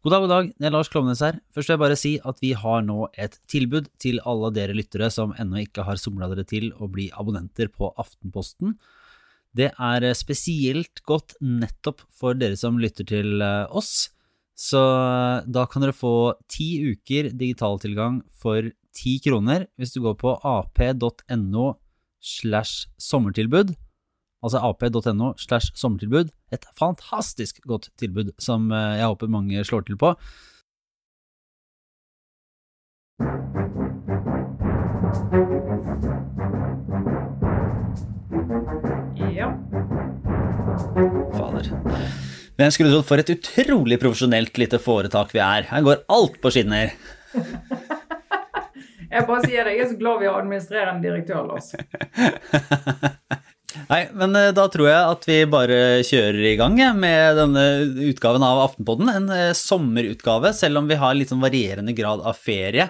God 0.00 0.14
dag, 0.14 0.22
god 0.22 0.30
dag. 0.32 0.46
Det 0.56 0.64
er 0.64 0.72
Lars 0.72 0.88
Klovnes 0.88 1.20
her. 1.20 1.36
Først 1.52 1.68
vil 1.68 1.74
jeg 1.74 1.80
bare 1.82 1.96
si 2.00 2.10
at 2.24 2.38
vi 2.40 2.54
har 2.56 2.84
nå 2.86 3.10
et 3.20 3.34
tilbud 3.52 3.90
til 4.00 4.16
alle 4.24 4.48
dere 4.56 4.72
lyttere 4.72 5.10
som 5.12 5.34
ennå 5.36 5.58
ikke 5.60 5.84
har 5.84 6.00
somla 6.00 6.24
dere 6.30 6.46
til 6.48 6.70
å 6.80 6.88
bli 6.88 7.10
abonnenter 7.12 7.68
på 7.68 7.90
Aftenposten. 8.00 8.78
Det 9.52 9.68
er 9.76 10.06
spesielt 10.16 11.02
godt 11.04 11.34
nettopp 11.44 12.00
for 12.16 12.32
dere 12.32 12.56
som 12.56 12.80
lytter 12.80 13.04
til 13.12 13.44
eh, 13.44 13.66
oss. 13.76 14.08
Så 14.56 14.80
eh, 14.80 15.44
da 15.44 15.66
kan 15.68 15.84
dere 15.84 15.92
få 15.92 16.32
ti 16.48 16.70
uker 16.94 17.34
digitaltilgang 17.36 18.22
for 18.32 18.72
ti 18.96 19.18
kroner 19.20 19.68
hvis 19.76 19.92
du 19.92 20.00
går 20.06 20.16
på 20.24 20.32
ap.no 20.40 21.66
slash 22.24 22.88
sommertilbud 22.96 23.76
altså 24.44 24.60
ap.no 24.64 25.32
slash 25.38 25.72
sommertilbud. 25.78 26.30
Et 26.52 26.64
fantastisk 26.78 27.60
godt 27.68 27.90
tilbud 28.00 28.32
som 28.40 28.70
eh, 28.72 29.00
jeg 29.00 29.10
håper 29.10 29.32
mange 29.32 29.64
slår 29.64 29.86
til 29.88 30.00
på. 30.00 30.14
Ja. 39.30 39.52
Fader. 41.36 41.70
Hvem 42.60 42.72
skulle 42.74 42.92
trodd 42.92 43.06
for 43.08 43.20
et 43.20 43.30
utrolig 43.32 43.96
profesjonelt 44.00 44.58
lite 44.60 44.80
foretak 44.82 45.32
vi 45.32 45.40
er. 45.40 45.68
Her 45.70 45.84
går 45.86 46.04
alt 46.12 46.40
på 46.42 46.52
skinner. 46.52 46.92
Jeg 49.10 49.26
bare 49.26 49.42
sier 49.42 49.66
det, 49.66 49.72
jeg 49.74 49.82
er 49.82 49.88
så 49.90 49.96
glad 49.98 50.20
vi 50.20 50.26
har 50.28 50.36
administrerende 50.38 51.02
direktør, 51.02 51.48
Lars. 51.48 51.72
Nei, 53.90 54.00
men 54.16 54.34
eh, 54.38 54.50
da 54.56 54.64
tror 54.72 54.88
jeg 54.90 55.12
at 55.14 55.26
vi 55.28 55.36
bare 55.50 55.78
kjører 56.06 56.40
i 56.52 56.56
gang 56.58 56.76
med 56.98 57.38
denne 57.38 57.64
utgaven 58.10 58.44
av 58.46 58.64
Aftenpodden. 58.64 59.10
En 59.12 59.30
eh, 59.34 59.52
sommerutgave, 59.56 60.52
selv 60.56 60.80
om 60.82 60.90
vi 60.90 60.98
har 61.00 61.16
litt 61.16 61.30
sånn 61.32 61.42
varierende 61.44 61.94
grad 61.96 62.22
av 62.26 62.38
ferie. 62.38 62.88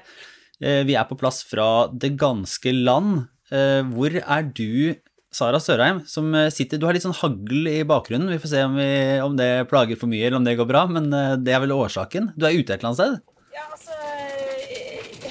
Eh, 0.61 0.83
Vi 0.89 0.97
er 0.97 1.07
på 1.09 1.19
plass 1.21 1.43
fra 1.49 1.89
det 1.93 2.15
ganske 2.21 2.75
land. 2.77 3.27
Hvor 3.51 4.15
er 4.15 4.45
du, 4.55 4.95
Sara 5.35 5.59
Sørheim, 5.59 6.05
som 6.07 6.29
sitter 6.55 6.79
Du 6.79 6.85
har 6.87 6.95
litt 6.95 7.03
sånn 7.03 7.17
hagl 7.19 7.67
i 7.67 7.81
bakgrunnen. 7.83 8.31
Vi 8.31 8.39
får 8.39 8.51
se 8.53 8.61
om, 8.63 8.77
vi, 8.79 8.93
om 9.25 9.35
det 9.35 9.49
plager 9.73 9.99
for 9.99 10.07
mye, 10.13 10.23
eller 10.29 10.39
om 10.39 10.47
det 10.47 10.55
går 10.61 10.69
bra, 10.71 10.85
men 10.87 11.09
det 11.43 11.57
er 11.57 11.65
vel 11.65 11.75
årsaken. 11.75 12.31
Du 12.39 12.47
er 12.47 12.55
ute 12.55 12.71
et 12.71 12.79
eller 12.79 12.93
annet 12.93 13.01
sted? 13.01 13.19
Ja, 13.57 13.65
altså 13.75 13.90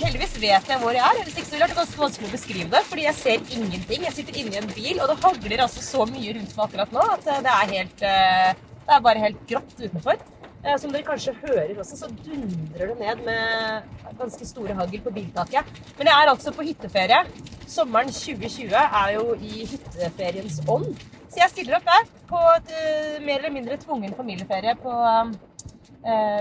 Heldigvis 0.10 0.40
vet 0.42 0.70
jeg 0.72 0.82
hvor 0.82 0.96
jeg 0.96 1.06
er. 1.06 1.20
Hvis 1.22 1.36
ikke 1.38 1.46
så 1.46 1.54
ville 1.54 1.66
det 1.68 1.70
vært 1.70 1.80
ganske 1.84 2.00
vanskelig 2.02 2.28
å 2.28 2.34
beskrive 2.34 2.70
det. 2.74 2.80
Fordi 2.90 3.04
jeg 3.06 3.18
ser 3.20 3.44
ingenting. 3.54 4.06
Jeg 4.08 4.16
sitter 4.16 4.40
inne 4.42 4.56
i 4.56 4.58
en 4.64 4.72
bil, 4.72 4.96
og 5.04 5.12
det 5.12 5.18
hagler 5.22 5.62
altså 5.68 5.84
så 5.86 6.08
mye 6.10 6.34
rundt 6.34 6.56
meg 6.58 6.64
akkurat 6.66 6.96
nå 6.96 7.04
at 7.14 7.30
eh, 7.30 7.44
det 7.46 7.52
er 7.54 7.74
helt 7.76 8.02
eh, 8.10 8.48
Det 8.88 8.96
er 8.96 9.04
bare 9.06 9.22
helt 9.22 9.46
grått 9.52 9.76
utenfor. 9.78 10.26
Eh, 10.64 10.80
Som 10.82 10.96
dere 10.96 11.06
kanskje 11.12 11.36
hører 11.44 11.76
også, 11.76 12.00
så 12.02 12.10
dundrer 12.26 12.90
det 12.90 12.98
ned 13.04 13.24
med 13.30 14.18
ganske 14.24 14.50
store 14.50 14.80
hagl 14.82 15.06
på 15.06 15.14
biltaket. 15.20 15.70
Men 16.02 16.10
jeg 16.10 16.18
er 16.18 16.34
altså 16.34 16.58
på 16.58 16.66
hytteferie. 16.72 17.22
Sommeren 17.70 18.10
2020 18.10 18.74
er 18.82 19.16
jo 19.20 19.38
i 19.38 19.70
hytteferiens 19.76 20.64
ånd. 20.66 20.90
Så 21.30 21.44
jeg 21.44 21.54
stiller 21.54 21.78
opp 21.78 21.86
der 21.86 22.14
på 22.34 22.46
et 22.58 22.78
mer 23.22 23.44
eller 23.44 23.54
mindre 23.54 23.78
tvungen 23.86 24.18
familieferie 24.18 24.74
på 24.82 25.02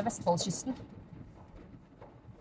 Vestfoldkysten. 0.09 0.88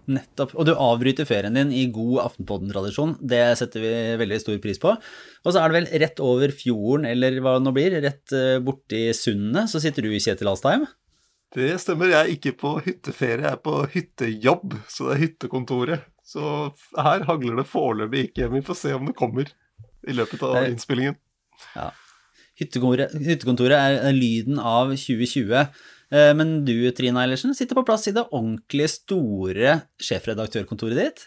Nettopp. 0.08 0.54
Og 0.56 0.68
du 0.70 0.72
avbryter 0.74 1.28
ferien 1.28 1.56
din 1.58 1.72
i 1.76 1.86
god 1.92 2.22
Aftenpodden-tradisjon. 2.24 3.18
Det 3.28 3.42
setter 3.60 3.84
vi 3.84 3.90
veldig 4.22 4.38
stor 4.40 4.60
pris 4.64 4.80
på. 4.80 4.94
Og 4.96 5.52
så 5.52 5.60
er 5.60 5.68
det 5.74 5.78
vel 5.82 5.90
rett 6.06 6.22
over 6.24 6.54
fjorden, 6.56 7.10
eller 7.10 7.42
hva 7.44 7.58
det 7.58 7.66
nå 7.66 7.74
blir, 7.76 7.98
rett 8.06 8.36
eh, 8.38 8.60
borti 8.64 9.02
sundet, 9.18 9.68
så 9.72 9.82
sitter 9.84 10.08
du 10.08 10.14
i 10.16 10.22
Kjetil 10.24 10.48
Alstheim. 10.54 10.88
Det 11.56 11.74
stemmer, 11.80 12.12
jeg 12.12 12.20
er 12.20 12.32
ikke 12.34 12.56
på 12.60 12.74
hytteferie, 12.86 13.44
jeg 13.46 13.52
er 13.56 13.62
på 13.64 13.76
hyttejobb, 13.94 14.78
så 14.92 15.10
det 15.10 15.14
er 15.18 15.22
hyttekontoret. 15.26 16.08
Så 16.28 16.44
her 17.00 17.24
hagler 17.28 17.62
det 17.62 17.68
foreløpig 17.72 18.26
ikke, 18.30 18.50
vi 18.52 18.64
får 18.68 18.80
se 18.82 18.96
om 18.96 19.08
det 19.08 19.16
kommer 19.16 19.48
i 20.08 20.16
løpet 20.16 20.44
av 20.44 20.58
Det- 20.60 20.72
innspillingen. 20.74 21.16
Hyttekontoret, 22.58 23.14
hyttekontoret 23.22 23.78
er 23.78 24.00
er 24.10 24.16
lyden 24.18 24.58
av 24.60 24.90
2020. 24.96 25.68
Eh, 26.12 26.34
Men 26.38 26.64
du, 26.66 26.76
Trine 26.96 27.20
Eilertsen, 27.24 27.56
sitter 27.56 27.76
på 27.76 27.86
plass 27.88 28.08
i 28.08 28.14
det 28.16 28.28
ordentlig 28.32 28.88
store 28.94 29.82
sjefredaktørkontoret 30.00 30.96
ditt. 31.02 31.26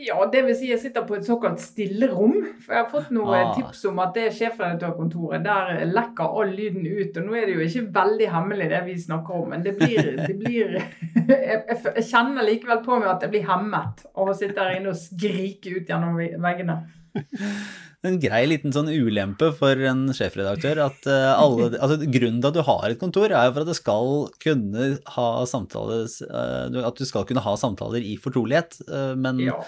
Ja, 0.00 0.14
det 0.32 0.44
vil 0.46 0.54
si 0.56 0.68
jeg 0.70 0.78
sitter 0.80 1.02
på 1.04 1.16
et 1.18 1.26
såkalt 1.26 1.58
stillerom. 1.60 2.32
For 2.62 2.72
jeg 2.76 2.84
har 2.84 2.90
fått 2.92 3.10
noen 3.12 3.34
Ah. 3.50 3.54
tips 3.56 3.82
om 3.90 3.98
at 3.98 4.14
det 4.14 4.28
sjefredaktørkontoret, 4.38 5.42
der 5.44 5.84
lekker 5.90 6.38
all 6.40 6.54
lyden 6.56 6.86
ut. 6.86 7.16
Og 7.18 7.26
nå 7.26 7.34
er 7.36 7.46
det 7.50 7.56
jo 7.56 7.66
ikke 7.66 7.92
veldig 7.98 8.28
hemmelig 8.30 8.68
det 8.70 8.84
vi 8.86 8.94
snakker 9.02 9.34
om, 9.42 9.48
men 9.50 9.62
det 9.66 9.74
blir, 9.76 10.16
det 10.26 10.38
blir 10.38 10.78
jeg 11.28 12.06
kjenner 12.06 12.46
likevel 12.46 12.84
på 12.86 13.00
meg 13.00 13.08
at 13.16 13.22
jeg 13.26 13.30
blir 13.34 13.46
hemmet 13.50 14.06
av 14.14 14.30
å 14.30 14.38
sitte 14.38 14.56
her 14.62 14.78
inne 14.78 14.94
og 14.94 14.96
skrike 14.96 15.74
ut 15.76 15.90
gjennom 15.90 16.16
veggene. 16.40 16.78
En 18.06 18.16
grei 18.16 18.46
liten 18.48 18.72
sånn 18.72 18.88
ulempe 18.88 19.50
for 19.52 19.76
en 19.90 20.06
sjefredaktør 20.16 20.78
at 20.86 21.04
eh, 21.10 21.26
alle 21.34 21.66
Altså, 21.84 21.98
grunnen 22.00 22.40
til 22.40 22.48
at 22.48 22.56
du 22.56 22.62
har 22.64 22.86
et 22.88 23.00
kontor, 23.02 23.28
er 23.28 23.48
jo 23.50 23.52
for 23.52 23.66
at 23.66 23.68
det 23.68 23.76
skal 23.76 24.12
kunne 24.40 24.86
ha 25.16 25.28
samtales 25.50 26.20
eh, 26.24 26.80
At 26.80 26.96
du 26.96 27.04
skal 27.08 27.26
kunne 27.28 27.44
ha 27.44 27.54
samtaler 27.60 28.00
i 28.00 28.16
fortrolighet, 28.20 28.80
eh, 28.88 29.12
men 29.20 29.42
Ja. 29.44 29.58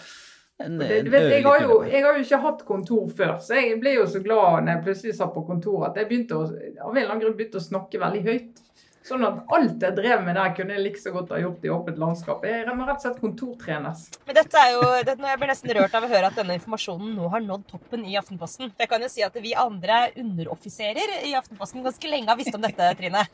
en, 0.62 0.80
en 0.80 1.10
vet, 1.12 1.28
jeg, 1.28 1.44
har 1.44 1.60
jo, 1.66 1.82
jeg 1.84 2.04
har 2.06 2.16
jo 2.16 2.24
ikke 2.24 2.40
hatt 2.46 2.64
kontor 2.68 3.06
før, 3.20 3.36
så 3.42 3.58
jeg 3.60 3.76
ble 3.82 3.96
jo 3.98 4.08
så 4.08 4.24
glad 4.24 4.62
når 4.64 4.76
jeg 4.78 4.84
plutselig 4.88 5.16
satt 5.18 5.32
på 5.36 5.44
kontoret 5.48 5.90
at 5.90 6.00
jeg 6.00 6.08
begynte 6.12 6.38
å, 6.38 6.44
av 6.48 6.92
en 6.92 6.96
eller 7.02 7.10
annen 7.10 7.24
grunn 7.26 7.36
begynte 7.36 7.60
å 7.60 7.64
snakke 7.68 8.00
veldig 8.00 8.22
høyt. 8.30 8.62
Sånn 9.02 9.24
at 9.26 9.40
alt 9.50 9.82
jeg 9.82 9.96
drev 9.96 10.20
med 10.22 10.36
der, 10.38 10.52
kunne 10.54 10.76
jeg 10.76 10.84
like 10.84 11.00
så 11.02 11.10
godt 11.14 11.32
ha 11.34 11.40
gjort 11.42 11.64
i 11.66 11.70
åpent 11.74 11.98
landskap. 11.98 12.44
Jeg 12.46 12.76
må 12.76 12.86
rett 12.86 13.00
og 13.00 13.06
slett 13.06 13.18
kontortrenes. 13.22 14.04
Men 14.28 14.38
dette 14.38 14.60
er 14.60 14.76
jo, 14.76 14.84
det, 15.08 15.16
Jeg 15.18 15.40
blir 15.40 15.50
nesten 15.50 15.74
rørt 15.78 15.96
av 15.98 16.06
å 16.06 16.10
høre 16.12 16.30
at 16.30 16.38
denne 16.38 16.54
informasjonen 16.60 17.16
nå 17.18 17.30
har 17.32 17.42
nådd 17.42 17.66
toppen 17.72 18.06
i 18.06 18.14
Aftenposten. 18.20 18.70
For 18.70 18.84
jeg 18.84 18.92
kan 18.92 19.02
jo 19.02 19.10
si 19.10 19.26
at 19.26 19.38
vi 19.42 19.56
andre 19.58 20.04
underoffiserer 20.22 21.18
i 21.26 21.34
Aftenposten 21.38 21.82
ganske 21.82 22.14
lenge 22.14 22.30
har 22.30 22.38
visst 22.38 22.54
om 22.54 22.62
dette, 22.62 22.94
Trine. 23.00 23.26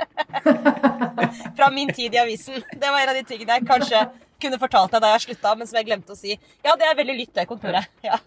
Fra 1.58 1.70
min 1.74 1.90
tid 1.92 2.14
i 2.14 2.22
avisen. 2.22 2.62
Det 2.70 2.88
var 2.88 3.02
en 3.02 3.12
av 3.12 3.18
de 3.18 3.26
tingene 3.26 3.58
jeg 3.58 3.68
kanskje 3.68 4.06
kunne 4.40 4.62
fortalt 4.62 4.94
deg 4.94 5.02
da 5.04 5.14
jeg 5.16 5.26
slutta, 5.26 5.54
men 5.58 5.68
som 5.68 5.80
jeg 5.80 5.90
glemte 5.90 6.14
å 6.14 6.18
si. 6.18 6.38
Ja, 6.64 6.76
det 6.78 6.86
er 6.88 6.98
veldig 7.02 7.18
lytt, 7.18 7.34
det 7.36 7.48
kontoret. 7.50 7.90
Ja. 8.06 8.20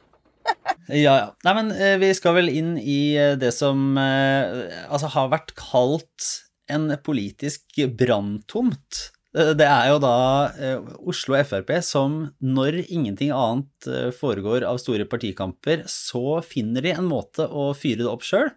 Ja, 0.91 1.13
ja. 1.15 1.27
Nei, 1.47 1.51
men 1.55 1.69
eh, 1.71 1.93
vi 2.01 2.09
skal 2.11 2.33
vel 2.35 2.49
inn 2.51 2.73
i 2.75 3.15
eh, 3.15 3.37
det 3.39 3.53
som 3.55 3.95
eh, 3.95 4.81
altså 4.91 5.07
har 5.13 5.29
vært 5.31 5.53
kalt 5.55 6.25
en 6.71 6.93
politisk 7.03 7.81
branntomt. 7.97 9.09
Eh, 9.37 9.53
Det 9.57 9.65
er 9.65 9.89
jo 9.91 9.99
da 10.03 10.15
eh, 10.53 10.93
Oslo 11.09 11.37
Frp 11.43 11.73
som, 11.85 12.21
når 12.41 12.83
ingenting 12.85 13.33
annet 13.33 13.89
eh, 13.89 14.11
foregår 14.13 14.65
av 14.67 14.79
store 14.81 15.07
partikamper, 15.09 15.85
så 15.89 16.39
finner 16.45 16.85
de 16.85 16.95
en 16.95 17.09
måte 17.09 17.47
å 17.47 17.73
fyre 17.77 18.03
det 18.03 18.11
opp 18.11 18.25
sjøl. 18.27 18.51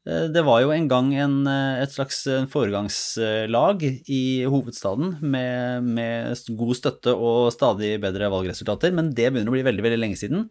Det 0.00 0.40
var 0.42 0.62
jo 0.62 0.70
en 0.72 0.86
gang 0.88 1.10
en, 1.12 1.34
et 1.44 1.92
slags 1.92 2.22
foregangslag 2.48 3.82
i 4.08 4.46
hovedstaden 4.48 5.18
med, 5.20 5.84
med 5.84 6.54
god 6.56 6.78
støtte 6.78 7.12
og 7.12 7.50
stadig 7.52 7.98
bedre 8.00 8.30
valgresultater, 8.32 8.94
men 8.96 9.12
det 9.12 9.28
begynner 9.28 9.52
å 9.52 9.56
bli 9.58 9.66
veldig, 9.68 9.84
veldig 9.84 9.98
lenge 10.00 10.16
siden. 10.16 10.46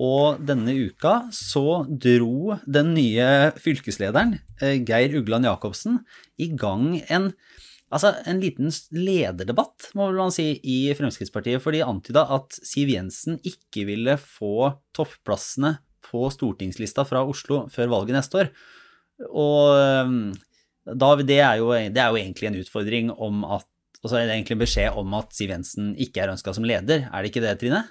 Og 0.00 0.40
denne 0.42 0.74
uka 0.88 1.28
så 1.34 1.84
dro 1.86 2.56
den 2.66 2.94
nye 2.96 3.52
fylkeslederen, 3.62 4.40
eh, 4.60 4.80
Geir 4.82 5.14
Ugland 5.20 5.46
Jacobsen, 5.46 6.00
i 6.36 6.48
gang 6.50 6.96
en, 7.06 7.30
altså 7.94 8.14
en 8.26 8.40
liten 8.42 8.74
lederdebatt, 8.90 9.92
må 9.94 10.10
man 10.16 10.34
si, 10.34 10.58
i 10.58 10.90
Fremskrittspartiet, 10.98 11.62
for 11.62 11.70
de 11.70 11.84
antyda 11.86 12.26
at 12.34 12.58
Siv 12.58 12.90
Jensen 12.90 13.38
ikke 13.46 13.86
ville 13.86 14.18
få 14.18 14.72
topplassene 14.96 15.76
på 16.04 16.26
stortingslista 16.34 17.06
fra 17.06 17.22
Oslo 17.22 17.64
før 17.70 17.94
valget 17.94 18.18
neste 18.18 18.42
år. 18.42 18.50
Og 19.30 19.78
eh, 19.78 20.16
da, 20.90 21.14
det, 21.22 21.38
er 21.38 21.60
jo, 21.62 21.70
det 21.70 22.02
er 22.02 22.10
jo 22.10 22.18
egentlig 22.18 22.50
en 22.50 22.58
utfordring 22.64 23.14
om 23.14 23.46
at 23.46 23.70
Og 24.04 24.10
så 24.10 24.18
er 24.18 24.26
det 24.26 24.34
egentlig 24.34 24.52
en 24.58 24.60
beskjed 24.60 24.96
om 25.00 25.14
at 25.16 25.30
Siv 25.32 25.48
Jensen 25.48 25.94
ikke 25.96 26.20
er 26.20 26.34
ønska 26.34 26.52
som 26.52 26.66
leder. 26.68 27.06
Er 27.08 27.22
det 27.22 27.30
ikke 27.30 27.40
det, 27.40 27.54
Trine? 27.62 27.86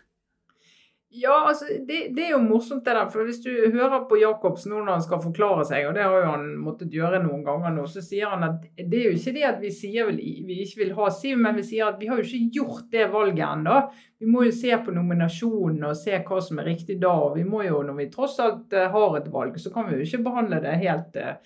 Ja, 1.15 1.47
altså, 1.47 1.65
det, 1.87 2.07
det 2.15 2.23
er 2.25 2.31
jo 2.31 2.39
morsomt 2.41 2.85
det 2.87 2.95
der. 2.97 3.09
For 3.13 3.27
hvis 3.27 3.41
du 3.43 3.51
hører 3.51 4.07
på 4.09 4.17
Jacobsen 4.17 4.71
nå 4.73 4.79
når 4.81 4.95
han 4.95 5.03
skal 5.05 5.21
forklare 5.21 5.65
seg, 5.69 5.85
og 5.85 5.93
det 5.93 6.07
har 6.07 6.15
jo 6.17 6.31
han 6.31 6.47
måttet 6.57 6.95
gjøre 6.95 7.19
noen 7.21 7.43
ganger 7.45 7.75
nå, 7.75 7.83
så 7.89 8.01
sier 8.01 8.31
han 8.33 8.45
at 8.47 8.63
det 8.79 8.97
er 8.97 9.11
jo 9.11 9.19
ikke 9.19 9.35
det 9.35 9.43
at 9.51 9.59
vi 9.61 9.69
sier 9.77 10.09
vel, 10.09 10.17
vi 10.17 10.57
ikke 10.63 10.81
vil 10.81 10.95
ha 10.97 11.11
Siv, 11.13 11.37
men 11.43 11.59
vi 11.59 11.67
sier 11.67 11.91
at 11.91 12.01
vi 12.01 12.09
har 12.09 12.17
jo 12.17 12.25
ikke 12.25 12.57
gjort 12.57 12.87
det 12.95 13.05
valget 13.13 13.45
ennå. 13.45 13.77
Vi 14.23 14.31
må 14.33 14.47
jo 14.47 14.55
se 14.57 14.73
på 14.81 14.95
nominasjonen 14.95 15.85
og 15.91 15.99
se 16.01 16.17
hva 16.17 16.41
som 16.41 16.63
er 16.63 16.69
riktig 16.71 16.97
da. 17.03 17.13
Og 17.27 17.37
vi 17.37 17.45
må 17.45 17.61
jo, 17.67 17.83
når 17.85 17.99
vi 18.01 18.09
tross 18.13 18.39
alt 18.41 18.73
eh, 18.73 18.89
har 18.95 19.19
et 19.19 19.29
valg, 19.29 19.61
så 19.61 19.69
kan 19.75 19.91
vi 19.91 19.99
jo 19.99 20.07
ikke 20.07 20.23
behandle 20.25 20.63
det 20.65 20.79
helt 20.81 21.21
eh, 21.21 21.37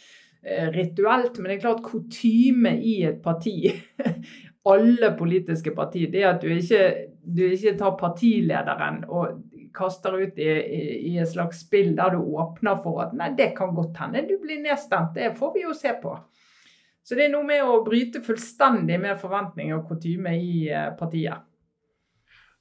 rituelt. 0.77 1.41
Men 1.41 1.51
det 1.51 1.57
er 1.57 1.65
klart 1.65 1.83
kutyme 1.83 2.77
i 2.79 3.01
et 3.09 3.19
parti 3.25 3.57
alle 4.67 5.11
politiske 5.15 5.71
partier, 5.75 6.09
det 6.11 6.23
er 6.23 6.33
at 6.33 6.41
du 6.43 6.49
ikke, 6.51 6.81
du 7.23 7.43
ikke 7.47 7.75
tar 7.79 7.95
partilederen 7.99 9.03
og 9.07 9.37
kaster 9.77 10.17
ut 10.17 10.39
i, 10.41 10.49
i, 10.49 10.81
i 11.11 11.13
et 11.21 11.29
slags 11.29 11.61
spill 11.65 11.93
der 11.97 12.15
du 12.15 12.21
åpner 12.37 12.79
for 12.83 13.05
at 13.05 13.13
nei, 13.17 13.31
det 13.37 13.53
kan 13.57 13.75
godt 13.77 14.01
hende 14.01 14.25
du 14.27 14.37
blir 14.41 14.61
nedstemt. 14.63 15.13
Det 15.15 15.35
får 15.37 15.53
vi 15.55 15.67
jo 15.67 15.75
se 15.77 15.93
på. 16.01 16.15
Så 17.07 17.15
det 17.15 17.27
er 17.27 17.31
noe 17.31 17.47
med 17.47 17.63
å 17.63 17.83
bryte 17.85 18.19
fullstendig 18.25 18.97
med 18.99 19.19
forventninger 19.21 19.77
og 19.77 19.85
kutyme 19.87 20.33
i 20.35 20.65
partiet. 20.67 20.97
partiet. 20.99 21.45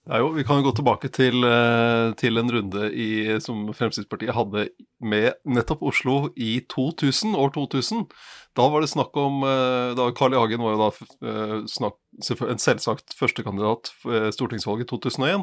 Jo, 0.07 0.29
vi 0.31 0.45
kan 0.47 0.61
jo 0.61 0.69
gå 0.69 0.71
tilbake 0.79 1.09
til, 1.11 1.43
eh, 1.43 2.13
til 2.15 2.39
en 2.39 2.51
runde 2.51 2.93
i, 2.95 3.41
som 3.43 3.65
Fremskrittspartiet 3.75 4.37
hadde 4.37 4.69
med 5.03 5.33
nettopp 5.43 5.83
Oslo 5.83 6.29
i 6.37 6.61
2000, 6.71 7.35
år 7.35 7.51
2000. 7.51 8.07
Da 8.55 8.69
var 8.71 8.81
det 8.81 8.93
snakk 8.93 9.17
om 9.19 9.43
eh, 9.43 9.97
da 9.99 10.13
Carl 10.15 10.37
I. 10.37 10.39
Hagen 10.39 10.63
var 10.63 10.77
jo 10.77 10.85
da 10.85 11.67
snakk, 11.67 11.99
en 12.47 12.63
selvsagt 12.63 13.19
førstekandidat 13.19 13.91
stortingsvalget 14.31 14.87
2001. 14.95 15.43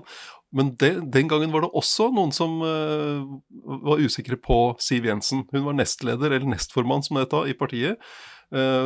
Men 0.53 0.73
det, 0.77 0.91
den 1.13 1.29
gangen 1.31 1.53
var 1.53 1.65
det 1.65 1.71
også 1.73 2.11
noen 2.13 2.29
som 2.35 2.59
var 2.61 4.01
usikre 4.03 4.37
på 4.37 4.57
Siv 4.77 5.07
Jensen. 5.09 5.47
Hun 5.49 5.65
var 5.65 5.73
nestleder, 5.79 6.29
eller 6.29 6.45
nestformann 6.51 7.01
som 7.01 7.17
det 7.17 7.23
het 7.25 7.49
i 7.49 7.55
partiet. 7.57 8.11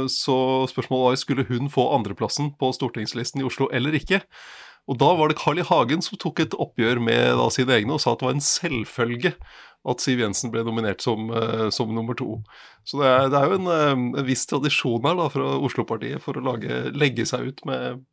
Så 0.08 0.38
spørsmålet 0.72 1.04
var 1.04 1.20
skulle 1.20 1.44
hun 1.50 1.68
få 1.68 1.90
andreplassen 1.92 2.54
på 2.56 2.70
stortingslisten 2.72 3.44
i 3.44 3.48
Oslo 3.50 3.68
eller 3.76 4.00
ikke. 4.00 4.22
Og 4.88 5.00
da 5.02 5.10
var 5.20 5.30
det 5.30 5.40
Carl 5.40 5.60
I. 5.60 5.66
Hagen 5.68 6.04
som 6.04 6.20
tok 6.20 6.40
et 6.40 6.56
oppgjør 6.56 7.02
med 7.04 7.34
da, 7.36 7.48
sine 7.52 7.76
egne 7.76 7.98
og 7.98 8.04
sa 8.04 8.14
at 8.14 8.22
det 8.22 8.30
var 8.30 8.38
en 8.38 8.46
selvfølge 8.48 9.34
at 9.88 10.04
Siv 10.04 10.22
Jensen 10.24 10.52
ble 10.52 10.64
nominert 10.68 11.04
som, 11.04 11.30
uh, 11.32 11.68
som 11.74 11.92
nummer 11.96 12.18
to. 12.18 12.40
Så 12.88 13.02
det 13.02 13.10
er, 13.12 13.28
det 13.32 13.40
er 13.40 13.52
jo 13.52 13.60
en, 13.60 13.70
uh, 13.72 13.92
en, 13.94 14.26
viss 14.28 14.48
tradisjon 14.50 15.06
her 15.08 15.20
da, 15.20 15.28
fra 15.32 15.54
Oslo-partiet 15.64 16.24
for 16.24 16.40
å 16.40 16.44
lage, 16.44 16.88
legge 16.96 17.28
seg 17.28 17.52
ut 17.52 17.64
med, 17.68 18.04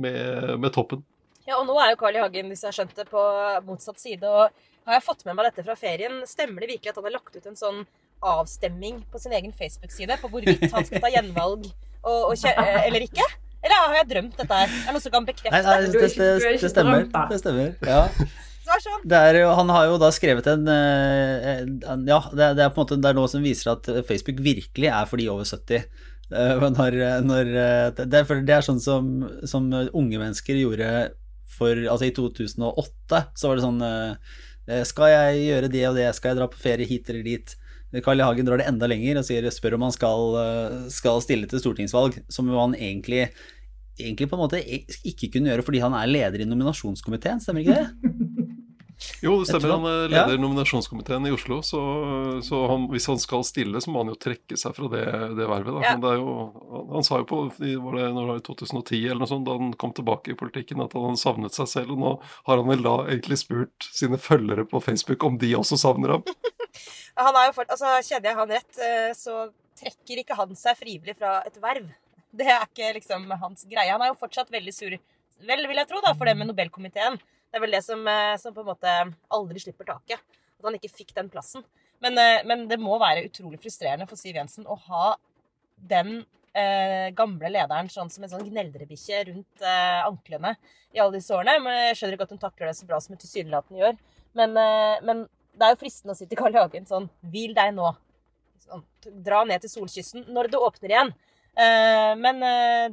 med, 0.00 0.54
med, 0.60 0.70
toppen. 0.76 1.04
Ja, 1.50 1.58
og 1.58 1.66
nå 1.66 1.74
er 1.82 1.92
jo 1.92 1.98
Carl 1.98 2.14
I. 2.14 2.22
Hagen, 2.22 2.50
hvis 2.52 2.62
jeg 2.62 2.70
har 2.70 2.76
skjønt 2.76 2.94
det, 2.94 3.08
på 3.10 3.22
motsatt 3.66 3.98
side. 3.98 4.22
og 4.22 4.54
Har 4.86 4.98
jeg 4.98 5.06
fått 5.06 5.24
med 5.26 5.34
meg 5.34 5.48
dette 5.48 5.64
fra 5.66 5.74
ferien? 5.78 6.20
Stemmer 6.28 6.62
det 6.62 6.76
virkelig 6.76 6.92
at 6.92 7.00
han 7.00 7.08
har 7.08 7.16
lagt 7.16 7.34
ut 7.34 7.48
en 7.50 7.58
sånn 7.58 7.80
avstemming 8.20 9.00
på 9.10 9.18
sin 9.18 9.32
egen 9.32 9.52
Facebook-side 9.56 10.18
på 10.20 10.28
hvorvidt 10.30 10.66
han 10.74 10.84
skal 10.84 11.00
ta 11.00 11.08
gjenvalg 11.08 11.64
og, 12.04 12.18
og, 12.28 12.34
eh, 12.36 12.82
eller 12.84 13.06
ikke? 13.06 13.24
Eller 13.64 13.80
har 13.80 13.96
jeg 13.98 14.08
drømt 14.12 14.36
dette 14.36 14.58
her? 14.60 14.68
Er 14.68 14.86
det 14.86 14.94
noen 14.94 15.04
som 15.04 15.14
kan 15.14 15.26
bekrefte? 15.26 15.56
Nei, 15.56 15.62
nei 15.64 15.78
det, 15.86 15.90
det, 15.96 16.10
det, 16.16 16.52
det, 16.60 16.70
stemmer. 16.72 17.08
Det 17.32 17.40
stemmer. 17.42 17.74
Ja. 17.88 18.04
Sånn. 18.70 19.02
Er, 19.10 19.40
han 19.58 19.72
har 19.74 19.88
jo 19.90 19.96
da 19.98 20.12
skrevet 20.14 20.46
en, 20.52 20.68
eh, 20.70 21.64
en 21.90 22.04
Ja, 22.06 22.20
det, 22.30 22.52
er 22.54 22.70
på 22.70 22.78
en 22.78 22.84
måte 22.84 23.00
det 23.00 23.10
er 23.10 23.16
noe 23.18 23.30
som 23.32 23.42
viser 23.42 23.72
at 23.72 23.88
Facebook 24.06 24.38
virkelig 24.44 24.92
er 24.92 25.08
for 25.10 25.18
de 25.18 25.26
over 25.32 25.48
70. 25.48 25.88
Eh, 26.30 26.68
når, 26.76 26.98
når, 27.26 27.50
det, 27.98 28.20
er, 28.20 28.44
det 28.46 28.54
er 28.54 28.68
sånn 28.68 28.78
som, 28.84 29.10
som, 29.48 29.66
unge 29.90 30.20
mennesker 30.22 30.60
gjorde 30.60 30.92
for 31.50 31.76
Altså 31.90 32.08
i 32.08 32.14
2008 32.16 33.20
så 33.36 33.50
var 33.50 33.58
det 33.58 33.64
sånn 33.64 33.82
eh, 33.86 34.82
Skal 34.86 35.12
jeg 35.12 35.44
gjøre 35.48 35.72
det 35.72 35.84
og 35.88 35.98
det? 35.98 36.08
Skal 36.16 36.32
jeg 36.32 36.40
dra 36.40 36.48
på 36.50 36.60
ferie 36.60 36.88
hit 36.88 37.10
eller 37.10 37.26
dit? 37.26 37.56
Carl 38.04 38.22
I. 38.22 38.22
Hagen 38.22 38.46
drar 38.46 38.60
det 38.60 38.68
enda 38.70 38.86
lenger 38.86 39.18
og 39.18 39.24
sier, 39.26 39.48
spør 39.50 39.74
om 39.74 39.88
han 39.88 39.94
skal, 39.94 40.36
skal 40.94 41.18
stille 41.24 41.48
til 41.50 41.58
stortingsvalg, 41.58 42.20
som 42.30 42.46
jo 42.46 42.60
han 42.60 42.76
egentlig, 42.78 43.24
egentlig 43.98 44.28
på 44.30 44.38
en 44.38 44.42
måte 44.44 44.60
ikke 44.62 45.32
kunne 45.34 45.50
gjøre 45.50 45.64
fordi 45.66 45.82
han 45.82 45.96
er 45.98 46.12
leder 46.12 46.44
i 46.44 46.46
nominasjonskomiteen, 46.46 47.42
stemmer 47.42 47.66
ikke 47.66 47.80
det? 47.80 48.12
Jo, 49.20 49.34
det 49.40 49.50
stemmer. 49.50 49.74
Han 49.74 49.86
er 49.88 50.08
leder 50.08 50.34
ja. 50.36 50.40
nominasjonskomiteen 50.40 51.26
i 51.28 51.32
Oslo. 51.34 51.60
Så, 51.66 51.80
så 52.46 52.60
han, 52.70 52.86
hvis 52.92 53.08
han 53.10 53.20
skal 53.20 53.44
stille, 53.44 53.80
så 53.84 53.92
må 53.92 54.02
han 54.02 54.12
jo 54.14 54.18
trekke 54.20 54.56
seg 54.56 54.74
fra 54.76 54.88
det, 54.92 55.04
det 55.36 55.48
vervet. 55.50 55.74
Da. 55.76 55.82
Ja. 55.84 55.92
Men 55.94 56.04
det 56.04 56.12
er 56.14 56.20
jo, 56.22 56.84
han 56.94 57.06
sa 57.06 57.20
jo 57.20 57.28
på 57.28 57.42
var 57.50 57.98
det, 57.98 58.06
når 58.16 58.20
det 58.20 58.30
var 58.30 58.42
2010 58.48 59.02
eller 59.02 59.20
noe 59.20 59.30
sånt, 59.30 59.46
da 59.48 59.56
han 59.58 59.74
kom 59.80 59.92
tilbake 59.96 60.32
i 60.32 60.38
politikken, 60.40 60.80
at 60.84 60.96
han 60.96 61.20
savnet 61.20 61.56
seg 61.56 61.68
selv. 61.70 61.94
Og 61.96 62.00
nå 62.00 62.14
har 62.48 62.62
han 62.62 62.70
vel 62.72 62.84
da 62.86 62.96
egentlig 63.08 63.40
spurt 63.42 63.90
sine 63.92 64.20
følgere 64.20 64.64
på 64.68 64.80
Facebook 64.84 65.26
om 65.28 65.36
de 65.40 65.52
også 65.58 65.80
savner 65.80 66.16
ham. 66.16 66.24
Han 67.20 67.36
er 67.36 67.48
jo 67.48 67.54
fort, 67.56 67.72
altså 67.74 67.96
Kjenner 68.06 68.30
jeg 68.30 68.36
han 68.38 68.52
rett, 68.54 68.76
eh, 68.86 69.08
så 69.18 69.48
trekker 69.80 70.20
ikke 70.22 70.36
han 70.38 70.54
seg 70.56 70.78
frivillig 70.78 71.16
fra 71.18 71.40
et 71.44 71.56
verv. 71.60 71.88
Det 72.30 72.46
er 72.46 72.62
ikke 72.62 72.92
liksom 72.96 73.26
hans 73.42 73.66
greie. 73.68 73.90
Han 73.90 74.04
er 74.04 74.12
jo 74.12 74.20
fortsatt 74.20 74.52
veldig 74.54 74.72
sur, 74.72 74.94
vel 75.50 75.66
vil 75.66 75.80
jeg 75.82 75.90
tro, 75.90 76.00
da, 76.04 76.14
for 76.14 76.30
det 76.30 76.36
med 76.38 76.48
Nobelkomiteen. 76.48 77.18
Det 77.50 77.58
er 77.58 77.64
vel 77.64 77.74
det 77.74 77.82
som, 77.82 78.02
eh, 78.06 78.36
som 78.38 78.54
på 78.54 78.62
en 78.62 78.70
måte 78.70 78.96
aldri 79.28 79.62
slipper 79.62 79.88
taket. 79.88 80.22
At 80.60 80.68
han 80.68 80.76
ikke 80.78 80.92
fikk 80.92 81.14
den 81.16 81.30
plassen. 81.32 81.64
Men, 82.00 82.18
eh, 82.18 82.44
men 82.46 82.68
det 82.68 82.78
må 82.80 82.98
være 83.00 83.26
utrolig 83.26 83.60
frustrerende 83.60 84.06
for 84.08 84.16
Siv 84.16 84.38
Jensen 84.38 84.66
å 84.66 84.78
ha 84.88 85.16
den 85.76 86.24
eh, 86.54 87.10
gamle 87.16 87.50
lederen 87.52 87.90
sånn 87.92 88.10
som 88.12 88.24
en 88.24 88.32
sånn 88.32 88.46
gneldrebikkje 88.48 89.24
rundt 89.30 89.64
eh, 89.64 90.00
anklene 90.06 90.54
i 90.94 91.00
alle 91.00 91.18
disse 91.18 91.34
årene. 91.36 91.58
Men 91.64 91.80
jeg 91.88 91.98
skjønner 91.98 92.18
ikke 92.18 92.28
at 92.28 92.36
hun 92.36 92.42
takler 92.42 92.70
det 92.70 92.76
så 92.78 92.88
bra 92.88 93.00
som 93.02 93.14
hun 93.14 93.22
tilsynelatende 93.22 93.82
gjør. 93.82 93.98
Men, 94.38 94.54
eh, 94.62 95.00
men 95.06 95.24
det 95.54 95.66
er 95.66 95.74
jo 95.74 95.80
fristende 95.82 96.14
å 96.14 96.18
si 96.18 96.28
til 96.30 96.38
Carl 96.38 96.56
Hagen 96.56 96.86
sånn 96.88 97.10
Hvil 97.32 97.56
deg 97.56 97.74
nå. 97.76 97.90
Sånn, 98.64 98.84
dra 99.26 99.42
ned 99.48 99.64
til 99.64 99.72
solkysten 99.72 100.28
når 100.30 100.52
det 100.52 100.62
åpner 100.62 100.94
igjen. 100.94 101.12
Uh, 101.50 102.14
men 102.14 102.38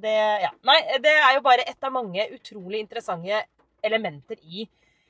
det 0.02 0.16
Ja. 0.42 0.50
Nei, 0.66 0.80
det 1.04 1.12
er 1.14 1.36
jo 1.36 1.44
bare 1.46 1.62
et 1.70 1.86
av 1.86 1.94
mange 1.94 2.24
utrolig 2.34 2.80
interessante 2.82 3.44
elementer 3.86 4.40
i 4.44 4.68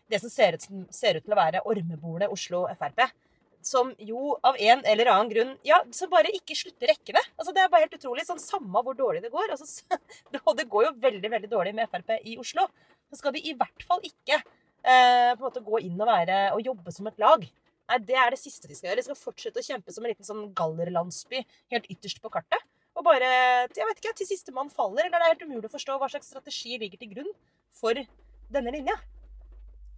det 0.07 0.19
som 0.23 0.31
ser 0.31 0.55
ut, 0.55 0.67
ser 0.93 1.19
ut 1.19 1.25
til 1.25 1.35
å 1.35 1.39
være 1.39 1.63
ormebordet 1.67 2.29
Oslo 2.31 2.65
Frp. 2.79 3.07
Som 3.67 3.89
jo 3.99 4.35
av 4.45 4.55
en 4.61 4.83
eller 4.87 5.09
annen 5.11 5.31
grunn 5.31 5.53
ja, 5.67 5.81
som 5.91 6.11
bare 6.11 6.31
ikke 6.35 6.55
slutter 6.55 6.93
rekkene. 6.93 7.19
Altså, 7.35 7.51
det 7.55 7.63
er 7.63 7.71
bare 7.73 7.87
helt 7.87 7.97
utrolig. 7.97 8.23
sånn 8.27 8.39
Samme 8.39 8.83
hvor 8.85 8.95
dårlig 8.95 9.23
det 9.25 9.33
går. 9.33 9.51
Altså, 9.55 9.67
og 10.43 10.53
det 10.59 10.69
går 10.71 10.87
jo 10.87 10.93
veldig 11.03 11.33
veldig 11.33 11.51
dårlig 11.51 11.75
med 11.75 11.91
Frp 11.91 12.15
i 12.21 12.37
Oslo. 12.39 12.67
Så 13.11 13.19
skal 13.19 13.35
de 13.35 13.43
i 13.43 13.55
hvert 13.57 13.83
fall 13.87 14.03
ikke 14.05 14.37
eh, 14.37 15.33
på 15.33 15.41
en 15.41 15.45
måte 15.45 15.63
gå 15.65 15.81
inn 15.83 15.97
og, 15.99 16.07
være, 16.07 16.39
og 16.55 16.63
jobbe 16.63 16.93
som 16.95 17.09
et 17.11 17.19
lag. 17.23 17.43
Nei, 17.87 17.99
Det 18.03 18.17
er 18.19 18.31
det 18.31 18.39
siste 18.39 18.69
de 18.69 18.77
skal 18.77 18.91
gjøre. 18.91 19.01
De 19.01 19.07
skal 19.09 19.19
fortsette 19.19 19.63
å 19.63 19.67
kjempe 19.67 19.95
som 19.95 20.05
en 20.05 20.13
liten 20.13 20.27
sånn 20.27 20.47
gallerlandsby 20.55 21.43
helt 21.73 21.91
ytterst 21.91 22.21
på 22.23 22.31
kartet. 22.31 22.63
Og 22.97 23.05
bare 23.05 23.27
jeg 23.29 23.85
vet 23.85 23.99
ikke, 24.01 24.15
til 24.21 24.29
siste 24.29 24.53
mann 24.55 24.71
faller. 24.73 25.05
Eller 25.05 25.19
det 25.19 25.27
er 25.27 25.35
helt 25.35 25.45
umulig 25.49 25.69
å 25.69 25.75
forstå 25.75 25.99
hva 25.99 26.09
slags 26.11 26.31
strategi 26.31 26.79
ligger 26.81 27.03
til 27.03 27.13
grunn 27.13 27.35
for 27.77 27.99
denne 28.53 28.73
linja. 28.73 28.95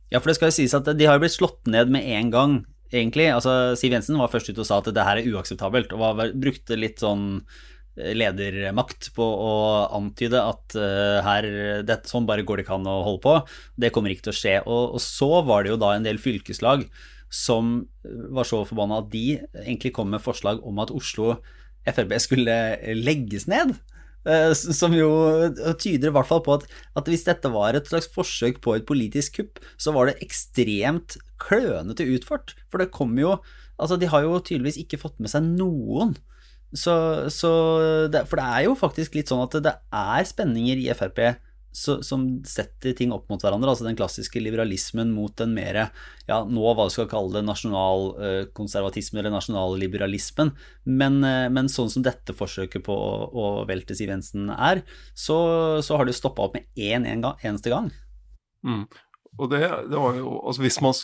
Ja, 0.10 0.19
for 0.19 0.31
det 0.31 0.40
skal 0.40 0.50
jo 0.50 0.57
sies 0.57 0.75
at 0.78 0.88
de 0.98 1.07
har 1.07 1.18
jo 1.18 1.24
blitt 1.24 1.38
slått 1.38 1.69
ned 1.69 1.92
med 1.94 2.06
en 2.18 2.31
gang, 2.34 2.54
egentlig. 2.90 3.28
Altså, 3.31 3.75
Siv 3.78 3.94
Jensen 3.94 4.18
var 4.19 4.31
først 4.34 4.50
ute 4.50 4.63
og 4.63 4.69
sa 4.69 4.80
at 4.81 4.90
det 4.94 5.06
her 5.06 5.22
er 5.22 5.30
uakseptabelt, 5.34 5.94
og 5.94 6.01
var, 6.01 6.34
brukte 6.34 6.80
litt 6.80 7.04
sånn 7.04 7.44
ledermakt 8.00 9.10
på 9.16 9.25
å 9.25 9.54
antyde 9.98 10.40
at 10.40 10.75
uh, 10.80 11.19
her, 11.25 11.48
det, 11.84 11.98
sånn 12.07 12.28
bare 12.30 12.46
går 12.48 12.60
det 12.60 12.66
ikke 12.66 12.78
an 12.78 12.90
å 12.90 13.01
holde 13.06 13.24
på. 13.25 13.36
Det 13.81 13.92
kommer 13.96 14.13
ikke 14.13 14.30
til 14.30 14.34
å 14.34 14.40
skje. 14.40 14.56
Og, 14.66 14.96
og, 14.96 15.04
så 15.04 15.44
var 15.48 15.66
det 15.66 15.74
jo 15.74 15.80
da 15.81 15.94
en 15.96 16.07
del 16.07 16.22
fylkeslag 16.22 16.86
som 17.30 17.84
var 18.34 18.48
så 18.48 18.63
forbanna 18.66 19.04
at 19.04 19.12
de 19.12 19.38
egentlig 19.62 19.94
kom 19.94 20.10
med 20.13 20.24
forslag 20.24 20.63
om 20.66 20.80
at 20.81 20.94
Oslo 20.96 21.36
Frp 21.90 22.16
skulle 22.22 22.56
legges 22.98 23.46
ned. 23.51 23.75
Uh, 24.27 24.51
som 24.54 24.92
jo 24.94 25.07
tyder 25.80 26.10
i 26.10 26.13
hvert 26.16 26.27
fall 26.27 26.42
på 26.44 26.57
at, 26.57 26.66
at, 27.00 27.07
hvis 27.07 27.24
dette 27.24 27.51
var 27.53 27.77
et 27.77 27.88
slags 27.88 28.10
forsøk 28.12 28.60
på 28.65 28.75
et 28.75 28.88
politisk 28.89 29.39
kupp, 29.39 29.62
så 29.79 29.93
var 29.96 30.10
det 30.10 30.20
ekstremt 30.25 31.15
klønete 31.39 32.08
utført. 32.15 32.58
For 32.72 32.82
det 32.84 32.93
kom 32.96 33.17
jo 33.20 33.39
Altså, 33.79 33.96
de 33.96 34.10
har 34.12 34.25
jo 34.25 34.41
tydeligvis 34.43 34.75
ikke 34.82 34.98
fått 35.00 35.22
med 35.24 35.32
seg 35.32 35.46
noen 35.55 36.10
så, 36.75 36.93
så 37.34 37.51
det, 38.13 38.25
for 38.29 38.38
det 38.38 38.46
er 38.46 38.65
jo 38.67 38.75
faktisk 38.77 39.15
litt 39.17 39.32
sånn 39.32 39.41
at 39.41 39.55
det 39.65 39.72
er 39.74 40.27
spenninger 40.29 40.82
i 40.84 40.91
Frp 40.93 41.22
så, 41.71 41.99
som 42.05 42.25
setter 42.47 42.95
ting 42.97 43.13
opp 43.13 43.29
mot 43.29 43.41
hverandre. 43.43 43.71
Altså 43.71 43.85
den 43.88 43.97
klassiske 43.99 44.41
liberalismen 44.41 45.11
mot 45.13 45.35
den 45.39 45.53
mer 45.57 45.81
ja, 46.29 46.39
nå 46.45 46.73
hva 46.73 46.88
du 46.88 46.93
skal 46.93 47.09
kalle 47.11 47.39
det 47.39 47.45
nasjonalkonservatisme 47.47 49.21
eller 49.21 49.33
nasjonalliberalismen. 49.35 50.53
Men, 50.89 51.21
eh, 51.25 51.47
men 51.53 51.71
sånn 51.71 51.91
som 51.93 52.05
dette 52.05 52.35
forsøket 52.38 52.85
på 52.88 52.95
å, 52.95 53.13
å 53.29 53.45
velte 53.69 53.97
Siv 53.97 54.11
Jensen 54.11 54.49
er, 54.55 54.83
så, 55.13 55.38
så 55.85 55.99
har 55.99 56.09
det 56.09 56.17
stoppa 56.17 56.47
opp 56.47 56.57
med 56.57 56.69
én 56.79 57.05
en 57.05 57.19
en 57.19 57.45
eneste 57.51 57.73
gang. 57.73 57.91
Mm. 58.65 58.85
Og 59.39 59.49
det, 59.51 59.61
det, 59.61 59.95
var 59.95 60.17
jo 60.17 60.33
Altså 60.43 60.63
hvis 60.65 60.79
man, 60.83 60.95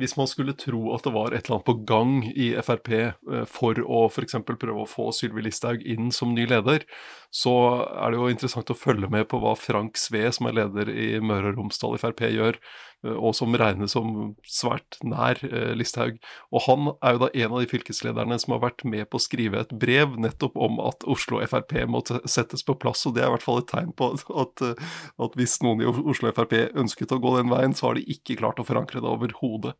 hvis 0.00 0.16
man, 0.18 0.28
skulle 0.28 0.52
tro 0.58 0.90
at 0.92 1.06
det 1.06 1.12
var 1.14 1.32
et 1.32 1.46
eller 1.46 1.56
annet 1.56 1.68
på 1.68 1.76
gang 1.88 2.16
i 2.28 2.50
Frp 2.60 2.90
eh, 2.96 3.44
for 3.48 3.80
å 3.80 4.02
f.eks. 4.10 4.36
prøve 4.44 4.82
å 4.82 4.88
få 4.88 5.08
Sylvi 5.16 5.46
Listhaug 5.46 5.84
inn 5.88 6.10
som 6.12 6.34
ny 6.36 6.44
leder, 6.50 6.84
så 7.32 7.54
er 7.88 8.12
det 8.12 8.20
jo 8.20 8.28
interessant 8.32 8.72
å 8.72 8.76
følge 8.76 9.08
med 9.12 9.28
på 9.30 9.40
hva 9.40 9.54
Frank 9.58 9.96
Sve, 10.00 10.26
som 10.32 10.50
er 10.50 10.58
leder 10.60 10.92
i 10.92 11.08
Møre 11.24 11.54
og 11.54 11.62
Romsdal 11.62 11.96
Frp, 12.02 12.26
gjør. 12.34 12.60
Eh, 13.04 13.12
og 13.12 13.34
som 13.36 13.54
regnes 13.56 13.94
som 13.96 14.34
svært 14.48 14.98
nær 15.04 15.40
eh, 15.46 15.72
Listhaug. 15.76 16.20
Og 16.52 16.64
han 16.66 16.92
er 16.96 17.16
jo 17.16 17.22
da 17.24 17.30
en 17.32 17.56
av 17.56 17.62
de 17.62 17.70
fylkeslederne 17.70 18.38
som 18.42 18.56
har 18.56 18.62
vært 18.64 18.86
med 18.88 19.08
på 19.10 19.20
å 19.20 19.24
skrive 19.26 19.62
et 19.62 19.74
brev 19.76 20.16
nettopp 20.20 20.56
om 20.68 20.80
at 20.84 21.06
Oslo 21.10 21.42
Frp 21.46 21.76
må 21.90 22.02
settes 22.24 22.64
på 22.66 22.78
plass, 22.80 23.04
og 23.06 23.16
det 23.16 23.24
er 23.24 23.30
i 23.30 23.36
hvert 23.36 23.46
fall 23.46 23.60
et 23.62 23.70
tegn 23.72 23.92
på 23.96 24.12
at, 24.14 24.24
at, 24.44 24.86
at 25.26 25.36
hvis 25.38 25.58
noen 25.64 25.82
i 25.82 25.90
Oslo 25.90 26.32
Frp 26.32 26.56
ønsket 26.76 27.12
å 27.12 27.20
gå 27.22 27.36
den 27.38 27.52
veien, 27.52 27.76
så 27.76 27.90
har 27.90 27.98
de 27.98 28.06
ikke 28.16 28.38
klart 28.40 28.62
å 28.62 28.66
forankre 28.66 29.02
det 29.02 29.12
overhodet. 29.12 29.76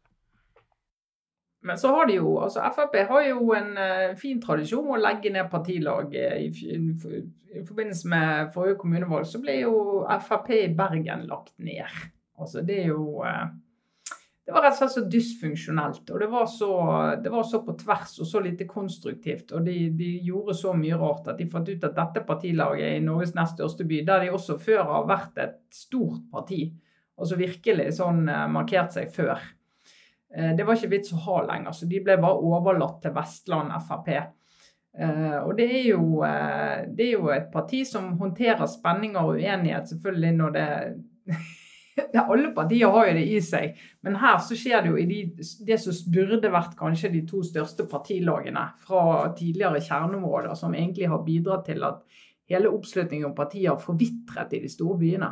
Men 1.67 1.79
så 1.81 1.91
har 1.91 2.07
de 2.07 2.21
jo, 2.21 2.37
altså 2.39 2.63
Frp 2.77 3.01
har 3.09 3.25
jo 3.27 3.49
en 3.57 3.73
fin 4.21 4.39
tradisjon 4.39 4.93
å 4.95 5.01
legge 5.01 5.33
ned 5.35 5.49
partilag. 5.51 6.13
I, 6.15 6.53
forbindelse 7.67 8.11
med 8.13 8.53
forrige 8.55 8.79
kommunevalg 8.85 9.27
så 9.27 9.41
ble 9.43 9.57
jo 9.65 9.73
Frp 10.29 10.53
i 10.55 10.69
Bergen 10.79 11.25
lagt 11.27 11.57
ned. 11.59 11.91
Altså, 12.37 12.63
det 12.67 12.83
er 12.83 12.91
jo 12.93 13.23
eh, 13.25 13.47
det 14.47 14.55
var 14.55 14.63
rett 14.63 14.77
og 14.77 14.79
slett 14.79 14.93
så 14.95 15.03
dysfunksjonelt. 15.11 16.11
Og 16.15 16.21
det 16.23 16.27
var 16.31 16.45
så, 16.47 16.71
det 17.19 17.31
var 17.35 17.47
så, 17.51 17.59
på 17.67 17.75
tvers 17.81 18.13
og 18.23 18.29
så 18.31 18.43
lite 18.45 18.69
konstruktivt. 18.71 19.51
Og 19.51 19.65
de, 19.67 19.75
de, 19.99 20.11
gjorde 20.23 20.55
så 20.55 20.75
mye 20.79 20.99
rart 21.01 21.27
at 21.33 21.41
de 21.41 21.49
fant 21.51 21.67
ut 21.67 21.87
at 21.89 21.97
dette 21.97 22.23
partilaget 22.29 22.95
i 22.95 23.03
Norges 23.03 23.35
nest 23.35 23.57
største 23.59 23.87
by, 23.91 24.05
der 24.07 24.23
de 24.23 24.31
også 24.37 24.55
før 24.63 24.85
har 24.87 25.09
vært 25.11 25.43
et 25.43 25.59
stort 25.75 26.23
parti, 26.31 26.61
altså 27.19 27.41
virkelig 27.41 27.89
sånn 27.99 28.23
eh, 28.31 28.47
markert 28.55 28.95
seg 28.95 29.11
før, 29.11 29.43
eh, 30.31 30.55
det 30.55 30.63
var 30.63 30.79
ikke 30.79 30.95
vits 30.95 31.17
å 31.17 31.25
ha 31.27 31.43
lenger. 31.49 31.75
Så 31.75 31.91
de 31.91 32.05
ble 32.07 32.15
bare 32.23 32.47
overlatt 32.55 33.03
til 33.03 33.19
Vestland 33.19 33.75
Frp. 33.89 34.15
Og 34.97 35.51
det 35.59 35.65
er, 35.67 35.83
jo, 35.91 36.23
det 36.25 37.03
er, 37.05 37.11
jo, 37.11 37.27
et 37.29 37.51
parti 37.53 37.83
som 37.85 38.15
håndterer 38.17 38.65
spenninger 38.65 39.27
og 39.29 39.43
uenighet, 39.43 39.91
selvfølgelig 39.91 40.31
når 40.39 40.55
det 40.55 40.69
Alle 42.31 42.53
partier 42.55 42.93
har 42.93 43.09
jo 43.09 43.17
det 43.17 43.25
i 43.33 43.41
seg, 43.45 43.77
men 44.05 44.19
her 44.21 44.39
så 44.45 44.57
skjer 44.59 44.85
det 44.85 44.93
jo 44.93 45.01
i 45.01 45.07
de, 45.09 45.21
det 45.67 45.79
som 45.81 46.13
burde 46.13 46.53
vært 46.53 46.77
kanskje 46.79 47.13
de 47.15 47.23
to 47.29 47.43
største 47.47 47.87
partilagene 47.91 48.67
fra 48.85 49.31
tidligere 49.39 49.83
kjerneområder, 49.85 50.55
som 50.59 50.77
egentlig 50.77 51.09
har 51.13 51.25
bidratt 51.27 51.67
til 51.71 51.85
at 51.87 52.03
hele 52.53 52.71
oppslutningen 52.71 53.31
om 53.31 53.37
partier 53.37 53.73
har 53.73 53.83
forvitret 53.83 54.53
i 54.55 54.63
de 54.63 54.71
store 54.71 54.99
byene. 55.01 55.31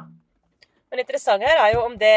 Men 0.89 1.01
det 1.01 1.07
interessante 1.07 1.51
her 1.51 1.61
er 1.67 1.77
jo 1.77 1.85
om 1.89 1.99
det 1.99 2.17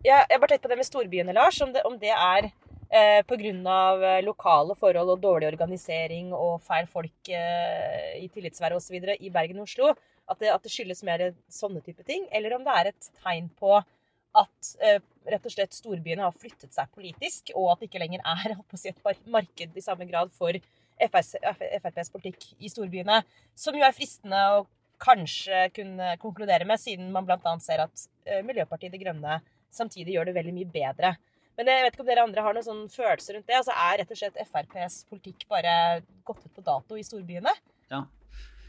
Jeg, 0.00 0.24
jeg 0.30 0.40
bare 0.40 0.48
tenkte 0.48 0.64
på 0.64 0.70
det 0.72 0.76
med 0.80 0.86
storbyene, 0.88 1.32
Lars. 1.36 1.58
Om 1.60 1.74
det, 1.74 1.82
om 1.84 1.98
det 2.00 2.08
er 2.08 2.46
eh, 2.90 3.20
pga. 3.26 3.52
Eh, 4.10 4.20
lokale 4.26 4.76
forhold 4.78 5.14
og 5.14 5.22
dårlig 5.22 5.48
organisering 5.50 6.34
og 6.36 6.60
feil 6.66 6.88
folk 6.90 7.32
eh, 7.32 8.18
i 8.20 8.28
tillitsvervet 8.28 8.80
osv. 8.80 9.16
i 9.18 9.32
Bergen 9.32 9.62
og 9.62 9.68
Oslo 9.68 9.94
at 10.30 10.38
det, 10.38 10.50
at 10.52 10.62
det, 10.62 10.72
skyldes 10.72 11.02
mer 11.06 11.30
sånne 11.50 11.82
type 11.82 12.04
ting, 12.06 12.26
eller 12.30 12.54
om 12.54 12.66
det 12.66 12.74
er 12.76 12.90
et 12.92 13.08
tegn 13.24 13.48
på 13.58 13.80
at 14.38 14.68
eh, 14.86 15.00
rett 15.26 15.46
og 15.46 15.54
slett 15.54 15.74
storbyene 15.74 16.22
har 16.22 16.36
flyttet 16.36 16.74
seg 16.74 16.90
politisk, 16.94 17.50
og 17.56 17.72
at 17.72 17.80
det 17.80 17.90
ikke 17.90 18.02
lenger 18.02 18.22
er 18.22 18.54
si, 18.78 18.92
et 18.92 19.24
marked 19.26 19.74
i 19.74 19.84
samme 19.84 20.06
grad 20.10 20.30
for 20.36 20.54
FRs, 21.00 21.34
FrPs 21.80 22.12
politikk 22.12 22.52
i 22.60 22.70
storbyene. 22.70 23.22
Som 23.58 23.78
jo 23.78 23.86
er 23.86 23.96
fristende 23.96 24.42
å 24.54 24.66
kanskje 25.00 25.70
kunne 25.74 26.14
konkludere 26.20 26.66
med, 26.68 26.80
siden 26.80 27.10
man 27.14 27.26
bl.a. 27.26 27.56
ser 27.64 27.86
at 27.86 28.06
eh, 28.28 28.44
Miljøpartiet 28.46 28.94
De 28.94 29.00
Grønne 29.02 29.40
samtidig 29.74 30.14
gjør 30.14 30.30
det 30.30 30.36
veldig 30.36 30.54
mye 30.54 30.70
bedre. 30.70 31.14
Men 31.60 31.68
jeg 31.68 31.84
vet 31.84 31.96
ikke 31.96 32.04
om 32.06 32.08
dere 32.08 32.22
andre 32.24 32.44
har 32.46 32.56
noen 32.56 32.64
sånn 32.64 32.86
følelse 32.88 33.34
rundt 33.36 33.50
det. 33.50 33.58
Altså 33.58 33.74
Er 33.76 34.00
rett 34.00 34.14
og 34.14 34.16
slett 34.16 34.40
FrPs 34.46 35.02
politikk 35.12 35.44
bare 35.52 35.74
gått 36.24 36.46
ut 36.46 36.54
på 36.56 36.64
dato 36.64 36.96
i 36.96 37.04
storbyene? 37.04 37.52
Ja, 37.92 38.06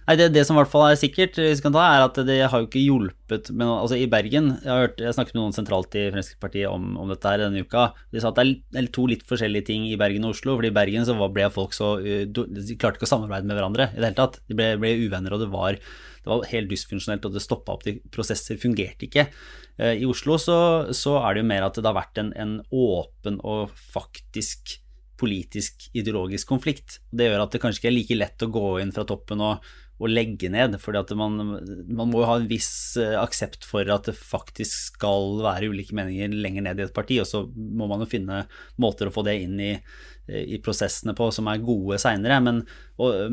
Nei, 0.08 0.16
det, 0.18 0.32
det, 0.34 0.42
som 0.48 0.58
i 0.58 0.60
hvert 0.60 0.72
fall 0.72 0.88
er 0.90 0.98
sikkert, 0.98 1.38
hvis 1.38 1.60
vi 1.62 1.64
kan 1.68 1.76
ta, 1.76 1.84
er 1.86 2.04
at 2.04 2.18
det 2.26 2.40
har 2.50 2.64
jo 2.64 2.66
ikke 2.66 2.82
hjulpet 2.82 3.52
men, 3.54 3.70
altså 3.70 4.00
I 4.02 4.10
Bergen 4.10 4.50
Jeg 4.64 4.72
har 4.72 4.88
hørt, 4.88 4.98
jeg 5.00 5.14
snakket 5.14 5.38
med 5.38 5.44
noen 5.44 5.56
sentralt 5.56 5.96
i 5.96 6.08
Fremskrittspartiet 6.12 6.68
om, 6.72 6.96
om, 7.00 7.12
dette 7.14 7.30
her 7.30 7.44
denne 7.44 7.62
uka. 7.62 7.92
De 8.12 8.24
sa 8.24 8.32
at 8.34 8.42
det 8.42 8.82
er 8.82 8.90
to 8.92 9.06
litt 9.08 9.24
forskjellige 9.30 9.70
ting 9.70 9.86
i 9.88 9.98
Bergen 10.02 10.26
og 10.26 10.34
Oslo. 10.34 10.58
fordi 10.58 10.72
I 10.74 10.76
Bergen 10.76 11.06
så 11.08 11.16
ble 11.22 11.48
folk 11.54 11.78
så 11.78 11.94
De 12.02 12.76
klarte 12.82 12.98
ikke 12.98 13.08
å 13.08 13.14
samarbeide 13.14 13.48
med 13.48 13.60
hverandre 13.60 13.92
i 13.92 14.00
det 14.00 14.10
hele 14.10 14.18
tatt. 14.18 14.42
De 14.50 14.58
ble, 14.58 14.74
ble 14.82 14.96
uvenner, 15.06 15.38
og 15.38 15.46
det 15.46 15.52
var, 15.54 15.78
det 16.22 16.30
var 16.30 16.46
helt 16.52 16.70
dysfunksjonelt, 16.70 17.26
og 17.26 17.34
det 17.34 17.42
stoppa 17.44 17.74
opp. 17.76 17.86
De 17.88 17.96
prosesser 18.14 18.60
fungerte 18.62 19.08
ikke. 19.08 19.26
Eh, 19.82 20.04
I 20.04 20.08
Oslo 20.10 20.38
så, 20.42 20.58
så, 20.94 21.18
er 21.22 21.34
det 21.34 21.44
jo 21.44 21.50
mer 21.50 21.66
at 21.66 21.80
det 21.80 21.88
har 21.88 21.98
vært 21.98 22.22
en, 22.22 22.32
en 22.38 22.56
åpen 22.70 23.40
og 23.42 23.74
faktisk 23.74 24.78
politisk 25.22 25.90
ideologisk 25.98 26.50
konflikt. 26.50 27.00
Det 27.14 27.30
gjør 27.30 27.44
at 27.44 27.54
det 27.54 27.62
kanskje 27.62 27.82
ikke 27.82 27.92
er 27.92 27.98
like 27.98 28.18
lett 28.18 28.46
å 28.46 28.52
gå 28.54 28.68
inn 28.82 28.94
fra 28.94 29.06
toppen 29.10 29.42
og 29.46 29.72
å 30.02 30.10
legge 30.10 30.50
ned. 30.52 30.78
For 30.82 30.98
man, 31.18 31.38
man, 31.38 32.10
må 32.10 32.24
jo 32.24 32.30
ha 32.30 32.38
en 32.40 32.48
viss 32.50 32.98
eh, 33.00 33.18
aksept 33.20 33.68
for 33.68 33.88
at 33.94 34.10
det 34.10 34.18
faktisk 34.18 34.96
skal 34.96 35.42
være 35.44 35.72
ulike 35.72 35.96
meninger 35.98 36.34
lenger 36.34 36.66
ned 36.66 36.82
i 36.82 36.88
et 36.88 36.96
parti, 36.96 37.20
og 37.22 37.30
så 37.30 37.44
må 37.46 37.90
man 37.92 38.04
jo 38.04 38.10
finne 38.10 38.46
måter 38.82 39.10
å 39.10 39.14
få 39.14 39.26
det 39.28 39.38
inn 39.44 39.60
i, 39.62 39.72
i 40.32 40.60
prosessene 40.64 41.16
på 41.18 41.30
som 41.34 41.50
er 41.52 41.64
gode 41.66 42.00
seinere. 42.02 42.40
Men, 42.44 42.64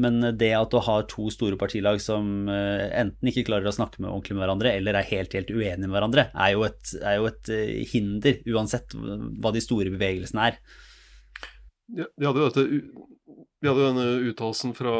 men, 0.00 0.20
det 0.38 0.52
at 0.58 0.74
du 0.74 0.80
har 0.84 1.06
to 1.10 1.28
store 1.32 1.58
partilag 1.60 2.02
som 2.04 2.50
eh, 2.52 2.88
enten 3.00 3.32
ikke 3.32 3.46
klarer 3.48 3.70
å 3.70 3.74
snakke 3.74 4.02
med 4.02 4.10
ordentlig 4.10 4.36
med 4.36 4.44
hverandre, 4.44 4.74
eller 4.80 4.98
er 4.98 5.10
helt, 5.12 5.36
helt 5.38 5.52
uenige 5.54 5.86
med 5.86 5.96
hverandre, 5.96 6.28
er 6.34 6.54
jo, 6.56 6.66
et, 6.68 6.96
er 7.00 7.20
jo 7.20 7.30
et 7.30 7.54
eh, 7.54 7.76
hinder, 7.92 8.42
uansett 8.54 8.96
hva 8.98 9.54
de 9.54 9.64
store 9.64 9.94
bevegelsene 9.94 10.50
er. 10.50 10.60
Ja, 11.96 12.04
de 12.04 12.28
hadde 12.28 12.42
jo 12.42 12.50
dette 12.52 13.16
vi 13.60 13.68
hadde 13.68 13.82
jo 13.82 13.88
denne 13.90 14.30
uttalelsen 14.30 14.74
fra, 14.76 14.94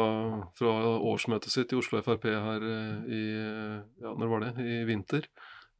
fra, 0.59 0.73
årsmøtet 1.09 1.53
sitt 1.53 1.71
i 1.71 1.77
Oslo 1.79 2.01
Frp 2.03 2.27
her 2.27 2.65
eh, 2.65 2.97
i 3.07 3.21
ja, 4.03 4.11
når 4.11 4.31
var 4.33 4.45
det? 4.45 4.51
I 4.59 4.81
vinter. 4.89 5.27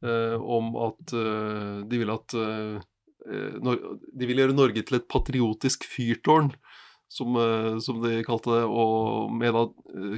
Eh, 0.00 0.36
om 0.40 0.72
at 0.80 1.12
eh, 1.12 1.80
de 1.90 2.00
ville 2.00 2.14
at 2.16 2.36
eh, 2.40 2.78
eh 3.28 3.58
De 3.60 4.28
ville 4.28 4.46
gjøre 4.46 4.56
Norge 4.56 4.80
til 4.80 4.96
et 4.96 5.08
patriotisk 5.12 5.84
fyrtårn, 5.84 6.54
som, 7.12 7.36
eh, 7.36 7.76
som 7.84 8.00
de 8.00 8.22
kalte 8.24 8.54
det. 8.54 8.64
Og 8.64 9.28
med 9.36 9.52
da 9.52 9.66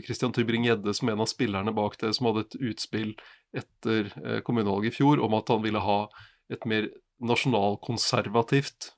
Christian 0.06 0.34
Tybring-Gjedde 0.34 0.94
som 0.94 1.10
en 1.10 1.24
av 1.24 1.30
spillerne 1.30 1.74
bak 1.74 1.98
det, 1.98 2.12
som 2.14 2.30
hadde 2.30 2.46
et 2.46 2.58
utspill 2.70 3.16
etter 3.52 4.08
kommunevalget 4.46 4.94
i 4.94 4.96
fjor 4.96 5.20
om 5.20 5.34
at 5.36 5.50
han 5.52 5.64
ville 5.66 5.82
ha 5.82 6.06
et 6.52 6.62
mer 6.64 6.86
nasjonalkonservativt 7.22 8.94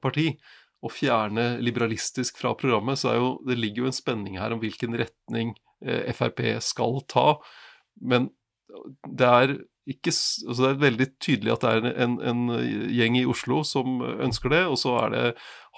parti 0.00 0.30
å 0.84 0.90
fjerne 0.92 1.56
liberalistisk 1.64 2.38
fra 2.38 2.52
programmet, 2.58 3.00
så 3.00 3.16
jo, 3.16 3.30
det 3.48 3.58
ligger 3.58 3.84
jo 3.84 3.90
en 3.90 3.96
spenning 3.96 4.38
her 4.38 4.54
om 4.54 4.60
hvilken 4.62 4.94
retning 4.98 5.54
eh, 5.84 6.12
Frp 6.14 6.44
skal 6.64 7.00
ta. 7.10 7.32
Men 7.98 8.30
det 9.08 9.32
er 9.42 9.56
ikke 9.88 10.12
altså 10.12 10.58
Det 10.60 10.68
er 10.68 10.82
veldig 10.82 11.06
tydelig 11.22 11.54
at 11.54 11.64
det 11.64 11.70
er 11.70 12.02
en, 12.04 12.18
en, 12.20 12.42
gjeng 12.92 13.16
i 13.16 13.26
Oslo 13.28 13.62
som 13.64 14.02
ønsker 14.04 14.52
det, 14.52 14.62
og 14.68 14.76
så 14.80 14.94
det, 15.14 15.22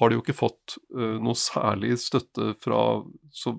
har 0.01 0.11
de 0.11 0.17
jo 0.17 0.23
ikke 0.25 0.35
fått 0.37 0.77
uh, 0.97 1.19
noe 1.23 1.37
særlig 1.39 1.93
støtte 2.01 2.55
fra, 2.63 2.81
så, 3.35 3.53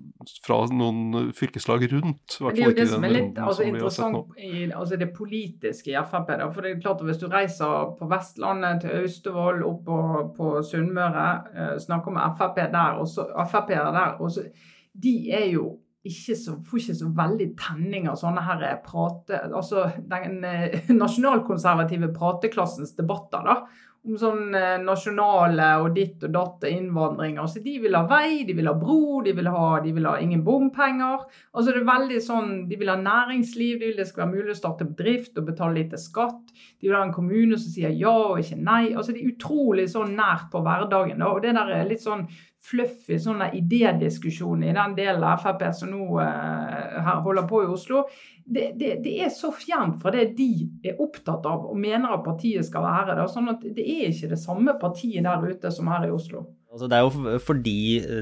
fra 0.46 0.58
noen 0.74 1.30
fylkeslag 1.38 1.86
rundt. 1.92 2.38
det 2.40 2.64
er 2.64 2.72
jo 2.72 2.78
det 2.80 2.88
som 2.90 3.06
er 3.08 3.14
litt 3.14 3.40
altså, 3.40 3.68
interessant 3.70 4.42
i 4.42 4.66
altså, 4.68 5.00
det 5.00 5.12
politiske 5.16 5.94
i 5.94 6.02
Frp. 6.02 6.34
Da, 6.42 6.50
for 6.50 6.66
det 6.66 6.74
er 6.74 6.82
klart 6.84 7.04
at 7.04 7.12
Hvis 7.12 7.22
du 7.22 7.28
reiser 7.32 7.94
på 8.00 8.10
Vestlandet, 8.12 8.84
til 8.84 9.04
Austevoll, 9.04 9.64
opp 9.68 9.86
på, 9.88 10.02
på 10.38 10.52
Sunnmøre, 10.68 11.30
uh, 11.56 11.78
snakker 11.82 12.18
med 12.18 12.40
Frp-ere 12.42 13.48
Frp 13.52 13.72
der, 13.72 14.18
også, 14.20 14.48
de 14.92 15.16
er 15.32 15.48
jo 15.54 15.78
ikke 16.02 16.34
så, 16.38 16.56
får 16.66 16.80
ikke 16.82 16.98
så 16.98 17.12
veldig 17.14 17.48
tenning 17.60 18.10
av 18.10 18.18
sånne 18.18 18.42
her 18.48 18.66
prate... 18.86 19.38
Altså 19.52 19.86
den 20.10 20.42
eh, 20.48 20.90
nasjonalkonservative 21.04 22.10
prateklassens 22.16 22.96
debatter, 22.98 23.46
da. 23.46 23.62
Om 24.02 24.16
sånn 24.18 24.56
eh, 24.58 24.80
nasjonale 24.82 25.68
og 25.84 25.92
ditt 25.94 26.24
og 26.26 26.32
datt 26.34 26.66
og 26.66 26.72
innvandring. 26.74 27.36
Altså, 27.38 27.62
de 27.62 27.76
vil 27.84 27.94
ha 27.94 28.02
vei, 28.10 28.42
de 28.48 28.56
vil 28.58 28.72
ha 28.72 28.74
bro, 28.74 29.20
de 29.22 29.36
vil 29.38 29.50
ha, 29.54 29.66
de 29.84 29.94
vil 29.94 30.08
ha 30.10 30.16
ingen 30.18 30.42
bompenger. 30.42 31.28
Altså, 31.54 31.70
det 31.70 31.84
er 31.84 31.90
veldig 31.92 32.22
sånn, 32.26 32.52
De 32.72 32.82
vil 32.82 32.90
ha 32.90 32.98
næringsliv, 32.98 33.78
de 33.78 33.92
vil 33.92 34.02
det 34.02 34.10
skal 34.10 34.26
være 34.26 34.40
mulig 34.40 34.56
å 34.56 34.62
starte 34.64 34.90
bedrift 34.90 35.38
og 35.38 35.52
betale 35.52 35.84
lite 35.84 36.02
skatt. 36.02 36.50
De 36.82 36.90
vil 36.90 36.98
ha 36.98 37.04
en 37.06 37.14
kommune 37.14 37.62
som 37.62 37.76
sier 37.76 37.94
ja 37.94 38.16
og 38.32 38.42
ikke 38.42 38.58
nei. 38.58 38.88
Altså, 38.96 39.14
Det 39.14 39.22
er 39.22 39.36
utrolig 39.36 39.86
sånn 39.94 40.18
nært 40.18 40.50
på 40.50 40.66
hverdagen. 40.66 41.22
Da. 41.22 41.30
og 41.30 41.46
det 41.46 41.54
der 41.60 41.76
er 41.78 41.86
litt 41.94 42.02
sånn 42.02 42.26
fluffy 42.62 43.18
sånn 43.20 43.42
idédiskusjon 43.58 44.64
i 44.68 44.74
den 44.76 44.94
delen 44.98 45.26
av 45.26 45.42
Frp 45.42 45.64
som 45.74 45.90
nå 45.90 46.20
uh, 46.22 47.22
holder 47.26 47.48
på 47.50 47.64
i 47.64 47.70
Oslo, 47.74 48.04
det, 48.46 48.72
det, 48.78 48.96
det, 49.06 49.16
er 49.26 49.32
så 49.34 49.50
fjernt 49.56 49.98
fra 50.02 50.14
det 50.14 50.32
de 50.38 50.68
er 50.86 51.00
opptatt 51.02 51.46
av 51.50 51.70
og 51.72 51.78
mener 51.80 52.14
at 52.14 52.26
partiet 52.26 52.68
skal 52.68 52.86
være. 52.86 53.16
Da, 53.18 53.28
sånn 53.32 53.50
at 53.54 53.64
Det 53.64 53.86
er 53.86 54.12
ikke 54.12 54.34
det 54.34 54.42
samme 54.42 54.76
partiet 54.82 55.26
der 55.26 55.46
ute 55.48 55.72
som 55.74 55.90
her 55.92 56.06
i 56.06 56.12
Oslo. 56.14 56.46
Altså 56.72 56.88
det 56.88 56.98
er 56.98 57.04
jo 57.04 57.40
fordi 57.44 57.80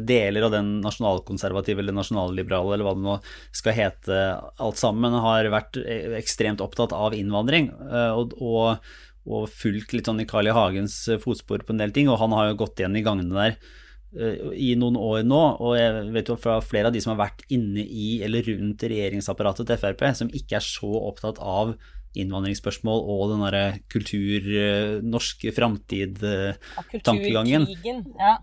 deler 0.10 0.48
av 0.48 0.54
den 0.56 0.72
nasjonalkonservative 0.82 1.84
eller 1.84 1.94
nasjonalliberale 1.94 2.74
eller 2.74 2.88
hva 2.88 2.96
det 2.98 3.06
nå 3.06 3.18
skal 3.60 3.76
hete 3.78 4.22
alt 4.58 4.80
sammen, 4.80 5.20
har 5.22 5.52
vært 5.54 5.78
ekstremt 6.18 6.64
opptatt 6.66 6.96
av 6.96 7.14
innvandring. 7.18 7.70
Eh, 7.70 8.16
og, 8.18 8.34
og, 8.42 8.90
og 9.30 9.46
fulgt 9.54 9.94
litt 9.94 10.10
sånn 10.10 10.24
i 10.24 10.30
Carl 10.30 10.50
I. 10.50 10.56
Hagens 10.56 10.98
fotspor 11.22 11.66
på 11.66 11.76
en 11.76 11.84
del 11.84 11.94
ting, 11.94 12.10
og 12.10 12.18
han 12.24 12.34
har 12.38 12.50
jo 12.50 12.64
gått 12.64 12.82
igjen 12.82 12.98
i 12.98 13.06
gangene 13.06 13.38
der 13.38 13.60
i 14.10 14.74
noen 14.80 14.96
år 14.98 15.24
nå, 15.28 15.58
og 15.62 15.78
jeg 15.78 16.14
vet 16.16 16.30
jo 16.32 16.36
fra 16.42 16.56
flere 16.66 16.88
av 16.90 16.94
de 16.96 17.02
som 17.04 17.12
har 17.14 17.28
vært 17.28 17.44
inne 17.54 17.84
i 17.86 18.24
eller 18.26 18.42
rundt 18.48 18.82
regjeringsapparatet 18.90 19.70
til 19.70 19.78
Frp, 19.78 20.02
som 20.18 20.34
ikke 20.34 20.58
er 20.58 20.66
så 20.66 20.90
opptatt 21.04 21.38
av 21.38 21.78
innvandringsspørsmål 22.18 23.00
og 23.06 23.30
den 23.30 23.46
derre 23.46 23.86
kultur, 23.94 24.42
norsk 25.06 25.46
framtid-tankegangen. 25.54 27.70
Ja, 28.18 28.34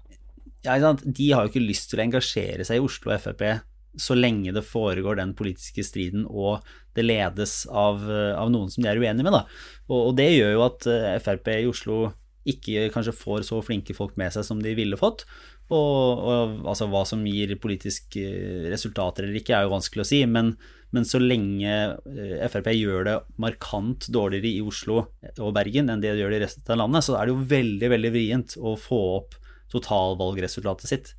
ja. 0.63 0.95
De 1.03 1.27
har 1.33 1.43
jo 1.43 1.51
ikke 1.51 1.67
lyst 1.67 1.91
til 1.91 1.99
å 1.99 2.07
engasjere 2.07 2.63
seg 2.67 2.79
i 2.79 2.87
Oslo 2.87 3.11
Frp 3.19 3.43
så 3.97 4.17
lenge 4.17 4.53
det 4.53 4.65
foregår 4.67 5.19
den 5.19 5.33
politiske 5.37 5.85
striden 5.87 6.27
og 6.29 6.65
det 6.97 7.07
ledes 7.07 7.65
av, 7.67 8.05
av 8.37 8.53
noen 8.53 8.71
som 8.73 8.85
de 8.85 8.91
er 8.91 9.01
uenige 9.01 9.27
med. 9.27 9.57
Og, 9.89 9.99
og 9.99 10.15
det 10.19 10.31
gjør 10.35 10.55
jo 10.55 10.65
at 10.67 10.89
eh, 10.93 11.19
Frp 11.25 11.51
i 11.55 11.69
Oslo 11.69 12.01
ikke 12.47 12.91
kanskje 12.95 13.17
får 13.17 13.47
så 13.49 13.61
flinke 13.65 13.97
folk 13.97 14.15
med 14.21 14.35
seg 14.35 14.47
som 14.47 14.61
de 14.63 14.77
ville 14.79 14.99
fått. 15.01 15.25
Og, 15.67 16.21
og 16.23 16.67
altså, 16.71 16.87
hva 16.91 17.03
som 17.09 17.25
gir 17.27 17.57
politiske 17.59 18.23
resultater 18.71 19.27
eller 19.27 19.41
ikke, 19.41 19.57
er 19.57 19.67
jo 19.67 19.75
vanskelig 19.75 20.05
å 20.05 20.09
si. 20.09 20.21
Men, 20.31 20.53
men 20.95 21.09
så 21.09 21.19
lenge 21.23 21.73
eh, 21.73 22.47
Frp 22.53 22.71
gjør 22.77 23.09
det 23.09 23.17
markant 23.43 24.07
dårligere 24.15 24.53
i 24.53 24.63
Oslo 24.63 25.01
og 25.03 25.51
Bergen 25.57 25.91
enn 25.91 26.05
det 26.05 26.15
de 26.15 26.23
gjør 26.23 26.37
i 26.39 26.43
resten 26.45 26.71
av 26.71 26.85
landet, 26.85 27.07
så 27.07 27.19
er 27.19 27.27
det 27.27 27.35
jo 27.35 27.51
veldig 27.57 27.93
veldig 27.97 28.15
vrient 28.15 28.57
å 28.63 28.77
få 28.79 29.03
opp 29.19 29.39
totalvalgresultatet 29.75 30.93
sitt 30.93 31.13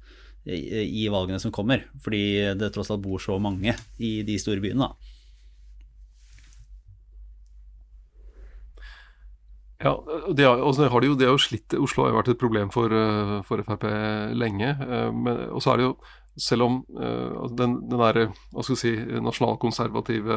i, 0.48 1.04
i 1.04 1.08
valgene 1.12 1.42
som 1.44 1.51
kommer. 1.51 1.84
Fordi 2.04 2.56
det 2.56 2.72
tross 2.75 2.94
alt 2.94 3.04
bor 3.04 3.20
så 3.20 3.36
mange 3.44 3.75
i 4.00 4.22
de 4.27 4.39
store 4.39 4.63
byene, 4.63 4.88
da. 4.88 5.06
Ja, 9.77 9.93
det 10.34 10.43
har, 10.43 10.89
har 10.89 11.01
de 11.01 11.12
jo, 11.12 11.15
de 11.17 11.27
har 11.27 11.36
jo 11.36 11.41
slitt 11.41 11.75
Oslo 11.77 12.05
har 12.05 12.13
jo 12.13 12.17
vært 12.17 12.31
et 12.34 12.41
problem 12.41 12.72
for, 12.74 12.93
eh, 12.93 13.36
for 13.46 13.62
Frp 13.65 13.86
lenge. 14.34 14.74
Eh, 14.74 15.12
men, 15.13 15.43
og 15.51 15.62
så 15.62 15.74
er 15.74 15.81
det 15.81 15.91
jo 15.91 15.98
selv 16.38 16.67
om 16.67 16.75
uh, 16.93 17.48
den, 17.57 17.72
den 17.89 17.98
der, 17.98 18.27
hva 18.53 18.62
skal 18.62 18.77
si, 18.77 18.91
nasjonalkonservative 19.25 20.36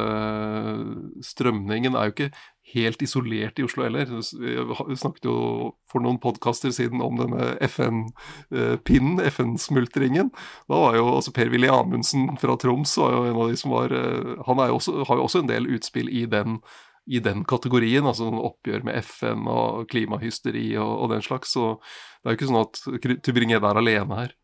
strømningen 1.21 1.93
er 1.93 2.07
jo 2.07 2.15
ikke 2.15 2.29
helt 2.71 3.03
isolert 3.05 3.61
i 3.61 3.67
Oslo 3.67 3.85
heller. 3.85 4.09
Vi 4.09 4.97
snakket 4.97 5.27
jo 5.29 5.35
for 5.91 6.01
noen 6.01 6.17
podkaster 6.23 6.73
siden 6.73 7.05
om 7.05 7.21
denne 7.21 7.51
FN-pinnen, 7.67 9.21
FN-smultringen. 9.29 10.33
Da 10.65 10.81
var 10.87 10.97
jo 10.97 11.05
altså 11.19 11.35
Per-Willy 11.37 11.69
Amundsen 11.69 12.31
fra 12.41 12.57
Troms 12.57 12.97
var 12.97 13.19
jo 13.19 13.25
en 13.27 13.41
av 13.43 13.53
de 13.53 13.61
som 13.61 13.77
var 13.77 13.93
Han 14.47 14.65
jo 14.71 14.79
også, 14.79 15.03
har 15.05 15.21
jo 15.21 15.29
også 15.29 15.45
en 15.45 15.53
del 15.53 15.69
utspill 15.75 16.09
i 16.09 16.25
den 16.25 16.63
i 17.09 17.21
den 17.23 17.45
kategorien, 17.49 18.05
altså 18.05 18.27
oppgjør 18.29 18.85
med 18.85 18.99
FN 19.01 19.47
og 19.49 19.87
klimahysteri 19.91 20.67
og, 20.77 20.91
og, 20.91 21.09
den 21.15 21.25
slags. 21.25 21.55
Så 21.55 21.73
det 22.21 22.29
er 22.29 22.35
jo 22.35 22.39
ikke 22.39 22.51
sånn 22.51 22.61
at 22.61 23.23
Tybring-Gjedde 23.25 23.71
er 23.71 23.81
alene 23.81 24.19
her. 24.19 24.37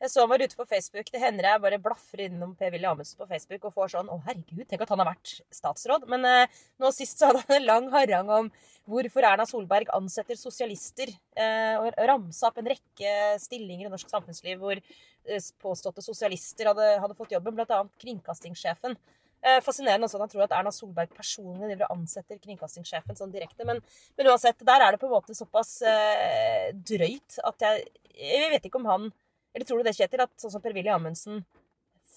Jeg 0.00 0.08
så 0.14 0.22
han 0.22 0.30
var 0.30 0.40
ute 0.40 0.56
på 0.56 0.64
Facebook. 0.64 1.10
Det 1.12 1.20
hender 1.20 1.44
jeg 1.44 1.60
bare 1.60 1.78
blaffer 1.82 2.22
innom 2.24 2.54
Per-Willy 2.56 2.88
Amundsen 2.88 3.18
på 3.20 3.26
Facebook 3.28 3.66
og 3.68 3.74
får 3.74 3.90
sånn 3.92 4.08
Å, 4.08 4.16
herregud, 4.30 4.64
tenk 4.70 4.86
at 4.86 4.92
han 4.94 5.02
har 5.02 5.10
vært 5.10 5.34
statsråd. 5.52 6.06
Men 6.08 6.24
eh, 6.24 6.60
nå 6.80 6.88
sist 6.96 7.20
så 7.20 7.28
hadde 7.28 7.42
han 7.44 7.58
en 7.58 7.66
lang 7.68 7.90
harang 7.92 8.32
om 8.38 8.48
hvorfor 8.88 9.28
Erna 9.28 9.44
Solberg 9.48 9.92
ansetter 9.92 10.40
sosialister. 10.40 11.12
Eh, 11.36 11.76
og 11.76 12.00
ramsa 12.08 12.48
opp 12.48 12.62
en 12.62 12.72
rekke 12.72 13.12
stillinger 13.44 13.90
i 13.90 13.92
norsk 13.92 14.08
samfunnsliv 14.08 14.64
hvor 14.64 14.80
eh, 14.80 15.50
påståtte 15.60 16.04
sosialister 16.06 16.72
hadde, 16.72 16.88
hadde 17.04 17.20
fått 17.20 17.36
jobben, 17.36 17.60
bl.a. 17.60 17.84
kringkastingssjefen. 18.00 18.96
Eh, 19.40 19.62
fascinerende 19.64 20.04
også 20.04 20.18
at 20.18 20.24
han 20.26 20.32
tror 20.34 20.44
at 20.44 20.52
Erna 20.52 20.72
Solberg 20.74 21.14
personlig 21.16 21.70
driver 21.70 21.86
og 21.86 21.94
ansetter 21.96 22.36
kringkastingssjefen 22.42 23.16
sånn 23.16 23.32
direkte. 23.32 23.64
Men, 23.64 23.80
men, 24.18 24.28
uansett, 24.28 24.60
der 24.68 24.84
er 24.84 24.92
det 24.92 25.00
på 25.00 25.08
en 25.08 25.14
måte 25.14 25.36
såpass 25.36 25.78
eh, 25.88 26.68
drøyt 26.76 27.40
at 27.48 27.66
jeg 27.66 27.88
Jeg 28.20 28.50
vet 28.52 28.66
ikke 28.68 28.76
om 28.82 28.88
han 28.90 29.06
Eller 29.54 29.64
tror 29.64 29.80
du 29.80 29.86
det, 29.86 29.96
Kjetil, 29.96 30.20
at 30.20 30.34
sånn 30.36 30.52
som 30.52 30.62
Per-Willy 30.62 30.92
Amundsen 30.92 31.40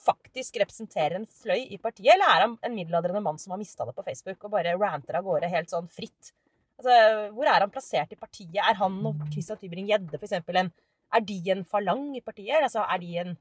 faktisk 0.03 0.57
representerer 0.59 1.15
en 1.15 1.25
fløy 1.31 1.61
i 1.71 1.77
partiet, 1.79 2.11
eller 2.11 2.27
er 2.27 2.41
han 2.43 2.57
en 2.67 2.73
middelaldrende 2.75 3.21
mann 3.23 3.39
som 3.39 3.53
har 3.53 3.61
mista 3.61 3.85
det 3.87 3.95
på 3.95 4.03
Facebook 4.03 4.43
og 4.43 4.51
bare 4.51 4.75
ranter 4.75 5.15
av 5.15 5.23
gårde 5.23 5.47
helt 5.47 5.71
sånn 5.71 5.87
fritt? 5.87 6.33
Altså, 6.75 6.97
Hvor 7.31 7.47
er 7.47 7.63
han 7.63 7.71
plassert 7.71 8.11
i 8.11 8.19
partiet? 8.19 8.59
Er 8.59 8.75
han 8.81 8.99
og 9.07 9.23
Christian 9.31 9.61
Tybring-Gjedde 9.61 10.19
f.eks. 10.19 10.35
en 10.43 10.73
Er 11.13 11.23
de 11.23 11.39
en 11.55 11.63
falang 11.63 12.09
i 12.17 12.21
partiet? 12.25 12.59
Altså, 12.59 12.83
er 12.83 12.99
de 12.99 13.17
en 13.23 13.37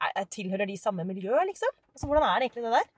er, 0.00 0.24
Tilhører 0.32 0.66
de 0.70 0.78
samme 0.80 1.04
miljø, 1.04 1.36
liksom? 1.50 1.76
Altså, 1.92 2.06
Hvordan 2.06 2.24
er 2.24 2.46
egentlig 2.46 2.64
det 2.64 2.72
der? 2.78 2.88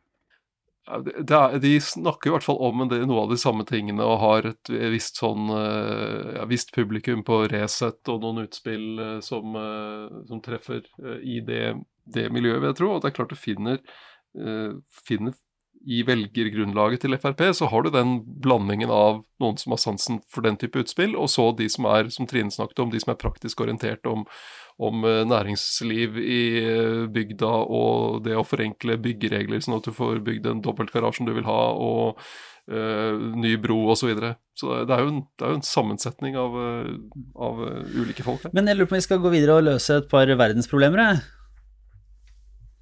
Er, 0.88 1.58
de 1.60 1.75
snakker 1.80 2.30
i 2.30 2.32
hvert 2.34 2.46
fall 2.46 2.58
om 2.64 2.87
del, 2.88 3.04
noe 3.06 3.26
av 3.26 3.32
de 3.32 3.38
samme 3.38 3.66
tingene 3.68 4.04
og 4.06 4.22
har 4.22 4.49
et 4.49 4.70
visst 4.92 5.20
sånn 5.20 5.50
eh, 5.54 6.38
ja, 6.38 6.46
visst 6.50 6.72
publikum 6.75 7.22
på 7.26 7.42
Resett 7.52 8.10
og 8.10 8.25
noen 8.25 8.46
utspill 8.46 8.87
eh, 8.99 9.18
som, 9.25 9.54
eh, 9.60 10.06
som 10.30 10.40
treffer 10.44 10.87
i 11.20 11.38
det, 11.46 11.76
det, 12.08 12.26
miljøet, 12.32 12.62
vil 12.62 12.72
jeg 12.72 12.80
tro. 12.80 12.90
Og 12.94 13.04
det 13.04 13.10
er 13.10 13.16
klart 13.18 13.34
du 13.34 13.38
finner, 13.38 13.78
finner 15.04 15.34
i 15.88 16.02
velgergrunnlaget 16.04 17.04
til 17.04 17.16
Frp, 17.20 17.42
så 17.56 17.68
har 17.72 17.84
du 17.84 17.90
den 17.94 18.18
blandingen 18.42 18.90
av 18.92 19.22
noen 19.40 19.56
som 19.60 19.72
har 19.72 19.80
sansen 19.80 20.18
for 20.28 20.44
den 20.44 20.58
type 20.60 20.82
utspill, 20.82 21.14
og 21.16 21.30
så 21.32 21.50
de 21.56 21.70
som 21.72 21.88
er, 21.88 22.10
som 22.12 22.28
Trine 22.28 22.52
snakket 22.52 22.82
om, 22.84 22.92
de 22.92 23.00
som 23.00 23.14
er 23.14 23.20
praktisk 23.20 23.62
orientert 23.64 24.04
om, 24.10 24.26
om 24.80 25.06
eh, 25.08 25.22
næringsliv 25.28 26.20
i 26.20 26.42
eh, 26.60 27.00
bygda 27.12 27.50
og 27.64 28.20
det 28.26 28.37
å 28.37 28.44
forenkle 28.46 28.99
byggeregler 29.00 29.64
sånn 29.64 29.78
at 29.80 29.88
du 29.88 29.96
får 29.96 30.20
bygd 30.26 30.50
den 30.50 30.62
som 30.64 31.26
du 31.28 31.32
vil 31.32 31.49
ha, 31.49 31.60
og 31.72 32.20
øh, 32.68 33.16
ny 33.40 33.56
bro 33.56 33.80
osv. 33.88 34.04
Så, 34.04 34.12
videre. 34.12 34.37
så 34.52 34.84
det 34.84 34.96
er, 34.96 35.04
jo 35.04 35.16
en, 35.16 35.26
er 35.40 35.55
jo 35.55 35.61
en 35.62 35.68
sammensetning 35.72 36.37
av, 36.37 36.57
av 37.40 37.66
ulike 37.96 38.26
folk 38.26 38.44
her. 38.44 38.52
Men 38.57 38.68
jeg 38.68 38.76
lurer 38.76 38.92
på 38.92 38.98
om 38.98 39.00
vi 39.00 39.09
skal 39.09 39.24
gå 39.24 39.33
videre 39.33 39.61
og 39.61 39.68
løse 39.72 40.02
et 40.02 40.11
par 40.12 40.28
verdensproblemer, 40.28 41.07
jeg 41.09 41.39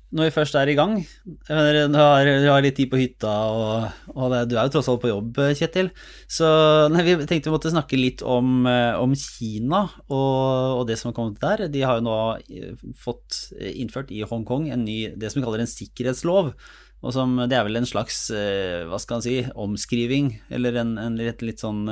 når 0.09 0.29
vi 0.29 0.33
først 0.33 0.57
er 0.57 0.71
i 0.73 0.77
gang. 0.77 0.95
Du 1.27 1.53
har, 1.53 2.25
du 2.25 2.49
har 2.49 2.63
litt 2.65 2.79
tid 2.79 2.89
på 2.89 3.01
hytta, 3.01 3.33
og, 3.53 4.09
og 4.15 4.33
det, 4.33 4.41
du 4.49 4.57
er 4.57 4.69
jo 4.69 4.73
tross 4.79 4.89
alt 4.89 5.03
på 5.03 5.11
jobb, 5.11 5.41
Kjetil. 5.59 5.91
Så 6.33 6.49
nei, 6.93 7.05
vi 7.05 7.17
tenkte 7.29 7.51
vi 7.51 7.55
måtte 7.55 7.73
snakke 7.75 8.01
litt 8.01 8.25
om, 8.25 8.65
eh, 8.71 8.97
om 8.97 9.13
Kina 9.13 9.85
og, 10.09 10.81
og, 10.81 10.83
det 10.89 10.97
som 11.01 11.11
har 11.11 11.19
kommet 11.19 11.41
der. 11.45 11.67
De 11.73 11.85
har 11.85 12.01
jo 12.01 12.07
nå 12.09 12.19
eh, 12.41 12.89
fått 12.97 13.51
innført 13.75 14.13
i 14.15 14.25
Hongkong 14.25 14.71
en 14.73 14.87
ny, 14.89 14.99
det 15.13 15.33
som 15.33 15.43
vi 15.43 15.47
kaller 15.49 15.67
en 15.67 15.75
sikkerhetslov. 15.75 16.55
Og 16.99 17.15
som, 17.15 17.37
det 17.47 17.55
er 17.55 17.69
vel 17.69 17.79
en 17.79 17.87
slags 17.87 18.25
eh, 18.35 18.89
hva 18.89 18.97
skal 18.99 19.21
man 19.21 19.29
si, 19.29 19.37
omskriving, 19.61 20.33
eller 20.57 20.81
en, 20.81 20.97
en 20.99 21.21
litt, 21.21 21.45
litt, 21.45 21.61
sånn 21.63 21.85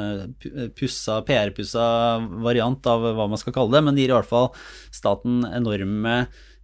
pussa, 0.74 1.20
PR-pussa 1.29 1.85
variant 2.42 2.88
av 2.90 3.12
hva 3.12 3.29
man 3.29 3.38
skal 3.38 3.55
kalle 3.61 3.76
det. 3.76 3.85
Men 3.85 3.94
det 3.94 4.07
gir 4.07 4.16
i 4.16 4.20
hvert 4.22 4.33
fall 4.33 4.55
staten 4.88 5.44
enorme 5.52 6.22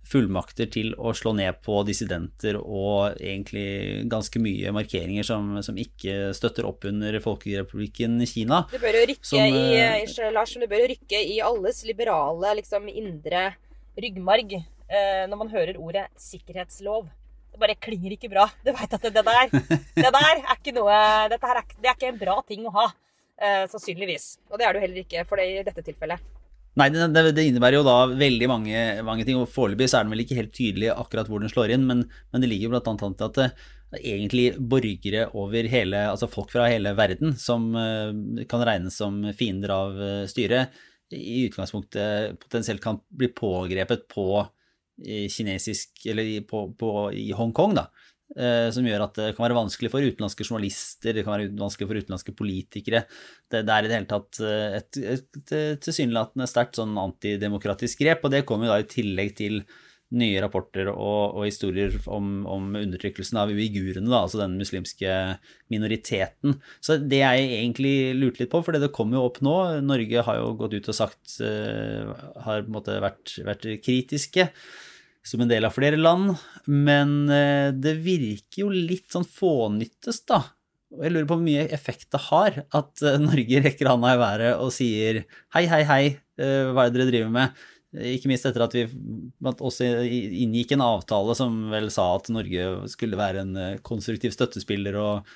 fullmakter 0.09 0.69
til 0.73 0.93
å 0.99 1.13
slå 1.17 1.33
ned 1.39 1.61
på 1.65 1.79
dissidenter 1.87 2.59
og 2.59 3.17
egentlig 3.17 4.03
ganske 4.11 4.43
mye 4.43 4.73
markeringer 4.75 5.27
som, 5.27 5.55
som 5.65 5.79
ikke 5.79 6.33
støtter 6.37 6.67
opp 6.69 6.87
under 6.91 7.19
Folkerepublikken 7.23 8.19
Kina. 8.29 8.65
Det 8.73 8.83
bør 8.83 8.99
jo 9.01 9.07
rykke, 9.13 9.29
som, 9.31 9.41
i, 9.47 9.79
eh, 9.79 10.33
Lars, 10.35 10.55
det 10.59 10.71
bør 10.71 10.85
jo 10.85 10.91
rykke 10.95 11.23
i 11.23 11.41
alles 11.45 11.83
liberale 11.89 12.57
liksom, 12.61 12.91
indre 12.91 13.53
ryggmarg 13.99 14.57
eh, 14.59 15.25
når 15.31 15.39
man 15.39 15.53
hører 15.53 15.81
ordet 15.81 16.09
sikkerhetslov. 16.21 17.07
Det 17.53 17.61
bare 17.61 17.77
klinger 17.77 18.15
ikke 18.15 18.31
bra. 18.33 18.47
Du 18.65 18.73
veit 18.73 18.95
at 18.97 19.03
det, 19.05 19.13
det, 19.13 19.25
der, 19.29 19.51
det 19.99 20.09
der 20.09 20.29
er 20.33 20.55
ikke 20.55 20.73
noe 20.73 20.99
Dette 21.29 21.49
her 21.51 21.61
er, 21.61 21.73
det 21.77 21.91
er 21.91 21.99
ikke 21.99 22.13
en 22.15 22.21
bra 22.21 22.39
ting 22.49 22.65
å 22.69 22.75
ha. 22.79 22.87
Eh, 23.43 23.65
sannsynligvis. 23.71 24.37
Og 24.53 24.59
det 24.59 24.67
er 24.67 24.73
det 24.73 24.81
jo 24.81 24.87
heller 24.87 25.03
ikke 25.03 25.25
for 25.29 25.41
det 25.41 25.49
i 25.51 25.65
dette 25.67 25.85
tilfellet. 25.85 26.23
Nei, 26.81 26.89
det, 26.89 27.05
det, 27.37 27.45
innebærer 27.45 27.77
jo 27.77 27.85
da 27.85 27.99
veldig 28.09 28.49
mange, 28.49 28.83
mange 29.05 29.27
ting. 29.29 29.37
og 29.37 29.51
Foreløpig 29.53 29.91
er 29.91 30.07
den 30.07 30.15
vel 30.15 30.23
ikke 30.25 30.39
helt 30.39 30.55
tydelig 30.57 30.89
akkurat 30.95 31.29
hvor 31.29 31.43
den 31.43 31.53
slår 31.53 31.75
inn, 31.75 31.85
men, 31.89 32.07
men 32.33 32.45
det 32.45 32.49
ligger 32.49 32.73
blant 32.73 32.89
annet 32.89 33.19
til 33.21 33.29
at 33.29 33.41
det, 33.41 33.49
egentlig 34.01 34.47
borgere 34.57 35.27
over 35.37 35.69
hele, 35.69 36.07
altså 36.09 36.31
folk 36.33 36.49
fra 36.55 36.71
hele 36.73 36.95
verden 36.97 37.35
som 37.37 37.67
uh, 37.77 38.09
kan 38.49 38.65
regnes 38.65 38.97
som 38.97 39.21
fiender 39.37 39.75
av 39.75 40.01
uh, 40.01 40.25
styret, 40.31 40.73
i 41.13 41.43
utgangspunktet 41.45 42.39
potensielt 42.41 42.81
kan 42.81 43.03
bli 43.13 43.29
pågrepet 43.37 44.07
på 44.09 44.47
kinesisk, 45.03 46.07
eller 46.09 46.29
på, 46.49 46.63
på, 46.79 46.89
i 47.13 47.27
Hongkong, 47.37 47.75
da. 47.77 47.83
Eh, 48.33 48.71
som 48.73 48.87
gjør 48.87 49.05
at 49.05 49.19
det 49.19 49.29
kan 49.37 49.45
være 49.45 49.59
vanskelig 49.59 49.91
for 49.93 50.05
utenlandske 50.05 50.47
journalister, 50.47 51.13
det 51.13 51.25
kan 51.27 51.35
være 51.35 51.51
vanskelig 51.59 51.89
for 51.91 52.01
utenlandske 52.01 52.33
politikere. 52.37 53.05
Det, 53.45 53.61
det 53.69 53.75
er 53.75 53.85
i 53.85 53.91
det 53.91 53.99
hele 53.99 54.09
tatt 54.09 54.41
eh, 54.41 54.77
et, 54.79 55.01
et, 55.03 55.41
et 55.53 55.83
tilsynelatende 55.85 56.49
sterkt 56.49 56.81
sånn 56.81 56.97
antidemokratisk 57.03 58.01
grep, 58.01 58.25
og 58.25 58.33
det 58.33 58.47
kommer 58.49 58.69
jo 58.69 58.77
da 58.77 58.85
i 58.85 58.89
tillegg 58.89 59.35
til 59.43 59.65
nye 60.13 60.41
rapporter 60.45 60.91
og, 60.93 61.39
og 61.39 61.47
historier 61.47 61.95
om, 62.13 62.43
om, 62.49 62.67
undertrykkelsen 62.77 63.39
av 63.41 63.53
uigurene, 63.53 64.09
da, 64.09 64.23
altså 64.27 64.43
den 64.43 64.59
muslimske 64.61 65.13
minoriteten. 65.73 66.59
Så 66.85 66.99
det 67.01 67.23
jeg 67.23 67.47
egentlig 67.57 67.95
lurte 68.19 68.45
litt 68.45 68.53
på, 68.53 68.61
for 68.65 68.77
det 68.77 68.93
kommer 68.93 69.19
jo 69.19 69.27
opp 69.29 69.41
nå, 69.45 69.57
Norge 69.85 70.25
har 70.29 70.41
jo 70.41 70.53
gått 70.61 70.77
ut 70.77 70.91
og 70.93 70.99
sagt 70.99 71.39
uh, 71.41 72.13
Har 72.45 72.61
på 72.61 72.69
en 72.69 72.77
måte 72.77 72.99
vært, 73.01 73.39
vært 73.47 73.69
kritiske 73.85 74.51
som 75.27 75.43
en 75.43 75.51
del 75.51 75.67
av 75.67 75.75
flere 75.75 75.99
land, 75.99 76.35
men 76.67 77.31
eh, 77.31 77.71
det 77.75 77.95
virker 78.03 78.65
jo 78.65 78.73
litt 78.75 79.13
sånn 79.15 79.27
fånyttes, 79.27 80.25
da. 80.27 80.43
Og 80.93 81.07
jeg 81.07 81.15
lurer 81.15 81.29
på 81.29 81.37
hvor 81.39 81.47
mye 81.47 81.69
effekt 81.73 82.11
det 82.13 82.21
har 82.27 82.59
at 82.65 83.05
eh, 83.07 83.21
Norge 83.23 83.63
rekker 83.67 83.91
handa 83.91 84.17
i 84.17 84.21
været 84.21 84.57
og 84.59 84.73
sier 84.75 85.23
hei, 85.55 85.65
hei, 85.71 85.85
hei, 85.89 86.03
eh, 86.43 86.73
hva 86.73 86.87
er 86.87 86.93
det 86.93 87.01
dere 87.01 87.13
driver 87.13 87.37
med? 87.39 87.63
Ikke 87.93 88.31
minst 88.31 88.47
etter 88.49 88.65
at 88.65 88.75
vi 88.75 88.87
også 89.53 89.85
inngikk 90.09 90.73
en 90.73 90.85
avtale 90.87 91.35
som 91.37 91.67
vel 91.69 91.91
sa 91.93 92.07
at 92.17 92.31
Norge 92.33 92.89
skulle 92.89 93.19
være 93.21 93.43
en 93.45 93.59
konstruktiv 93.85 94.33
støttespiller 94.33 94.97
og, 94.97 95.29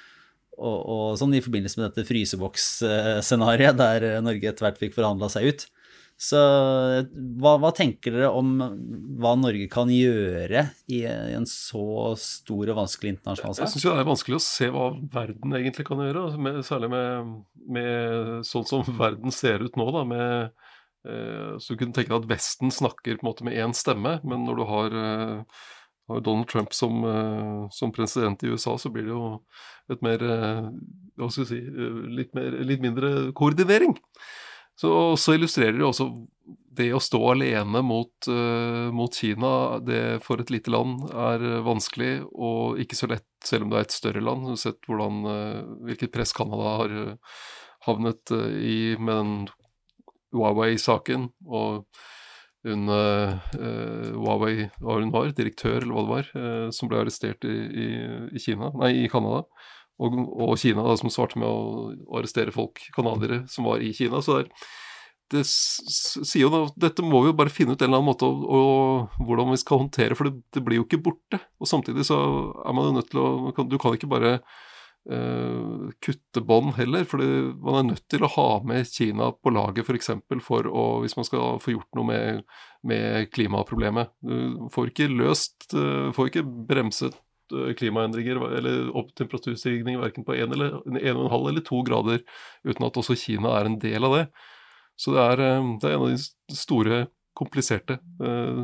og, 0.56 0.78
og 0.80 1.02
sånn 1.20 1.36
i 1.36 1.42
forbindelse 1.44 1.76
med 1.76 1.90
dette 1.90 2.06
fryseboksscenarioet 2.08 3.76
der 3.76 4.06
Norge 4.24 4.48
etter 4.48 4.70
hvert 4.70 4.80
fikk 4.80 4.96
forhandla 4.96 5.28
seg 5.34 5.50
ut. 5.52 5.66
Så 6.16 6.38
hva, 7.36 7.58
hva, 7.60 7.70
tenker 7.76 8.14
dere 8.14 8.30
om 8.32 8.54
hva 9.20 9.34
Norge 9.36 9.66
kan 9.68 9.90
gjøre 9.92 10.62
i 10.88 11.02
en 11.04 11.44
så 11.48 12.14
stor 12.16 12.72
og 12.72 12.78
vanskelig 12.78 13.12
internasjonal 13.12 13.56
sak? 13.58 13.66
Jeg 13.66 13.74
syns 13.74 13.84
det 13.84 13.92
er 13.92 14.08
vanskelig 14.08 14.38
å 14.38 14.44
se 14.46 14.70
hva 14.72 14.86
verden 15.12 15.58
egentlig 15.58 15.84
kan 15.90 16.00
gjøre, 16.00 16.22
altså 16.30 16.40
med, 16.46 16.62
særlig 16.64 16.90
med, 16.94 17.34
med, 17.76 18.32
sånn 18.48 18.64
som 18.70 18.88
verden 18.96 19.34
ser 19.34 19.66
ut 19.66 19.76
nå, 19.76 19.90
da, 19.92 20.06
med 20.08 20.24
eh, 21.04 21.52
Så 21.60 21.74
du 21.74 21.82
kunne 21.82 21.92
tenke 21.92 22.14
deg 22.14 22.22
at 22.22 22.30
Vesten 22.32 22.72
snakker 22.72 23.20
på 23.20 23.26
en 23.26 23.30
måte 23.34 23.48
med 23.50 23.60
én 23.60 23.76
stemme, 23.76 24.16
men 24.24 24.48
når 24.48 24.62
du 24.62 24.66
har, 24.72 24.98
eh, 25.02 25.62
har 26.08 26.24
Donald 26.24 26.48
Trump 26.48 26.72
som, 26.80 26.96
eh, 27.12 27.68
som, 27.76 27.92
president 27.92 28.40
i 28.40 28.54
USA, 28.56 28.78
så 28.80 28.88
blir 28.88 29.04
det 29.04 29.12
jo 29.12 29.28
et 29.92 30.00
mer 30.00 30.24
eh, 30.24 30.72
Hva 31.20 31.28
skal 31.28 31.44
vi 31.44 31.52
si 31.52 31.60
litt, 32.16 32.32
mer, 32.36 32.56
litt 32.72 32.80
mindre 32.88 33.14
koordinering. 33.36 33.98
Så, 34.76 34.90
så 35.16 35.34
illustrerer 35.36 35.78
det 35.78 35.86
også 35.86 36.10
det 36.76 36.90
å 36.92 37.00
stå 37.00 37.20
alene 37.32 37.80
mot, 37.84 38.28
uh, 38.28 38.92
mot, 38.92 39.14
Kina, 39.14 39.78
det 39.80 40.20
for 40.26 40.42
et 40.42 40.52
lite 40.52 40.72
land 40.72 41.06
er 41.08 41.44
vanskelig 41.64 42.26
og 42.32 42.80
ikke 42.82 42.98
så 42.98 43.08
lett, 43.10 43.28
selv 43.44 43.66
om 43.66 43.72
det 43.72 43.78
er 43.78 43.86
et 43.86 43.96
større 43.96 44.24
land. 44.24 44.44
Du 44.44 44.52
har 44.52 44.60
sett 44.60 44.88
hvordan, 44.88 45.22
uh, 45.24 45.62
hvilket 45.88 46.12
press 46.12 46.34
Canada 46.36 46.74
har 46.82 46.92
uh, 46.92 47.38
havnet 47.88 48.34
i 48.60 48.78
med 48.98 49.14
den 49.14 49.32
Huawei-saken. 50.36 51.30
Og 51.46 51.86
hun 52.66 52.90
Huawei 52.90 54.66
hva 54.82 54.96
hun 54.98 55.12
var, 55.14 55.30
direktør 55.38 55.76
eller 55.78 55.94
hva 55.94 56.02
det 56.02 56.10
var, 56.10 56.30
som 56.74 56.90
ble 56.90 56.98
arrestert 56.98 57.46
i, 57.46 57.54
i, 57.54 57.86
i 58.34 58.42
Kina, 58.42 58.72
nei, 58.80 58.90
i 59.04 59.10
Canada. 59.12 59.44
Og, 59.96 60.16
og, 60.34 60.56
Kina 60.60 60.84
da, 60.84 60.96
som 61.00 61.12
svarte 61.12 61.40
med 61.40 61.48
å, 61.48 61.94
arrestere 62.18 62.52
folk, 62.54 62.82
canadiere, 62.96 63.44
som 63.48 63.68
var 63.68 63.84
i 63.84 63.94
Kina. 63.96 64.20
Så 64.24 64.42
det, 64.42 64.50
det 65.32 65.42
sier 65.48 66.44
jo 66.44 66.52
da, 66.52 66.62
dette 66.86 67.04
må 67.04 67.22
vi 67.24 67.32
jo 67.32 67.38
bare 67.38 67.52
finne 67.52 67.74
ut 67.74 67.80
en 67.80 67.88
eller 67.88 68.02
annen 68.02 68.10
måte 68.12 68.28
og, 68.28 69.16
hvordan 69.24 69.54
vi 69.54 69.62
skal 69.62 69.82
håndtere, 69.86 70.18
for 70.18 70.28
det, 70.28 70.44
det, 70.54 70.62
blir 70.66 70.82
jo 70.82 70.86
ikke 70.86 71.02
borte. 71.08 71.40
Og 71.60 71.70
samtidig 71.70 72.06
så 72.08 72.20
er 72.62 72.76
man 72.76 72.90
jo 72.90 72.96
nødt 72.98 73.12
til 73.14 73.22
å 73.24 73.66
Du 73.66 73.78
kan 73.80 73.96
ikke 73.96 74.10
bare 74.12 74.36
uh, 74.36 75.88
kutte 76.04 76.44
bånd 76.44 76.76
heller, 76.76 77.08
for 77.08 77.24
man 77.64 77.80
er 77.80 77.90
nødt 77.94 78.06
til 78.12 78.26
å 78.26 78.32
ha 78.36 78.48
med 78.68 78.92
Kina 78.92 79.32
på 79.32 79.54
laget. 79.56 79.88
For, 79.88 80.44
for 80.44 80.68
å, 80.68 80.86
hvis 81.06 81.16
man 81.16 81.28
skal 81.28 81.60
få 81.64 81.78
gjort 81.78 81.88
noe 81.96 82.10
med, 82.12 82.46
med 82.86 83.32
klimaproblemet. 83.32 84.12
Du 84.20 84.68
får 84.76 84.92
ikke 84.92 85.08
løst 85.14 85.72
uh, 85.72 86.12
Får 86.12 86.30
ikke 86.34 86.44
bremset 86.68 87.16
klimaendringer 87.78 88.40
eller 88.58 88.90
opp 88.96 89.12
temperaturstigning 89.18 90.00
verken 90.00 90.26
på 90.26 90.34
1,5 90.34 90.54
eller, 90.56 90.78
eller 90.98 91.64
2 91.66 91.82
grader, 91.86 92.22
uten 92.66 92.86
at 92.88 93.00
også 93.02 93.16
Kina 93.18 93.54
er 93.58 93.70
en 93.70 93.80
del 93.82 94.06
av 94.08 94.16
det. 94.18 94.26
Så 94.96 95.12
det 95.12 95.24
er, 95.24 95.44
eh, 95.44 95.74
det 95.80 95.90
er 95.90 95.98
en 95.98 96.06
av 96.06 96.14
de 96.14 96.56
store, 96.56 97.04
kompliserte 97.36 97.98
eh, 98.24 98.62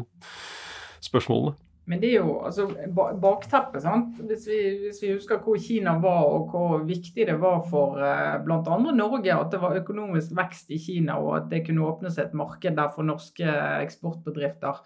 spørsmålene. 1.05 1.59
Men 1.91 1.99
det 2.01 2.13
er 2.13 2.23
jo 2.23 2.37
altså, 2.47 2.69
bakteppet, 2.95 3.83
sant? 3.83 4.21
Hvis 4.23 4.47
vi, 4.47 4.59
hvis 4.85 5.01
vi, 5.03 5.11
husker 5.17 5.43
hvor 5.43 5.59
Kina 5.61 5.97
var 6.01 6.23
og 6.31 6.53
hvor 6.55 6.85
viktig 6.87 7.27
det 7.29 7.35
var 7.43 7.65
for 7.69 7.99
eh, 8.01 8.39
bl.a. 8.45 8.79
Norge 8.95 9.35
at 9.35 9.51
det 9.53 9.61
var 9.61 9.77
økonomisk 9.81 10.33
vekst 10.39 10.71
i 10.73 10.79
Kina 10.81 11.19
og 11.21 11.35
at 11.41 11.51
det 11.51 11.65
kunne 11.67 11.85
åpnes 11.85 12.17
et 12.23 12.37
marked 12.39 12.79
der 12.79 12.93
for 12.95 13.05
norske 13.05 13.57
eksportbedrifter. 13.83 14.79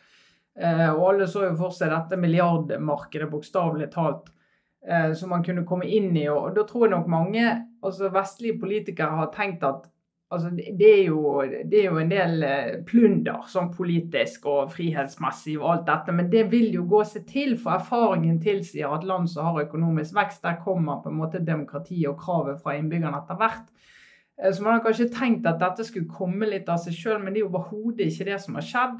Eh, 0.57 0.89
og 0.95 1.11
alle 1.11 1.27
så 1.29 1.45
jo 1.45 1.57
for 1.59 1.75
seg 1.75 1.93
dette 1.93 2.17
milliardmarkedet, 2.21 3.29
bokstavelig 3.29 3.91
talt, 3.93 4.31
eh, 4.89 5.13
som 5.13 5.35
man 5.35 5.45
kunne 5.45 5.67
komme 5.69 5.89
inn 5.89 6.15
i. 6.17 6.29
Og 6.33 6.55
da 6.57 6.65
tror 6.69 6.87
jeg 6.87 6.95
nok 6.97 7.13
mange 7.13 7.45
altså 7.85 8.11
vestlige 8.13 8.59
politikere 8.63 9.21
har 9.21 9.29
tenkt 9.35 9.67
at 9.67 9.85
altså, 10.33 10.51
det, 10.57 10.89
er 10.89 11.03
jo, 11.11 11.43
det, 11.45 11.83
er 11.83 11.91
jo, 11.91 11.99
en 12.01 12.11
del 12.11 12.47
eh, 12.47 12.73
plunder 12.89 13.45
sånn 13.53 13.69
politisk 13.77 14.49
og 14.49 14.73
frihetsmessig 14.73 15.59
og 15.61 15.69
alt 15.75 15.87
dette, 15.91 16.17
men 16.17 16.33
det 16.33 16.47
vil 16.55 16.73
jo 16.79 16.87
gå 16.89 17.05
seg 17.05 17.29
til, 17.29 17.55
for 17.61 17.77
erfaringen 17.77 18.41
tilsier 18.43 18.97
at 18.97 19.05
land 19.07 19.29
som 19.31 19.51
har 19.51 19.67
økonomisk 19.67 20.17
vekst, 20.17 20.43
der 20.47 20.63
kommer 20.65 21.05
på 21.05 21.13
en 21.13 21.21
måte 21.21 21.45
demokrati 21.45 22.01
og 22.09 22.17
kravet 22.23 22.65
fra 22.65 22.79
innbyggerne 22.79 23.21
etter 23.21 23.43
hvert. 23.43 23.69
Så 24.37 24.61
man 24.61 24.75
har 24.75 24.83
kanskje 24.85 25.07
tenkt 25.09 25.47
at 25.49 25.63
dette 25.63 25.85
skulle 25.87 26.13
komme 26.13 26.45
litt 26.51 26.67
av 26.69 26.77
seg 26.83 26.93
sjøl, 26.93 27.23
men 27.23 27.33
det 27.33 27.41
er 27.41 27.47
jo 27.47 27.53
overhodet 27.55 28.11
ikke 28.11 28.27
det 28.29 28.37
som 28.43 28.59
har 28.59 28.67
skjedd. 28.69 28.99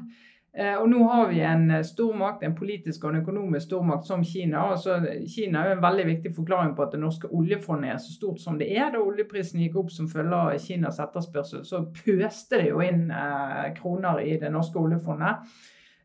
Eh, 0.57 0.73
og 0.81 0.87
nå 0.89 1.03
har 1.05 1.27
vi 1.29 1.43
en 1.45 1.67
eh, 1.69 1.83
stormakt, 1.85 2.41
en 2.41 2.55
politisk 2.57 3.03
og 3.03 3.11
en 3.11 3.19
økonomisk 3.19 3.67
stormakt 3.67 4.07
som 4.09 4.23
Kina. 4.25 4.63
Altså, 4.71 4.95
Kina 5.29 5.61
er 5.61 5.75
en 5.75 5.83
veldig 5.83 6.05
viktig 6.07 6.31
forklaring 6.33 6.71
på 6.73 6.87
at 6.87 6.95
det 6.95 7.01
norske 7.03 7.29
oljefondet 7.29 7.93
er 7.93 7.99
så 8.01 8.15
stort 8.15 8.41
som 8.41 8.57
det 8.57 8.71
er. 8.73 8.89
Da 8.95 9.03
oljeprisen 9.03 9.61
gikk 9.61 9.77
opp 9.83 9.91
som 9.93 10.09
følge 10.09 10.39
av 10.47 10.57
Kinas 10.63 10.97
etterspørsel, 11.03 11.61
så 11.67 11.83
pøste 11.99 12.63
det 12.63 12.71
jo 12.71 12.81
inn 12.81 13.11
eh, 13.13 13.67
kroner 13.77 14.23
i 14.25 14.39
det 14.41 14.49
norske 14.53 14.81
oljefondet. 14.81 15.45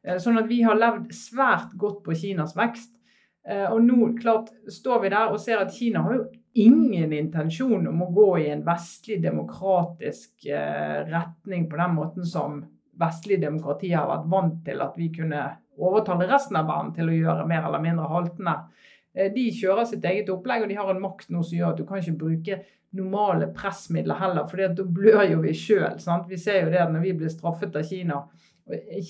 Eh, 0.05 0.21
sånn 0.21 0.37
at 0.43 0.51
vi 0.51 0.61
har 0.67 0.77
levd 0.77 1.09
svært 1.17 1.73
godt 1.81 2.03
på 2.05 2.19
Kinas 2.21 2.53
vekst. 2.59 2.93
Eh, 3.49 3.65
og 3.73 3.81
nå 3.87 4.13
klart 4.21 4.53
står 4.71 5.01
vi 5.07 5.15
der 5.17 5.33
og 5.33 5.41
ser 5.41 5.65
at 5.65 5.73
Kina 5.75 6.05
har 6.05 6.19
jo 6.19 6.29
ingen 6.53 7.17
intensjon 7.17 7.89
om 7.89 8.05
å 8.05 8.13
gå 8.13 8.29
i 8.43 8.51
en 8.53 8.67
vestlig 8.67 9.23
demokratisk 9.25 10.45
eh, 10.45 11.01
retning 11.09 11.71
på 11.71 11.81
den 11.81 11.97
måten 11.97 12.29
som 12.29 12.61
vestlige 13.01 13.45
demokratier 13.47 13.99
har 13.99 14.11
vært 14.11 14.31
vant 14.33 14.61
til 14.67 14.83
at 14.85 14.99
vi 14.99 15.09
kunne 15.15 15.43
overtale 15.81 16.29
resten 16.31 16.59
av 16.61 16.69
verden 16.69 16.93
til 16.97 17.09
å 17.09 17.17
gjøre 17.17 17.49
mer 17.49 17.67
eller 17.69 17.83
mindre 17.83 18.11
haltende. 18.11 18.59
Eh, 19.15 19.33
de 19.33 19.49
kjører 19.57 19.89
sitt 19.89 20.05
eget 20.09 20.31
opplegg, 20.33 20.65
og 20.65 20.73
de 20.73 20.79
har 20.79 20.93
en 20.93 21.03
makt 21.03 21.33
nå 21.33 21.43
som 21.43 21.59
gjør 21.59 21.73
at 21.73 21.81
du 21.81 21.87
kan 21.89 22.03
ikke 22.03 22.21
bruke 22.21 22.63
normale 22.93 23.49
pressmidler 23.57 24.21
heller, 24.21 24.47
for 24.49 24.61
da 24.61 24.85
blør 24.85 25.25
jo 25.31 25.41
vi 25.47 25.55
sjøl. 25.57 25.97
Vi 26.29 26.39
ser 26.41 26.67
jo 26.67 26.73
det 26.75 26.85
når 26.93 27.07
vi 27.07 27.15
blir 27.23 27.33
straffet 27.33 27.77
av 27.79 27.89
Kina 27.89 28.27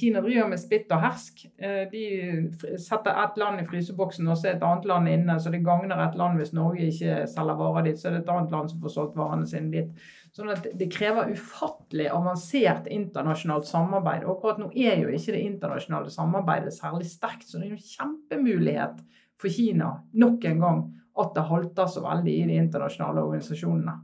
Kina 0.00 0.20
driver 0.24 0.48
med 0.48 0.60
spitt 0.60 0.90
og 0.94 1.02
hersk. 1.02 1.42
Eh, 1.60 1.82
de 1.92 2.78
setter 2.80 3.18
ett 3.24 3.36
land 3.38 3.60
i 3.60 3.66
fryseboksen 3.68 4.30
og 4.32 4.38
så 4.40 4.48
er 4.48 4.56
et 4.56 4.64
annet 4.64 4.88
land 4.88 5.10
inne, 5.12 5.36
så 5.38 5.52
det 5.52 5.60
gagner 5.66 6.00
et 6.00 6.16
land 6.18 6.40
hvis 6.40 6.54
Norge 6.56 6.88
ikke 6.88 7.26
selger 7.30 7.58
varer 7.60 7.90
dit. 7.90 8.00
Så 8.00 8.08
er 8.08 8.16
det 8.16 8.22
et 8.22 8.32
annet 8.32 8.54
land 8.54 8.72
som 8.72 8.80
får 8.82 8.94
solgt 8.96 9.18
varene 9.20 9.48
sine 9.48 9.68
dit. 9.74 10.08
Sånn 10.32 10.48
at 10.48 10.64
Det 10.78 10.88
krever 10.88 11.28
ufattelig 11.34 12.06
avansert 12.08 12.86
internasjonalt 12.88 13.68
samarbeid. 13.68 14.24
og 14.24 14.38
Akkurat 14.38 14.62
nå 14.62 14.70
er 14.72 15.02
jo 15.02 15.12
ikke 15.12 15.34
det 15.36 15.44
internasjonale 15.44 16.12
samarbeidet 16.12 16.72
særlig 16.72 17.10
sterkt, 17.10 17.44
så 17.48 17.60
det 17.60 17.68
er 17.68 17.76
en 17.76 17.90
kjempemulighet 17.92 19.02
for 19.36 19.52
Kina 19.52 19.92
nok 20.16 20.44
en 20.48 20.64
gang 20.64 20.82
at 21.20 21.34
det 21.36 21.44
halter 21.50 21.90
så 21.92 22.00
veldig 22.00 22.32
i 22.32 22.46
de 22.48 22.56
internasjonale 22.62 23.24
organisasjonene. 23.26 23.98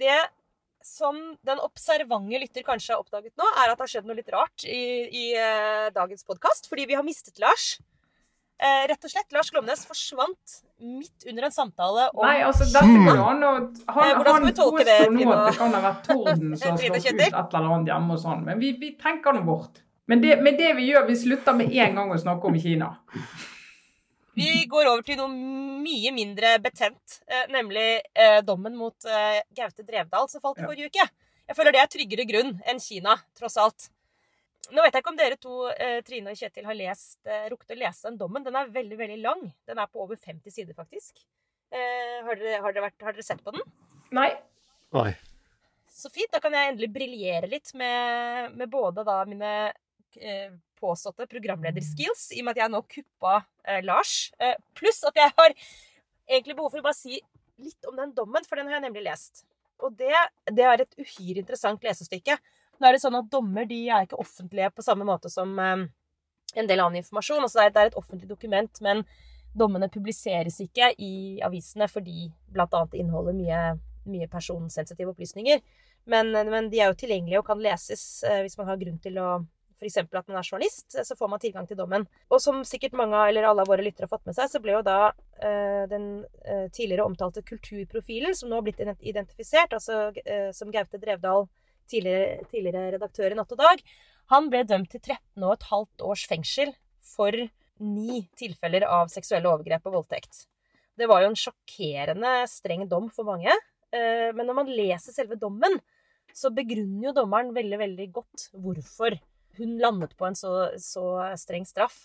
Det 0.00 0.20
som 0.80 1.18
den 1.44 1.60
observante 1.60 2.40
lytter 2.40 2.64
kanskje 2.64 2.94
har 2.94 3.02
oppdaget 3.02 3.34
nå, 3.36 3.44
er 3.44 3.68
at 3.68 3.76
det 3.76 3.84
har 3.84 3.92
skjedd 3.92 4.08
noe 4.08 4.16
litt 4.16 4.32
rart 4.32 4.64
i, 4.64 4.82
i 5.04 5.24
uh, 5.36 5.92
dagens 5.92 6.24
podkast. 6.24 6.70
Fordi 6.70 6.86
vi 6.88 6.96
har 6.96 7.04
mistet 7.04 7.36
Lars. 7.42 7.74
Eh, 8.60 8.82
rett 8.90 9.06
og 9.06 9.08
slett, 9.08 9.30
Lars 9.32 9.48
Glomnes 9.54 9.86
forsvant 9.88 10.56
midt 10.84 11.24
under 11.30 11.46
en 11.48 11.52
samtale 11.54 12.10
om 12.12 12.26
Nei, 12.26 12.42
altså, 12.44 12.66
dette 12.68 13.04
går 13.06 13.16
jo 13.16 13.28
an 13.30 13.44
å 13.46 13.52
Han, 13.52 14.02
eh, 14.02 14.18
han 14.26 14.44
påstår 14.50 15.14
nå 15.14 15.30
at 15.32 15.46
det 15.46 15.54
kan 15.56 15.76
ha 15.76 15.80
vært 15.86 16.02
torden 16.10 16.50
som 16.60 16.74
har 16.74 16.82
slått 16.82 17.06
ut 17.08 17.22
et 17.24 17.38
eller 17.56 17.70
annet 17.70 17.88
hjemme 17.94 18.18
og 18.18 18.20
sånn, 18.20 18.42
men 18.44 18.60
vi, 18.60 18.74
vi 18.82 18.90
tenker 19.00 19.36
nå 19.36 19.46
bort. 19.46 19.80
Men 20.10 20.20
det, 20.20 20.36
men 20.44 20.58
det, 20.58 20.74
vi 20.76 20.90
gjør, 20.90 21.06
vi 21.08 21.16
slutter 21.16 21.56
med 21.56 21.72
en 21.72 21.96
gang 22.00 22.12
å 22.12 22.18
snakke 22.20 22.50
om 22.50 22.58
Kina. 22.60 22.90
Vi 24.36 24.64
går 24.68 24.88
over 24.90 25.04
til 25.06 25.18
noe 25.20 25.30
mye 25.30 26.12
mindre 26.14 26.56
betent, 26.62 27.20
eh, 27.30 27.46
nemlig 27.52 28.02
eh, 28.12 28.40
dommen 28.46 28.76
mot 28.76 29.08
eh, 29.08 29.40
Gaute 29.56 29.86
Drevdal 29.86 30.28
som 30.28 30.42
falt 30.42 30.60
i 30.60 30.66
forrige 30.66 30.90
uke. 30.90 31.06
Jeg 31.48 31.58
føler 31.58 31.74
det 31.74 31.82
er 31.82 31.90
tryggere 31.92 32.28
grunn 32.28 32.52
enn 32.68 32.82
Kina, 32.82 33.16
tross 33.38 33.56
alt. 33.60 33.88
Nå 34.70 34.84
vet 34.84 34.94
jeg 34.94 35.02
ikke 35.02 35.12
om 35.12 35.18
dere 35.18 35.38
to, 35.40 35.56
eh, 35.72 35.98
Trine 36.06 36.32
og 36.32 36.38
Kjetil, 36.38 36.66
har 36.68 36.78
lest, 36.78 37.18
eh, 37.26 37.48
rukket 37.50 37.74
å 37.74 37.78
lese 37.80 38.08
den 38.08 38.18
dommen. 38.20 38.44
Den 38.44 38.56
er 38.56 38.70
veldig 38.70 38.98
veldig 38.98 39.20
lang. 39.22 39.42
Den 39.66 39.78
er 39.78 39.86
på 39.86 40.02
over 40.04 40.16
50 40.16 40.50
sider, 40.50 40.74
faktisk. 40.74 41.24
Eh, 41.72 42.22
har, 42.26 42.36
dere, 42.36 42.60
har, 42.62 42.72
dere 42.72 42.86
vært, 42.88 43.02
har, 43.02 43.12
dere, 43.12 43.26
sett 43.26 43.42
på 43.42 43.54
den? 43.54 43.62
Nei. 44.12 44.30
Nei. 44.94 45.12
Så 45.90 46.10
fint. 46.10 46.30
Da 46.32 46.40
kan 46.42 46.54
jeg 46.54 46.72
endelig 46.72 46.90
briljere 46.94 47.50
litt 47.50 47.72
med, 47.74 48.54
med 48.58 48.70
både 48.70 49.04
da 49.06 49.24
mine 49.28 49.52
eh, 50.18 50.50
påståtte 50.80 51.28
programlederskills, 51.30 52.30
i 52.34 52.40
og 52.40 52.48
med 52.48 52.56
at 52.56 52.64
jeg 52.64 52.72
nå 52.72 52.80
kuppa 52.94 53.36
eh, 53.66 53.82
Lars. 53.84 54.32
Eh, 54.40 54.56
pluss 54.78 55.02
at 55.06 55.18
jeg 55.18 55.34
har 55.36 55.54
egentlig 56.30 56.56
behov 56.56 56.72
for 56.72 56.82
å 56.82 56.88
bare 56.88 56.98
si 56.98 57.20
litt 57.60 57.90
om 57.90 57.98
den 57.98 58.14
dommen, 58.16 58.46
for 58.48 58.56
den 58.56 58.70
har 58.70 58.78
jeg 58.78 58.86
nemlig 58.88 59.04
lest. 59.06 59.44
Og 59.80 59.94
det, 59.96 60.14
det 60.50 60.64
er 60.66 60.82
et 60.82 60.98
uhyre 61.00 61.42
interessant 61.42 61.84
lesestykke. 61.84 62.38
Nå 62.80 62.88
er 62.88 62.96
det 62.96 63.02
sånn 63.02 63.18
at 63.18 63.28
dommer 63.32 63.66
de 63.68 63.82
er 63.88 64.06
ikke 64.06 64.20
offentlige 64.20 64.70
på 64.72 64.84
samme 64.84 65.04
måte 65.04 65.28
som 65.32 65.52
eh, 65.60 65.84
en 66.56 66.70
del 66.70 66.80
annen 66.80 67.02
informasjon. 67.02 67.44
Altså 67.44 67.68
det 67.68 67.82
er 67.82 67.92
et 67.92 68.00
offentlig 68.00 68.30
dokument, 68.30 68.82
men 68.84 69.04
dommene 69.52 69.90
publiseres 69.92 70.60
ikke 70.64 70.92
i 71.02 71.12
avisene 71.44 71.88
fordi 71.90 72.30
bl.a. 72.54 72.66
det 72.70 73.02
inneholder 73.02 73.36
mye, 73.36 73.62
mye 74.10 74.28
personsensitive 74.32 75.12
opplysninger. 75.12 75.62
Men, 76.10 76.32
men, 76.32 76.70
de 76.72 76.80
er 76.80 76.90
jo 76.90 77.00
tilgjengelige 77.02 77.42
og 77.42 77.48
kan 77.50 77.60
leses 77.60 78.22
eh, 78.24 78.40
hvis 78.46 78.56
man 78.58 78.70
har 78.70 78.80
grunn 78.80 79.00
til 79.02 79.20
å 79.20 79.30
F.eks. 79.80 79.96
at 79.96 80.26
man 80.28 80.36
er 80.36 80.44
journalist, 80.44 80.92
så 80.92 81.14
får 81.16 81.28
man 81.32 81.40
tilgang 81.40 81.64
til 81.64 81.78
dommen. 81.78 82.02
Og 82.28 82.40
som 82.44 82.58
sikkert 82.68 82.92
mange 83.00 83.16
eller 83.30 83.46
alle 83.48 83.64
av 83.64 83.70
våre 83.70 83.84
lyttere 83.84 84.04
har 84.04 84.12
fått 84.12 84.26
med 84.28 84.36
seg, 84.36 84.50
så 84.52 84.60
ble 84.60 84.74
jo 84.74 84.82
da 84.84 84.98
eh, 85.40 85.86
den 85.88 86.26
eh, 86.44 86.66
tidligere 86.68 87.06
omtalte 87.08 87.40
kulturprofilen, 87.48 88.36
som 88.36 88.52
nå 88.52 88.58
har 88.58 88.66
blitt 88.66 88.82
identifisert, 88.84 89.72
altså 89.72 90.10
eh, 90.20 90.50
som 90.56 90.72
Gaute 90.74 91.00
Drevdal 91.00 91.48
tidligere, 91.90 92.46
tidligere 92.50 92.94
redaktør 92.96 93.34
i 93.34 93.38
Natt 93.38 93.54
og 93.56 93.60
Dag, 93.60 93.82
han 94.30 94.46
ble 94.50 94.62
dømt 94.68 94.92
til 94.92 95.02
13,5 95.02 96.06
års 96.06 96.26
fengsel 96.30 96.72
for 97.02 97.34
ni 97.80 98.20
tilfeller 98.38 98.86
av 98.86 99.10
seksuelle 99.10 99.50
overgrep 99.50 99.88
og 99.88 100.00
voldtekt. 100.00 100.44
Det 100.98 101.08
var 101.10 101.24
jo 101.24 101.30
en 101.30 101.38
sjokkerende 101.38 102.34
streng 102.50 102.84
dom 102.88 103.08
for 103.12 103.26
mange. 103.28 103.54
Eh, 103.90 104.30
men 104.36 104.46
når 104.46 104.58
man 104.60 104.70
leser 104.70 105.16
selve 105.16 105.38
dommen, 105.40 105.78
så 106.36 106.52
begrunner 106.54 107.08
jo 107.08 107.16
dommeren 107.16 107.54
veldig, 107.56 107.78
veldig 107.80 108.08
godt 108.14 108.46
hvorfor 108.54 109.16
hun 109.58 109.76
landet 109.82 110.14
på 110.18 110.28
en 110.28 110.38
så, 110.38 110.52
så 110.78 111.04
streng 111.40 111.66
straff. 111.66 112.04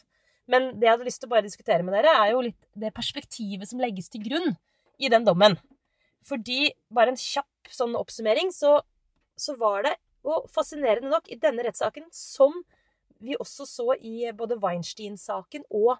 Men 0.49 0.71
det 0.77 0.87
jeg 0.87 0.95
hadde 0.95 1.07
lyst 1.07 1.21
til 1.23 1.29
å 1.29 1.33
bare 1.35 1.45
diskutere 1.45 1.85
med 1.85 1.95
dere, 1.97 2.13
er 2.21 2.33
jo 2.33 2.43
litt 2.45 2.67
det 2.77 2.93
perspektivet 2.95 3.69
som 3.69 3.81
legges 3.81 4.09
til 4.13 4.23
grunn 4.25 4.55
i 5.01 5.09
den 5.11 5.25
dommen. 5.27 5.57
Fordi, 6.25 6.71
bare 6.93 7.13
en 7.13 7.19
kjapp 7.19 7.69
sånn 7.73 7.97
oppsummering, 7.97 8.51
så, 8.53 8.79
så 9.37 9.55
var 9.59 9.85
det, 9.85 9.95
og 10.25 10.47
fascinerende 10.51 11.11
nok, 11.11 11.29
i 11.29 11.37
denne 11.41 11.65
rettssaken, 11.65 12.07
som 12.13 12.63
vi 13.21 13.37
også 13.39 13.65
så 13.69 13.95
i 13.99 14.31
både 14.35 14.57
Weinstein-saken 14.61 15.65
og 15.69 15.95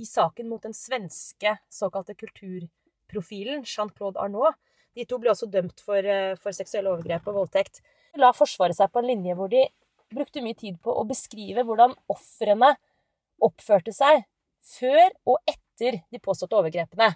i 0.00 0.06
saken 0.08 0.48
mot 0.50 0.62
den 0.62 0.74
svenske 0.74 1.56
såkalte 1.72 2.16
kulturprofilen, 2.18 3.64
Jean-Claude 3.64 4.20
Arnault. 4.20 4.58
De 4.94 5.06
to 5.08 5.18
ble 5.22 5.32
også 5.32 5.48
dømt 5.50 5.80
for, 5.82 5.98
eh, 5.98 6.36
for 6.36 6.54
seksuelle 6.54 6.90
overgrep 6.90 7.26
og 7.28 7.40
voldtekt. 7.40 7.80
De 8.14 8.20
La 8.22 8.32
Forsvaret 8.32 8.76
seg 8.76 8.92
på 8.92 9.02
en 9.02 9.10
linje 9.10 9.34
hvor 9.34 9.50
de 9.50 9.64
brukte 10.14 10.42
mye 10.42 10.54
tid 10.54 10.78
på 10.82 10.92
å 10.94 11.06
beskrive 11.06 11.64
hvordan 11.66 11.94
ofrene 12.12 12.74
oppførte 13.42 13.94
seg 13.94 14.24
før 14.64 15.10
og 15.26 15.38
etter 15.50 16.02
de 16.10 16.22
påståtte 16.22 16.58
overgrepene. 16.58 17.14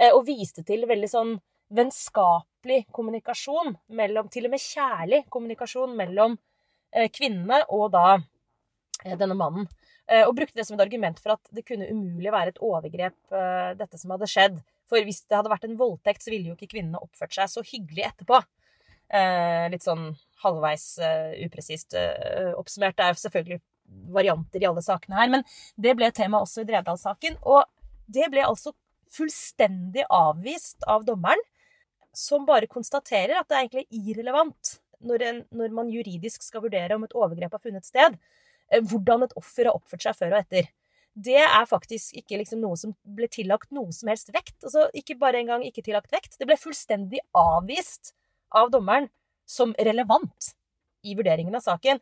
Eh, 0.00 0.12
og 0.12 0.26
viste 0.26 0.64
til 0.66 0.86
veldig 0.88 1.10
sånn 1.10 1.36
vennskapelig 2.64 2.86
kommunikasjon 2.92 3.76
mellom 3.88 4.28
Til 4.28 4.46
og 4.46 4.52
med 4.52 4.60
kjærlig 4.60 5.24
kommunikasjon 5.28 5.96
mellom 5.96 6.36
eh, 6.94 7.10
kvinnene 7.10 7.64
og 7.68 7.92
da 7.92 8.20
denne 9.04 9.34
mannen. 9.34 9.66
Og 10.28 10.36
brukte 10.36 10.56
det 10.56 10.66
som 10.66 10.76
et 10.76 10.82
argument 10.84 11.18
for 11.18 11.32
at 11.32 11.48
det 11.50 11.64
kunne 11.64 11.88
umulig 11.88 12.30
være 12.30 12.52
et 12.52 12.58
overgrep, 12.60 13.16
dette 13.76 13.96
som 13.96 14.10
hadde 14.12 14.28
skjedd. 14.28 14.58
For 14.88 15.00
hvis 15.00 15.22
det 15.24 15.36
hadde 15.36 15.48
vært 15.48 15.64
en 15.64 15.78
voldtekt, 15.80 16.22
så 16.22 16.30
ville 16.30 16.50
jo 16.50 16.56
ikke 16.56 16.74
kvinnene 16.74 17.00
oppført 17.00 17.32
seg 17.32 17.48
så 17.48 17.62
hyggelig 17.64 18.04
etterpå. 18.10 18.42
Eh, 19.08 19.64
litt 19.72 19.84
sånn 19.84 20.10
halvveis 20.44 20.86
upresist 21.44 21.96
oppsummert. 21.96 22.96
Det 22.96 23.06
er 23.06 23.16
jo 23.16 23.22
selvfølgelig 23.22 23.60
varianter 24.12 24.60
i 24.64 24.68
alle 24.68 24.84
sakene 24.84 25.18
her, 25.20 25.32
men 25.32 25.44
det 25.80 25.96
ble 25.96 26.12
tema 26.16 26.40
også 26.44 26.64
i 26.64 26.68
Drevdal-saken. 26.68 27.40
Og 27.48 27.64
det 28.12 28.28
ble 28.32 28.44
altså 28.44 28.72
fullstendig 29.12 30.04
avvist 30.12 30.84
av 30.88 31.04
dommeren, 31.08 31.40
som 32.18 32.46
bare 32.48 32.70
konstaterer 32.70 33.38
at 33.38 33.48
det 33.50 33.56
er 33.56 33.66
egentlig 33.66 33.86
irrelevant 34.12 34.78
når, 35.04 35.26
en, 35.28 35.42
når 35.52 35.74
man 35.76 35.90
juridisk 35.92 36.42
skal 36.44 36.64
vurdere 36.64 36.96
om 36.96 37.04
et 37.04 37.16
overgrep 37.16 37.56
har 37.56 37.62
funnet 37.62 37.86
sted, 37.86 38.16
hvordan 38.88 39.26
et 39.26 39.36
offer 39.38 39.68
har 39.68 39.76
oppført 39.76 40.06
seg 40.06 40.16
før 40.18 40.36
og 40.36 40.42
etter 40.44 40.70
det 41.14 41.38
er 41.38 41.66
faktisk 41.70 42.16
ikke 42.18 42.40
liksom 42.40 42.60
noe 42.64 42.76
som 42.78 42.94
ble 43.06 43.28
tillagt 43.30 43.70
noe 43.74 43.92
som 43.94 44.10
helst 44.10 44.32
vekt. 44.34 44.56
Altså, 44.64 44.88
ikke 44.98 45.16
bare 45.18 45.38
engang 45.38 45.62
ikke 45.66 45.84
tillagt 45.86 46.10
vekt. 46.12 46.34
Det 46.40 46.46
ble 46.48 46.58
fullstendig 46.58 47.20
avvist 47.38 48.12
av 48.54 48.72
dommeren 48.74 49.06
som 49.46 49.74
relevant 49.78 50.54
i 51.06 51.14
vurderingen 51.14 51.54
av 51.54 51.62
saken. 51.62 52.00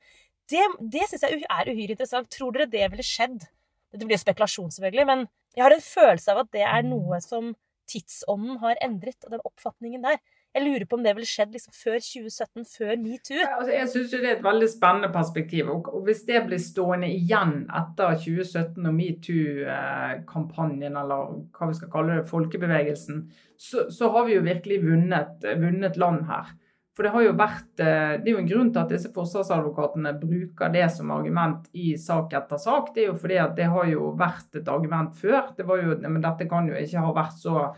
Det, 0.48 0.64
det 0.80 1.04
syns 1.10 1.26
jeg 1.26 1.44
er 1.44 1.68
uhyre 1.68 1.92
interessant. 1.92 2.30
Tror 2.32 2.56
dere 2.56 2.70
det 2.72 2.88
ville 2.94 3.06
skjedd? 3.06 3.44
Det 3.92 4.08
blir 4.08 4.20
spekulasjon, 4.20 4.72
selvfølgelig, 4.72 5.04
men 5.04 5.26
jeg 5.52 5.66
har 5.66 5.74
en 5.74 5.84
følelse 5.84 6.32
av 6.32 6.46
at 6.46 6.52
det 6.56 6.62
er 6.64 6.86
noe 6.86 7.18
som 7.20 7.52
tidsånden 7.90 8.60
har 8.62 8.78
endret, 8.84 9.18
og 9.24 9.34
den 9.34 9.44
oppfatningen 9.44 10.04
der. 10.04 10.20
Jeg 10.52 10.66
lurer 10.66 10.84
på 10.84 10.98
om 10.98 11.04
det 11.04 11.14
ville 11.16 11.28
skjedd 11.28 11.54
liksom 11.56 11.72
før 11.72 11.94
2017, 11.96 12.66
før 12.68 12.90
metoo. 13.00 13.38
Ja, 13.38 13.54
altså 13.56 13.72
jeg 13.72 13.88
syns 13.88 14.10
det 14.12 14.18
er 14.20 14.34
et 14.34 14.44
veldig 14.44 14.66
spennende 14.68 15.08
perspektiv. 15.14 15.70
Og 15.72 16.02
hvis 16.04 16.26
det 16.28 16.42
blir 16.44 16.60
stående 16.60 17.08
igjen 17.08 17.54
etter 17.72 18.18
2017 18.20 18.90
og 18.90 18.98
metoo-kampanjen, 18.98 20.98
eller 21.00 21.30
hva 21.56 21.70
vi 21.70 21.78
skal 21.78 21.92
kalle 21.94 22.18
det, 22.18 22.28
folkebevegelsen, 22.28 23.22
så, 23.56 23.86
så 23.94 24.10
har 24.12 24.28
vi 24.28 24.36
jo 24.36 24.44
virkelig 24.44 24.82
vunnet, 24.84 25.48
vunnet, 25.62 25.96
land 26.00 26.26
her. 26.28 26.52
For 26.92 27.06
det 27.06 27.14
har 27.14 27.22
jo 27.24 27.32
vært 27.40 27.80
eh, 27.80 28.14
Det 28.20 28.28
er 28.28 28.34
jo 28.34 28.40
en 28.42 28.50
grunn 28.50 28.70
til 28.72 28.82
at 28.82 28.90
disse 28.92 29.10
forsvarsadvokatene 29.14 30.12
bruker 30.20 30.72
det 30.74 30.86
som 30.92 31.12
argument 31.14 31.70
i 31.72 31.94
sak 31.96 32.34
etter 32.36 32.60
sak. 32.60 32.92
Det 32.94 33.06
er 33.06 33.10
jo 33.10 33.18
fordi 33.18 33.40
at 33.40 33.56
det 33.56 33.70
har 33.72 33.88
jo 33.88 34.12
vært 34.18 34.60
et 34.60 34.68
argument 34.68 35.16
før. 35.16 35.54
Det 35.56 35.66
var 35.68 35.80
jo, 35.80 35.96
men 36.04 36.20
dette 36.24 36.48
kan 36.50 36.68
jo 36.68 36.76
ikke 36.76 37.04
ha 37.06 37.14
vært 37.16 37.38
så 37.40 37.68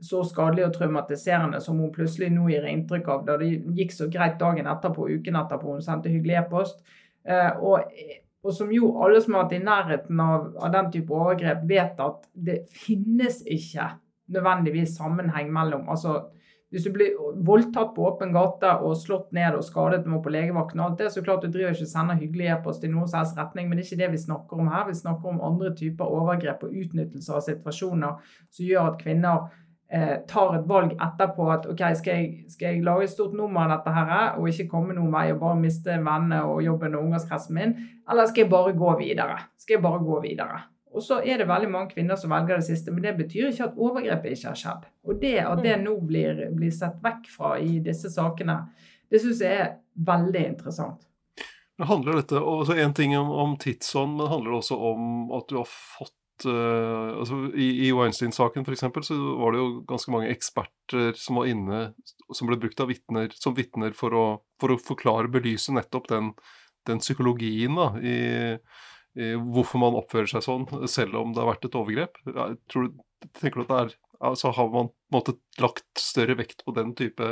så 0.00 0.20
skadelig 0.28 0.66
og 0.66 0.74
traumatiserende 0.76 1.60
som 1.64 1.78
hun 1.80 1.92
plutselig 1.94 2.28
nå 2.32 2.50
gir 2.50 2.66
inntrykk 2.68 3.08
av, 3.12 3.24
da 3.26 3.36
det 3.40 3.48
gikk 3.78 3.94
så 3.96 4.10
greit 4.12 4.38
dagen 4.40 4.68
etterpå, 4.68 5.08
uken 5.08 5.38
etterpå, 5.40 5.72
hun 5.72 5.84
sendte 5.84 6.12
hyggelig 6.12 6.40
e-post. 6.42 6.82
Eh, 7.24 7.48
og, 7.56 7.86
og, 8.44 8.52
som 8.54 8.72
jo 8.72 8.92
alle 9.02 9.22
som 9.24 9.38
har 9.38 9.46
vært 9.46 9.56
i 9.56 9.64
nærheten 9.64 10.20
av, 10.22 10.50
av, 10.60 10.68
den 10.74 10.90
type 10.94 11.16
overgrep, 11.16 11.64
vet 11.68 12.02
at 12.02 12.28
det 12.34 12.60
finnes 12.76 13.40
ikke 13.42 13.94
nødvendigvis 14.36 14.96
sammenheng 14.98 15.52
mellom 15.54 15.88
altså 15.88 16.26
hvis 16.74 16.84
du 16.84 16.90
blir 16.90 17.14
voldtatt 17.46 17.92
på 17.94 18.06
åpen 18.08 18.32
gate 18.34 18.72
og 18.82 18.96
slått 18.98 19.28
ned 19.36 19.54
og 19.54 19.64
skadet 19.64 20.06
må 20.10 20.18
på 20.22 20.32
legevakten, 20.34 20.80
og 20.82 20.90
alt 20.90 21.04
det, 21.04 21.12
så 21.14 21.22
klart 21.22 21.44
du 21.46 21.52
driver 21.52 21.76
ikke 21.76 21.86
og 21.86 21.92
sender 21.92 22.18
hyggelig 22.18 22.48
e-post 22.56 22.84
i 22.84 22.90
noen 22.90 23.06
slags 23.10 23.36
retning, 23.38 23.68
men 23.68 23.78
det 23.78 23.84
er 23.84 23.92
ikke 23.92 24.00
det 24.02 24.10
vi 24.16 24.24
snakker 24.24 24.62
om 24.62 24.72
her. 24.72 24.88
Vi 24.88 24.98
snakker 24.98 25.30
om 25.30 25.44
andre 25.46 25.70
typer 25.78 26.10
overgrep 26.18 26.66
og 26.66 26.74
utnyttelse 26.82 27.38
av 27.38 27.46
situasjoner 27.46 28.34
som 28.50 28.66
gjør 28.66 28.90
at 28.90 29.00
kvinner 29.00 29.46
eh, 29.88 30.16
tar 30.26 30.58
et 30.58 30.68
valg 30.68 30.96
etterpå 30.98 31.48
at 31.54 31.70
OK, 31.70 31.86
skal 32.02 32.18
jeg, 32.20 32.46
skal 32.50 32.72
jeg, 32.72 32.86
lage 32.86 33.06
et 33.06 33.14
stort 33.14 33.36
nummer 33.38 33.68
av 33.68 33.76
dette 33.76 33.94
her 33.96 34.40
og 34.40 34.50
ikke 34.50 34.70
komme 34.74 34.96
noen 34.96 35.14
vei 35.14 35.28
og 35.36 35.42
bare 35.44 35.60
miste 35.62 35.94
vennene 35.94 36.42
og 36.50 36.64
jobben 36.66 36.98
og 36.98 37.06
ungdomskretsen 37.06 37.60
min, 37.60 37.76
eller 38.10 38.26
skal 38.26 38.46
jeg 38.46 38.54
bare 38.58 38.74
gå 38.74 38.96
videre? 39.04 39.44
Skal 39.62 39.78
jeg 39.78 39.86
bare 39.86 40.02
gå 40.02 40.24
videre? 40.26 40.64
Og 40.96 41.04
så 41.04 41.20
er 41.20 41.40
det 41.40 41.48
veldig 41.48 41.68
mange 41.68 41.92
kvinner 41.92 42.16
som 42.16 42.32
velger 42.32 42.56
det 42.56 42.66
siste, 42.70 42.92
men 42.94 43.04
det 43.04 43.16
betyr 43.18 43.50
ikke 43.50 43.68
at 43.68 43.80
overgrepet 43.86 44.32
ikke 44.32 44.48
har 44.48 44.60
skjedd. 44.60 44.86
Og 45.04 45.18
det 45.20 45.36
at 45.44 45.60
det 45.64 45.74
mm. 45.76 45.84
nå 45.84 45.96
blir, 46.08 46.46
blir 46.56 46.72
sett 46.72 46.96
vekk 47.04 47.28
fra 47.34 47.56
i 47.60 47.80
disse 47.84 48.08
sakene, 48.12 48.62
det 49.12 49.20
syns 49.22 49.42
jeg 49.44 49.60
er 49.60 49.74
veldig 50.08 50.44
interessant. 50.54 51.04
Det 51.76 51.88
handler 51.90 52.22
dette, 52.22 52.40
altså 52.40 52.76
En 52.80 52.94
ting 52.96 53.12
om, 53.18 53.30
om 53.30 53.56
tidsånd, 53.60 54.16
men 54.16 54.30
handler 54.32 54.54
det 54.54 54.60
også 54.62 54.78
om 54.90 55.34
at 55.36 55.50
du 55.50 55.58
har 55.58 55.68
fått 55.68 56.46
uh, 56.48 57.20
altså 57.20 57.42
I, 57.52 57.68
i 57.86 57.92
Weinstein-saken 57.92 58.64
f.eks. 58.64 58.86
så 59.10 59.16
var 59.42 59.52
det 59.52 59.60
jo 59.60 59.68
ganske 59.88 60.14
mange 60.14 60.32
eksperter 60.32 61.12
som 61.20 61.42
var 61.42 61.52
inne, 61.52 61.82
som 62.32 62.48
ble 62.48 62.58
brukt 62.62 62.80
av 62.80 62.88
vittner 62.88 63.28
som 63.36 63.56
vitner 63.56 63.92
for, 63.96 64.16
for, 64.60 64.72
å 64.72 64.80
forklare, 64.80 65.28
belyse 65.32 65.76
nettopp 65.76 66.08
den, 66.14 66.32
den 66.88 67.04
psykologien 67.04 67.76
da, 67.76 67.92
i, 68.00 68.16
hvorfor 69.16 69.80
man 69.80 69.96
oppfører 69.96 70.28
seg 70.28 70.44
sånn, 70.44 70.66
selv 70.92 71.16
om 71.16 71.30
det 71.32 71.40
har 71.40 71.48
vært 71.48 71.64
et 71.64 71.78
overgrep. 71.78 72.18
Tror, 72.68 72.90
tenker 73.38 73.62
du 73.62 73.64
at 73.64 73.70
det 73.70 73.78
er, 73.78 73.94
altså 74.28 74.52
Har 74.56 74.68
man 74.74 74.90
måte 75.12 75.38
lagt 75.62 75.88
større 76.00 76.36
vekt 76.36 76.66
på 76.66 76.74
den 76.76 76.92
type 76.98 77.30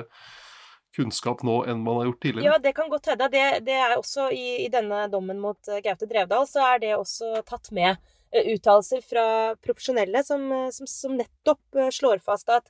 kunnskap 0.97 1.43
nå 1.45 1.59
enn 1.69 1.83
man 1.85 2.01
har 2.01 2.09
gjort 2.09 2.21
tidligere? 2.25 2.55
Ja, 2.55 2.59
det 2.63 2.73
kan 2.79 2.89
godt 2.89 3.11
hende. 3.13 3.29
Det, 3.29 3.45
det, 3.67 3.77
er 3.77 3.97
også 3.99 4.31
i, 4.33 4.65
i, 4.65 4.71
denne 4.73 5.05
dommen 5.13 5.41
mot 5.43 5.73
Gaute 5.85 6.09
Drevdal, 6.09 6.49
så 6.49 6.65
er 6.73 6.83
det 6.87 6.97
også 6.97 7.35
tatt 7.49 7.69
med. 7.77 8.01
Eh, 8.35 8.53
uttalelser 8.55 9.01
fra 9.01 9.55
profesjonelle 9.63 10.25
som, 10.25 10.53
eh, 10.53 10.71
som, 10.71 10.87
som, 10.91 11.17
nettopp 11.17 11.77
eh, 11.79 11.91
slår 11.95 12.19
fast 12.25 12.51
at, 12.51 12.67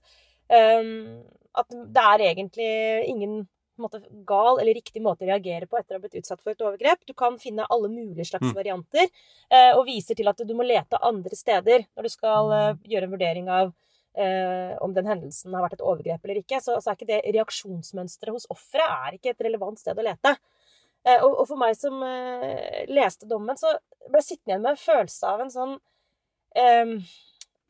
um, 0.52 1.22
at 1.56 1.70
det 1.72 2.04
er 2.04 2.24
egentlig 2.26 2.72
ingen 3.08 3.36
måte, 3.82 4.00
gal 4.26 4.58
eller 4.60 4.76
riktig 4.76 5.02
måte 5.02 5.26
å 5.26 5.28
reagere 5.28 5.68
på 5.70 5.78
etter 5.78 5.96
å 5.96 5.98
ha 5.98 6.04
blitt 6.04 6.18
utsatt 6.20 6.42
for 6.42 6.54
et 6.54 6.62
overgrep. 6.64 7.02
Du 7.08 7.14
kan 7.16 7.38
finne 7.42 7.66
alle 7.72 7.90
mulige 7.92 8.28
slags 8.28 8.50
mm. 8.50 8.54
varianter, 8.56 9.08
uh, 9.52 9.72
og 9.78 9.86
viser 9.88 10.18
til 10.18 10.30
at 10.30 10.42
du 10.42 10.54
må 10.56 10.66
lete 10.66 11.00
andre 11.02 11.38
steder 11.38 11.86
når 11.94 12.06
du 12.06 12.12
skal 12.12 12.52
uh, 12.52 12.76
gjøre 12.88 13.08
en 13.08 13.14
vurdering 13.16 13.50
av 13.52 13.72
uh, 14.18 14.72
om 14.84 14.94
den 14.94 15.08
hendelsen 15.10 15.54
har 15.54 15.64
vært 15.66 15.78
et 15.78 15.84
overgrep 15.84 16.24
eller 16.24 16.42
ikke. 16.42 16.60
Så, 16.62 16.78
så 16.80 16.90
er 16.90 16.98
ikke 16.98 17.10
det 17.10 17.22
reaksjonsmønsteret 17.36 18.36
hos 18.36 18.48
offeret 18.52 18.90
er 19.08 19.18
ikke 19.18 19.34
et 19.34 19.46
relevant 19.48 19.80
sted 19.80 19.98
å 19.98 20.06
lete. 20.06 20.36
Eh, 21.04 21.20
og, 21.20 21.34
og, 21.34 21.44
for 21.50 21.60
meg 21.60 21.74
som 21.76 21.98
uh, 22.00 22.84
leste 22.88 23.28
dommen, 23.28 23.58
så 23.60 23.74
ble 24.06 24.22
jeg 24.22 24.30
sittende 24.30 24.54
igjen 24.54 24.64
med 24.64 24.72
en 24.72 24.80
følelse 24.80 25.32
av 25.34 25.44
en 25.44 25.52
sånn 25.52 25.74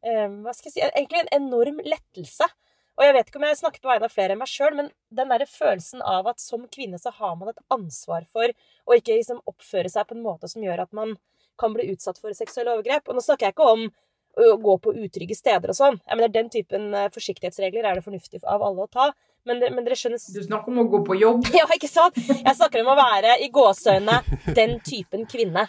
Hva 0.04 0.52
skal 0.52 0.68
jeg 0.68 0.74
si 0.74 0.82
Egentlig 0.84 1.22
en 1.22 1.30
enorm 1.38 1.78
lettelse. 1.80 2.46
Og 2.94 3.02
jeg 3.02 3.14
vet 3.16 3.30
ikke 3.30 3.40
om 3.40 3.46
jeg 3.48 3.58
snakket 3.58 3.82
på 3.82 3.90
vegne 3.90 4.06
av 4.06 4.14
flere 4.14 4.34
enn 4.34 4.40
meg 4.40 4.50
sjøl, 4.50 4.76
men 4.78 4.90
den 5.10 5.30
derre 5.32 5.48
følelsen 5.50 6.02
av 6.06 6.28
at 6.30 6.42
som 6.42 6.68
kvinne 6.70 7.00
så 7.02 7.10
har 7.16 7.34
man 7.40 7.50
et 7.50 7.62
ansvar 7.74 8.26
for 8.30 8.50
å 8.50 8.98
ikke 8.98 9.16
liksom 9.18 9.42
oppføre 9.50 9.90
seg 9.90 10.06
på 10.06 10.14
en 10.14 10.22
måte 10.22 10.50
som 10.50 10.62
gjør 10.62 10.84
at 10.86 10.94
man 10.94 11.16
kan 11.58 11.74
bli 11.74 11.88
utsatt 11.90 12.20
for 12.22 12.34
seksuelle 12.36 12.76
overgrep. 12.76 13.08
Og 13.08 13.18
nå 13.18 13.24
snakker 13.24 13.48
jeg 13.48 13.56
ikke 13.56 13.70
om 13.74 13.86
å 14.34 14.56
gå 14.62 14.74
på 14.82 14.94
utrygge 15.04 15.36
steder 15.38 15.70
og 15.70 15.78
sånn. 15.78 16.00
Jeg 16.02 16.18
mener, 16.18 16.32
Den 16.34 16.50
typen 16.50 16.88
eh, 16.94 17.10
forsiktighetsregler 17.14 17.86
er 17.86 17.98
det 17.98 18.06
fornuftig 18.06 18.42
av 18.42 18.62
alle 18.66 18.86
å 18.86 18.90
ta. 18.90 19.12
Men, 19.44 19.60
men, 19.60 19.84
dere 19.84 19.98
skjønner 19.98 20.18
Du 20.18 20.42
snakker 20.42 20.72
om 20.72 20.82
å 20.82 20.88
gå 20.90 21.02
på 21.06 21.18
jobb? 21.20 21.48
Ja, 21.58 21.66
ikke 21.74 21.90
sant? 21.90 22.18
Jeg 22.18 22.56
snakker 22.56 22.82
om 22.82 22.92
å 22.94 22.98
være 22.98 23.38
i 23.44 23.50
gåseøynene 23.54 24.54
den 24.56 24.78
typen 24.86 25.26
kvinne. 25.30 25.66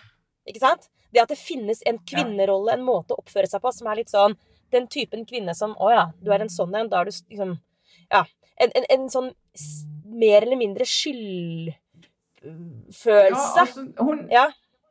Ikke 0.47 0.63
sant? 0.63 0.89
Det 1.13 1.23
at 1.23 1.31
det 1.31 1.39
finnes 1.39 1.81
en 1.87 1.99
kvinnerolle, 2.07 2.75
en 2.75 2.85
måte 2.85 3.15
å 3.15 3.21
oppføre 3.21 3.49
seg 3.49 3.61
på, 3.63 3.71
som 3.75 3.89
er 3.91 4.01
litt 4.01 4.11
sånn 4.11 4.35
Den 4.75 4.87
typen 4.91 5.25
kvinne 5.29 5.55
som 5.57 5.75
Å 5.79 5.91
ja, 5.93 6.05
du 6.21 6.33
er 6.35 6.43
en 6.43 6.51
sånn 6.51 6.75
en. 6.75 6.91
Da 6.91 7.01
er 7.01 7.09
du 7.09 7.13
liksom 7.15 7.57
Ja. 8.11 8.25
En, 8.61 8.71
en, 8.75 8.85
en 8.93 9.09
sånn 9.11 9.31
mer 10.15 10.45
eller 10.45 10.55
mindre 10.55 10.85
skyldfølelse. 10.87 11.73
Ja, 13.35 13.61
altså, 13.61 13.81
hun, 13.99 14.27
ja. 14.31 14.45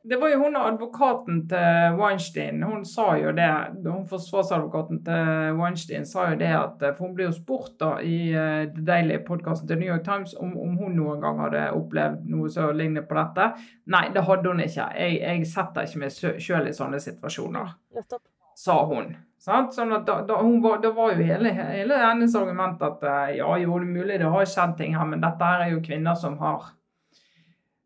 Det 0.08 0.16
var 0.20 0.28
jo 0.28 0.38
hun 0.42 0.56
advokaten 0.56 1.38
til 1.48 1.94
Weinstein. 1.96 2.62
Hun 2.62 2.84
sa 2.84 3.14
jo 3.16 3.30
det, 3.32 3.48
hun 3.86 4.02
forsvarsadvokaten 4.08 4.98
til 5.04 5.54
Weinstein 5.56 6.04
sa 6.06 6.26
jo 6.30 6.36
det 6.42 6.50
at 6.52 6.82
For 6.82 7.06
hun 7.06 7.14
ble 7.16 7.30
jo 7.30 7.32
spurt 7.32 7.78
da 7.80 7.94
i 8.04 8.18
uh, 8.36 8.66
The 8.74 8.84
Daily-podkasten 8.84 9.68
til 9.68 9.80
New 9.80 9.88
York 9.88 10.04
Times 10.04 10.34
om, 10.36 10.52
om, 10.60 10.76
hun 10.76 10.98
noen 10.98 11.24
gang 11.24 11.40
hadde 11.40 11.70
opplevd 11.78 12.28
noe 12.28 12.52
så 12.52 12.68
lignende 12.72 13.06
på 13.08 13.16
dette. 13.16 13.48
Nei, 13.96 14.10
det 14.12 14.26
hadde 14.28 14.52
hun 14.52 14.60
ikke. 14.66 14.90
Jeg, 14.92 15.16
jeg 15.22 15.48
setter 15.54 15.88
ikke 15.88 16.04
meg 16.04 16.42
sjøl 16.48 16.68
i 16.68 16.76
sånne 16.76 17.00
situasjoner, 17.00 17.72
Nettopp. 17.96 18.26
sa 18.60 18.76
hun. 18.84 19.14
Sånn 19.44 19.90
da, 19.92 19.98
da, 20.24 20.38
var, 20.40 20.78
da, 20.80 20.90
var, 20.96 21.10
jo 21.12 21.24
hele, 21.28 21.50
hele 21.52 21.96
hennes 22.00 22.32
argument 22.38 22.80
at 22.80 23.02
uh, 23.04 23.26
ja, 23.36 23.50
jo, 23.60 23.74
det 23.76 23.84
er 23.84 23.90
mulig 23.90 24.16
det 24.22 24.30
har 24.32 24.46
skjedd 24.48 24.72
ting 24.78 24.94
her, 24.96 25.04
men 25.10 25.20
dette 25.20 25.50
her 25.50 25.66
er 25.66 25.74
jo 25.74 25.82
kvinner 25.84 26.16
som 26.16 26.38
har 26.40 26.70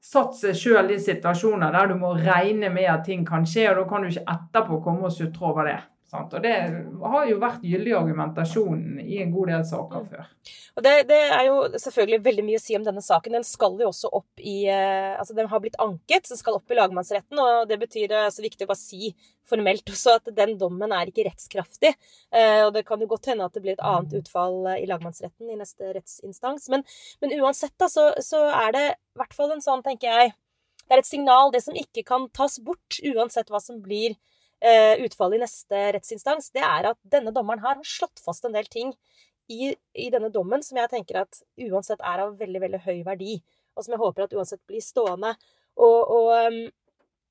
satt 0.08 0.36
seg 0.38 0.54
sjøl 0.54 0.92
i 0.94 1.00
situasjoner 1.02 1.74
der 1.74 1.90
du 1.90 1.96
må 1.98 2.12
regne 2.14 2.70
med 2.70 2.86
at 2.92 3.02
ting 3.08 3.26
kan 3.26 3.42
skje, 3.42 3.66
og 3.72 3.80
da 3.80 3.86
kan 3.90 4.06
du 4.06 4.12
ikke 4.12 4.36
etterpå 4.36 4.78
komme 4.84 5.10
og 5.10 5.16
sutre 5.16 5.50
over 5.50 5.66
det. 5.66 5.80
Sant? 6.08 6.32
Og 6.32 6.40
Det 6.40 6.52
har 7.12 7.26
jo 7.28 7.40
vært 7.42 7.64
gyldig 7.68 7.92
argumentasjon 7.98 9.00
i 9.02 9.18
en 9.20 9.32
god 9.34 9.50
del 9.52 9.64
saker 9.68 10.04
mm. 10.04 10.06
før. 10.08 10.30
Og 10.78 10.84
det, 10.86 10.92
det, 11.10 11.18
er 11.36 11.42
jo 11.50 11.56
selvfølgelig 11.74 12.18
veldig 12.24 12.44
mye 12.46 12.60
å 12.60 12.62
si 12.64 12.76
om 12.78 12.86
denne 12.86 13.02
saken. 13.04 13.36
Den 13.36 13.44
skal 13.44 13.76
jo 13.76 13.90
også 13.90 14.08
opp 14.16 14.40
i 14.40 14.62
eh, 14.72 15.18
Altså, 15.18 15.36
den 15.36 15.50
har 15.52 15.60
blitt 15.60 15.76
anket, 15.82 16.24
så 16.24 16.32
den 16.32 16.40
skal 16.40 16.56
opp 16.56 16.72
i 16.72 16.78
lagmannsretten. 16.78 17.42
Og 17.42 17.68
det 17.68 17.76
betyr 17.82 18.08
det 18.08 18.22
er 18.22 18.32
så 18.32 18.44
viktig 18.44 18.64
å 18.64 18.70
bare 18.70 18.80
si 18.80 19.10
formelt 19.48 19.92
også 19.92 20.14
at 20.16 20.32
den 20.36 20.54
dommen 20.60 20.94
er 20.96 21.12
ikke 21.12 21.26
rettskraftig. 21.28 21.92
Eh, 22.32 22.62
og 22.64 22.72
det 22.76 22.86
kan 22.88 23.04
jo 23.04 23.10
godt 23.10 23.28
hende 23.28 23.44
at 23.44 23.58
det 23.58 23.64
blir 23.66 23.76
et 23.76 23.84
annet 23.84 24.16
utfall 24.22 24.62
eh, 24.72 24.80
i 24.86 24.88
lagmannsretten 24.88 25.52
i 25.52 25.58
neste 25.60 25.92
rettsinstans. 25.92 26.70
Men, 26.72 26.86
men 27.20 27.36
uansett, 27.36 27.76
da, 27.76 27.90
så, 27.92 28.14
så 28.24 28.46
er 28.48 28.72
det 28.76 28.86
i 28.94 29.20
hvert 29.20 29.36
fall 29.36 29.52
en 29.52 29.64
sånn, 29.64 29.84
tenker 29.84 30.08
jeg 30.08 30.32
Det 30.88 30.96
er 30.96 31.04
et 31.04 31.12
signal, 31.12 31.52
det 31.52 31.60
som 31.66 31.76
ikke 31.76 32.06
kan 32.08 32.30
tas 32.32 32.56
bort, 32.64 32.96
uansett 33.04 33.52
hva 33.52 33.60
som 33.60 33.84
blir 33.84 34.16
Eh, 34.16 34.37
utfallet 34.58 35.38
i 35.38 35.42
neste 35.44 35.80
rettsinstans, 35.94 36.48
det 36.50 36.64
er 36.66 36.88
at 36.90 36.98
denne 37.06 37.30
dommeren 37.30 37.60
her 37.62 37.76
har 37.78 37.86
slått 37.86 38.18
fast 38.24 38.46
en 38.48 38.56
del 38.56 38.66
ting 38.66 38.90
i, 39.48 39.74
i, 39.92 40.10
denne 40.10 40.30
dommen 40.32 40.62
som 40.64 40.78
jeg 40.78 40.90
tenker 40.92 41.22
at 41.22 41.40
uansett 41.68 42.02
er 42.04 42.24
av 42.24 42.34
veldig, 42.40 42.60
veldig 42.64 42.80
høy 42.84 42.98
verdi, 43.06 43.38
og 43.76 43.84
som 43.84 43.94
jeg 43.94 44.02
håper 44.02 44.26
at 44.26 44.34
uansett 44.36 44.60
blir 44.68 44.84
stående. 44.84 45.32
Og, 45.78 46.10
og 46.12 46.30
um, 46.48 46.58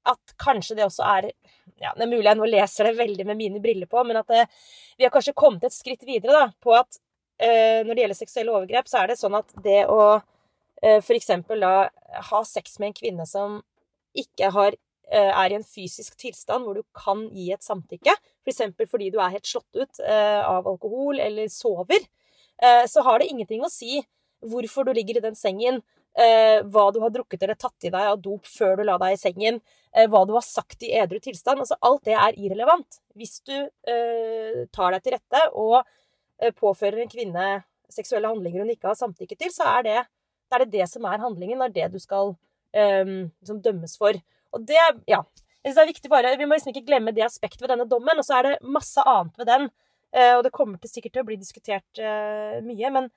at 0.08 0.34
kanskje 0.40 0.78
det 0.78 0.86
også 0.86 1.04
er 1.04 1.26
ja, 1.82 1.92
Det 1.92 2.06
er 2.06 2.10
mulig 2.10 2.30
jeg 2.30 2.40
nå 2.40 2.48
leser 2.48 2.88
det 2.88 2.94
veldig 2.98 3.26
med 3.28 3.40
mine 3.42 3.62
briller 3.62 3.90
på, 3.92 4.02
men 4.08 4.22
at 4.22 4.32
det, 4.32 4.46
vi 4.98 5.06
har 5.06 5.14
kanskje 5.14 5.36
kommet 5.38 5.68
et 5.68 5.76
skritt 5.76 6.08
videre 6.08 6.34
da, 6.34 6.46
på 6.64 6.74
at 6.78 6.98
eh, 7.44 7.84
når 7.84 7.92
det 7.92 8.04
gjelder 8.06 8.20
seksuelle 8.22 8.56
overgrep, 8.56 8.88
så 8.90 9.02
er 9.02 9.12
det 9.12 9.20
sånn 9.20 9.36
at 9.38 9.52
det 9.66 9.82
å 9.92 10.00
eh, 10.16 11.04
f.eks. 11.04 11.34
ha 12.32 12.42
sex 12.48 12.80
med 12.80 12.90
en 12.90 12.98
kvinne 12.98 13.28
som 13.30 13.60
ikke 14.18 14.50
har 14.56 14.80
Eh, 14.80 14.87
er 15.12 15.52
i 15.52 15.56
en 15.56 15.66
fysisk 15.66 16.18
tilstand 16.20 16.66
hvor 16.68 16.78
du 16.78 16.84
kan 16.96 17.28
gi 17.32 17.52
et 17.56 17.64
samtykke, 17.64 18.16
f.eks. 18.44 18.64
For 18.76 18.92
fordi 18.92 19.12
du 19.14 19.20
er 19.22 19.34
helt 19.36 19.48
slått 19.48 19.80
ut 19.80 20.02
eh, 20.04 20.42
av 20.44 20.68
alkohol 20.68 21.22
eller 21.24 21.48
sover, 21.52 22.08
eh, 22.62 22.84
så 22.90 23.04
har 23.08 23.22
det 23.22 23.30
ingenting 23.32 23.64
å 23.64 23.72
si 23.72 24.02
hvorfor 24.48 24.88
du 24.88 24.94
ligger 24.94 25.20
i 25.20 25.30
den 25.30 25.38
sengen, 25.38 25.82
hva 26.18 26.88
du 26.90 26.96
har 26.98 27.12
drukket 27.14 27.44
eller 27.46 27.58
tatt 27.62 27.86
i 27.86 27.92
deg 27.94 28.08
av 28.10 28.16
dop 28.18 28.48
før 28.50 28.80
du 28.80 28.88
la 28.88 28.96
deg 28.98 29.14
i 29.14 29.20
sengen, 29.22 29.60
hva 30.10 30.24
du 30.26 30.32
har 30.34 30.42
sagt 30.42 30.82
i 30.82 30.90
edru 30.98 31.20
tilstand. 31.22 31.62
Altså, 31.62 31.78
alt 31.86 32.08
det 32.10 32.16
er 32.18 32.40
irrelevant. 32.42 32.98
Hvis 33.14 33.36
du 33.46 33.54
tar 34.74 34.96
deg 34.96 35.04
til 35.06 35.14
rette 35.14 35.44
og 35.54 35.86
påfører 36.58 37.04
en 37.04 37.12
kvinne 37.12 37.46
seksuelle 37.94 38.32
handlinger 38.34 38.66
hun 38.66 38.74
ikke 38.74 38.90
har 38.90 38.98
samtykke 38.98 39.38
til, 39.38 39.54
så 39.54 39.70
er 39.76 39.86
det 39.86 39.98
det, 40.02 40.58
er 40.58 40.66
det, 40.80 40.88
som 40.90 41.06
er 41.06 41.22
handlingen. 41.22 41.62
Det 41.62 41.70
er 41.70 41.78
det 41.78 42.00
du 42.00 42.02
skal 42.02 42.34
liksom 42.74 43.62
dømmes 43.62 43.94
for. 44.02 44.18
Og 44.58 44.66
det, 44.68 44.80
ja. 45.10 45.22
Jeg 45.62 45.74
synes 45.74 45.78
det 45.78 45.84
er 45.84 45.92
viktig 45.92 46.12
bare, 46.12 46.36
Vi 46.40 46.48
må 46.48 46.56
liksom 46.56 46.72
ikke 46.72 46.88
glemme 46.88 47.14
det 47.16 47.26
aspektet 47.26 47.64
ved 47.64 47.74
denne 47.74 47.88
dommen. 47.90 48.20
Og 48.20 48.26
så 48.26 48.40
er 48.40 48.50
det 48.50 48.58
masse 48.78 49.04
annet 49.04 49.40
ved 49.40 49.50
den. 49.50 49.70
Eh, 50.16 50.34
og 50.38 50.44
det 50.46 50.54
kommer 50.56 50.80
til 50.82 50.92
sikkert 50.92 51.18
til 51.18 51.26
å 51.26 51.28
bli 51.28 51.38
diskutert 51.40 52.02
uh, 52.02 52.60
mye. 52.66 52.92
Men, 52.96 53.10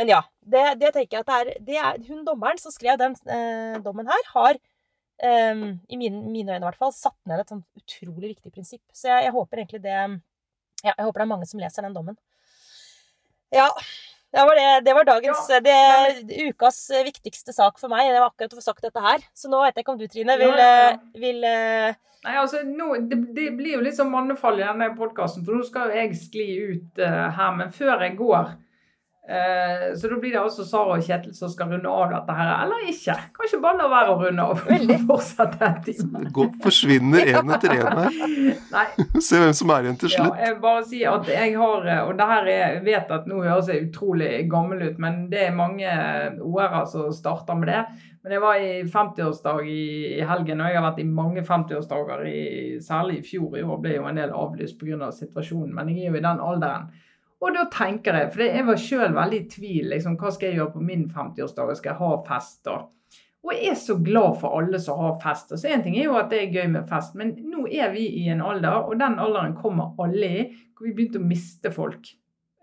men 0.00 0.12
ja. 0.14 0.22
Det, 0.40 0.64
det, 0.80 0.94
tenker 0.96 1.18
jeg 1.18 1.26
at 1.26 1.30
det 1.30 1.38
er, 1.38 1.62
det 1.68 1.78
er 1.82 2.00
Hun 2.08 2.24
dommeren 2.26 2.60
som 2.60 2.74
skrev 2.74 2.98
den 3.00 3.16
eh, 3.28 3.76
dommen 3.84 4.08
her, 4.08 4.30
har 4.32 4.58
um, 5.52 5.66
i 5.88 6.00
mine, 6.00 6.22
mine, 6.24 6.54
øyne 6.54 6.62
i 6.62 6.68
hvert 6.70 6.80
fall 6.80 6.94
satt 6.96 7.18
ned 7.28 7.42
et 7.42 7.52
sånt 7.52 7.66
utrolig 7.82 8.34
viktig 8.36 8.54
prinsipp. 8.54 8.84
Så 8.94 9.10
jeg, 9.10 9.28
jeg 9.28 9.36
håper 9.36 9.62
egentlig 9.62 9.84
det 9.84 9.98
ja, 9.98 10.92
Jeg 10.94 11.04
håper 11.04 11.20
det 11.20 11.26
er 11.26 11.32
mange 11.34 11.50
som 11.50 11.60
leser 11.60 11.84
den 11.84 11.96
dommen. 11.96 12.18
Ja. 13.54 13.68
Det 14.28 14.44
var, 14.44 14.58
det, 14.58 14.66
det 14.84 14.94
var 14.94 15.06
dagens 15.08 15.46
ja, 15.48 15.60
det, 15.64 15.76
ukas 16.50 16.82
viktigste 17.06 17.54
sak 17.56 17.78
for 17.80 17.88
meg. 17.88 18.10
Det 18.12 18.20
var 18.20 18.28
akkurat 18.28 18.52
å 18.52 18.58
få 18.58 18.64
sagt 18.66 18.84
dette 18.84 19.00
her. 19.00 19.24
Så 19.32 19.48
nå 19.48 19.62
vet 19.64 19.78
jeg 19.78 19.86
ikke 19.86 19.94
om 19.94 20.00
du, 20.00 20.04
Trine, 20.10 20.36
vil, 20.40 20.52
ja, 20.52 20.68
ja. 20.68 20.92
Eh, 20.92 21.20
vil 21.22 21.40
uh... 21.48 21.96
Nei, 22.26 22.34
altså, 22.36 22.60
nå, 22.66 22.90
det, 23.08 23.48
blir 23.56 23.78
jo 23.78 23.82
litt 23.86 23.96
sånn 23.96 24.10
mannefall 24.12 24.58
i 24.60 24.66
denne 24.66 24.90
podkasten, 24.98 25.46
for 25.46 25.56
nå 25.56 25.64
skal 25.64 25.88
jo 25.88 26.00
jeg 26.02 26.16
skli 26.18 26.48
ut 26.74 27.00
uh, 27.00 27.28
her. 27.38 27.54
Men 27.56 27.72
før 27.72 28.04
jeg 28.04 28.18
går, 28.18 28.50
Eh, 28.50 28.67
så 29.28 30.08
da 30.08 30.16
blir 30.16 30.32
det 30.32 30.40
altså 30.40 30.64
Sara 30.64 30.94
og 30.96 31.04
Kjetil 31.04 31.34
som 31.36 31.50
skal 31.52 31.68
runde 31.74 31.90
av 31.92 32.06
dette 32.14 32.32
her, 32.32 32.52
eller 32.64 32.86
ikke. 32.88 33.16
Kanskje 33.36 33.58
bare 33.60 33.76
la 33.76 33.88
være 33.92 34.14
å 34.14 34.18
runde 34.22 34.46
av. 34.46 34.62
Fortsette 35.10 35.66
en 35.66 35.82
time. 35.84 36.22
Godt 36.32 36.54
forsvinner 36.64 37.32
én 37.34 37.50
etter 37.56 37.74
én 37.76 38.00
her. 38.00 38.16
Se 39.26 39.40
hvem 39.42 39.52
som 39.56 39.74
er 39.74 39.84
igjen 39.84 39.98
til 40.00 40.14
slutt. 40.14 40.32
Ja, 40.32 40.48
jeg 40.48 40.58
bare 40.62 40.84
si 40.88 41.02
at 41.04 41.28
jeg 41.28 41.56
har 41.60 41.88
Og 42.06 42.14
det 42.16 42.28
her 42.30 42.48
er, 42.48 42.62
jeg 42.78 42.84
vet 42.86 43.12
at 43.18 43.28
nå 43.28 43.42
høres 43.42 43.68
jeg 43.68 43.90
utrolig 43.90 44.30
gammel 44.48 44.86
ut, 44.86 45.02
men 45.02 45.26
det 45.32 45.42
er 45.48 45.58
mange 45.58 45.90
OR-er 46.40 46.86
som 46.88 47.12
starter 47.12 47.58
med 47.58 47.68
det. 47.72 47.82
Men 48.24 48.34
jeg 48.34 48.42
var 48.42 48.60
i 48.60 48.70
50-årsdag 48.88 49.68
i, 49.68 49.82
i, 50.18 50.22
helgen, 50.26 50.62
og 50.62 50.70
jeg 50.70 50.78
har 50.78 50.86
vært 50.88 51.02
i 51.02 51.06
mange 51.08 51.44
50-årsdager, 51.46 52.24
særlig 52.84 53.20
i 53.20 53.26
fjor. 53.28 53.58
I 53.60 53.66
år 53.66 53.84
ble 53.84 53.98
jo 53.98 54.08
en 54.08 54.18
del 54.20 54.32
avlyst 54.34 54.80
pga. 54.80 54.98
Av 55.04 55.12
situasjonen, 55.12 55.74
men 55.76 55.92
jeg 55.92 56.08
er 56.08 56.14
jo 56.14 56.18
i 56.18 56.24
den 56.24 56.40
alderen 56.42 56.88
og 57.38 57.54
da 57.54 57.64
tenker 57.70 58.16
jeg, 58.18 58.30
for 58.34 58.42
jeg 58.42 58.66
var 58.66 58.80
sjøl 58.82 59.12
veldig 59.14 59.38
i 59.38 59.48
tvil. 59.52 59.90
Liksom, 59.92 60.16
hva 60.18 60.32
skal 60.34 60.50
jeg 60.50 60.58
gjøre 60.58 60.74
på 60.74 60.84
min 60.84 61.04
50-årsdag? 61.06 61.76
Skal 61.78 61.92
jeg 61.92 62.00
ha 62.00 62.14
fest 62.26 62.64
da? 62.66 62.78
Og 63.46 63.52
jeg 63.54 63.70
er 63.70 63.76
så 63.78 63.94
glad 64.02 64.40
for 64.40 64.58
alle 64.58 64.80
som 64.82 64.98
har 64.98 65.18
fest. 65.22 65.54
Så 65.54 65.70
En 65.70 65.84
ting 65.84 65.96
er 65.96 66.08
jo 66.08 66.16
at 66.18 66.32
det 66.32 66.40
er 66.42 66.56
gøy 66.56 66.66
med 66.72 66.88
fest, 66.90 67.14
men 67.14 67.36
nå 67.48 67.68
er 67.70 67.92
vi 67.94 68.08
i 68.20 68.26
en 68.32 68.42
alder, 68.42 68.82
og 68.90 68.98
den 68.98 69.20
alderen 69.22 69.54
kommer 69.56 69.94
alle 70.02 70.32
i, 70.40 70.46
hvor 70.74 70.88
vi 70.88 70.96
begynte 70.96 71.22
å 71.22 71.28
miste 71.28 71.70
folk. 71.72 72.10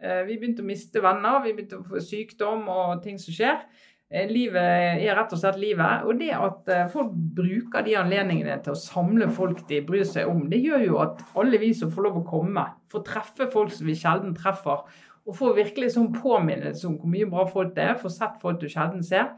Eh, 0.04 0.26
vi 0.28 0.36
begynte 0.38 0.62
å 0.62 0.68
miste 0.68 1.02
venner, 1.02 1.40
vi 1.46 1.56
begynte 1.56 1.80
å 1.80 1.88
få 1.88 2.04
sykdom 2.04 2.68
og 2.70 3.00
ting 3.04 3.18
som 3.22 3.34
skjer. 3.34 3.64
Eh, 4.14 4.28
livet 4.30 5.02
er 5.02 5.16
rett 5.18 5.34
og 5.34 5.40
slett 5.42 5.58
livet. 5.58 6.06
Og 6.06 6.20
det 6.20 6.30
at 6.38 6.70
eh, 6.70 6.86
folk 6.94 7.14
bruker 7.38 7.86
de 7.86 7.98
anledningene 7.98 8.60
til 8.64 8.76
å 8.76 8.80
samle 8.80 9.32
folk 9.34 9.64
de 9.70 9.82
bryr 9.86 10.06
seg 10.06 10.30
om, 10.30 10.44
det 10.52 10.62
gjør 10.62 10.86
jo 10.86 11.00
at 11.02 11.24
alle 11.40 11.60
vi 11.62 11.72
som 11.78 11.94
får 11.94 12.06
lov 12.08 12.20
å 12.22 12.28
komme, 12.28 12.68
får 12.94 13.06
treffe 13.08 13.50
folk 13.54 13.74
som 13.74 13.90
vi 13.90 13.98
sjelden 13.98 14.36
treffer, 14.38 14.84
og 15.26 15.38
får 15.40 15.56
virkelig 15.58 15.96
sånn 15.96 16.12
påminnelse 16.14 16.86
om 16.86 17.00
hvor 17.00 17.10
mye 17.10 17.30
bra 17.32 17.48
folk 17.50 17.74
det 17.74 17.88
er, 17.88 17.96
får 17.98 18.14
sett 18.14 18.36
folk 18.44 18.60
du 18.62 18.68
sjelden 18.70 19.02
ser. 19.06 19.32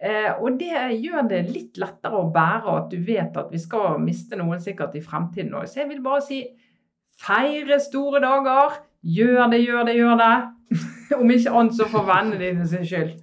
Eh, 0.00 0.30
og 0.38 0.54
det 0.60 0.70
gjør 1.02 1.26
det 1.28 1.40
litt 1.50 1.80
lettere 1.82 2.22
å 2.22 2.30
bære 2.32 2.76
at 2.78 2.92
du 2.92 3.02
vet 3.04 3.34
at 3.36 3.50
vi 3.52 3.58
skal 3.60 3.98
miste 4.00 4.38
noen 4.38 4.62
sikkert 4.62 4.94
i 4.96 5.02
fremtiden 5.04 5.56
òg. 5.58 5.66
Så 5.68 5.82
jeg 5.82 5.90
vil 5.90 6.04
bare 6.04 6.22
si 6.24 6.44
feire 7.20 7.80
store 7.82 8.22
dager. 8.22 8.78
Gjør 9.02 9.50
det, 9.50 9.60
gjør 9.64 9.84
det, 9.88 9.96
gjør 9.98 10.16
det. 10.22 10.32
om 11.18 11.34
ikke 11.34 11.52
annet 11.58 11.76
så 11.76 11.90
for 11.90 12.06
vennene 12.06 12.38
dine 12.38 12.70
sin 12.70 12.86
skyld. 12.86 13.18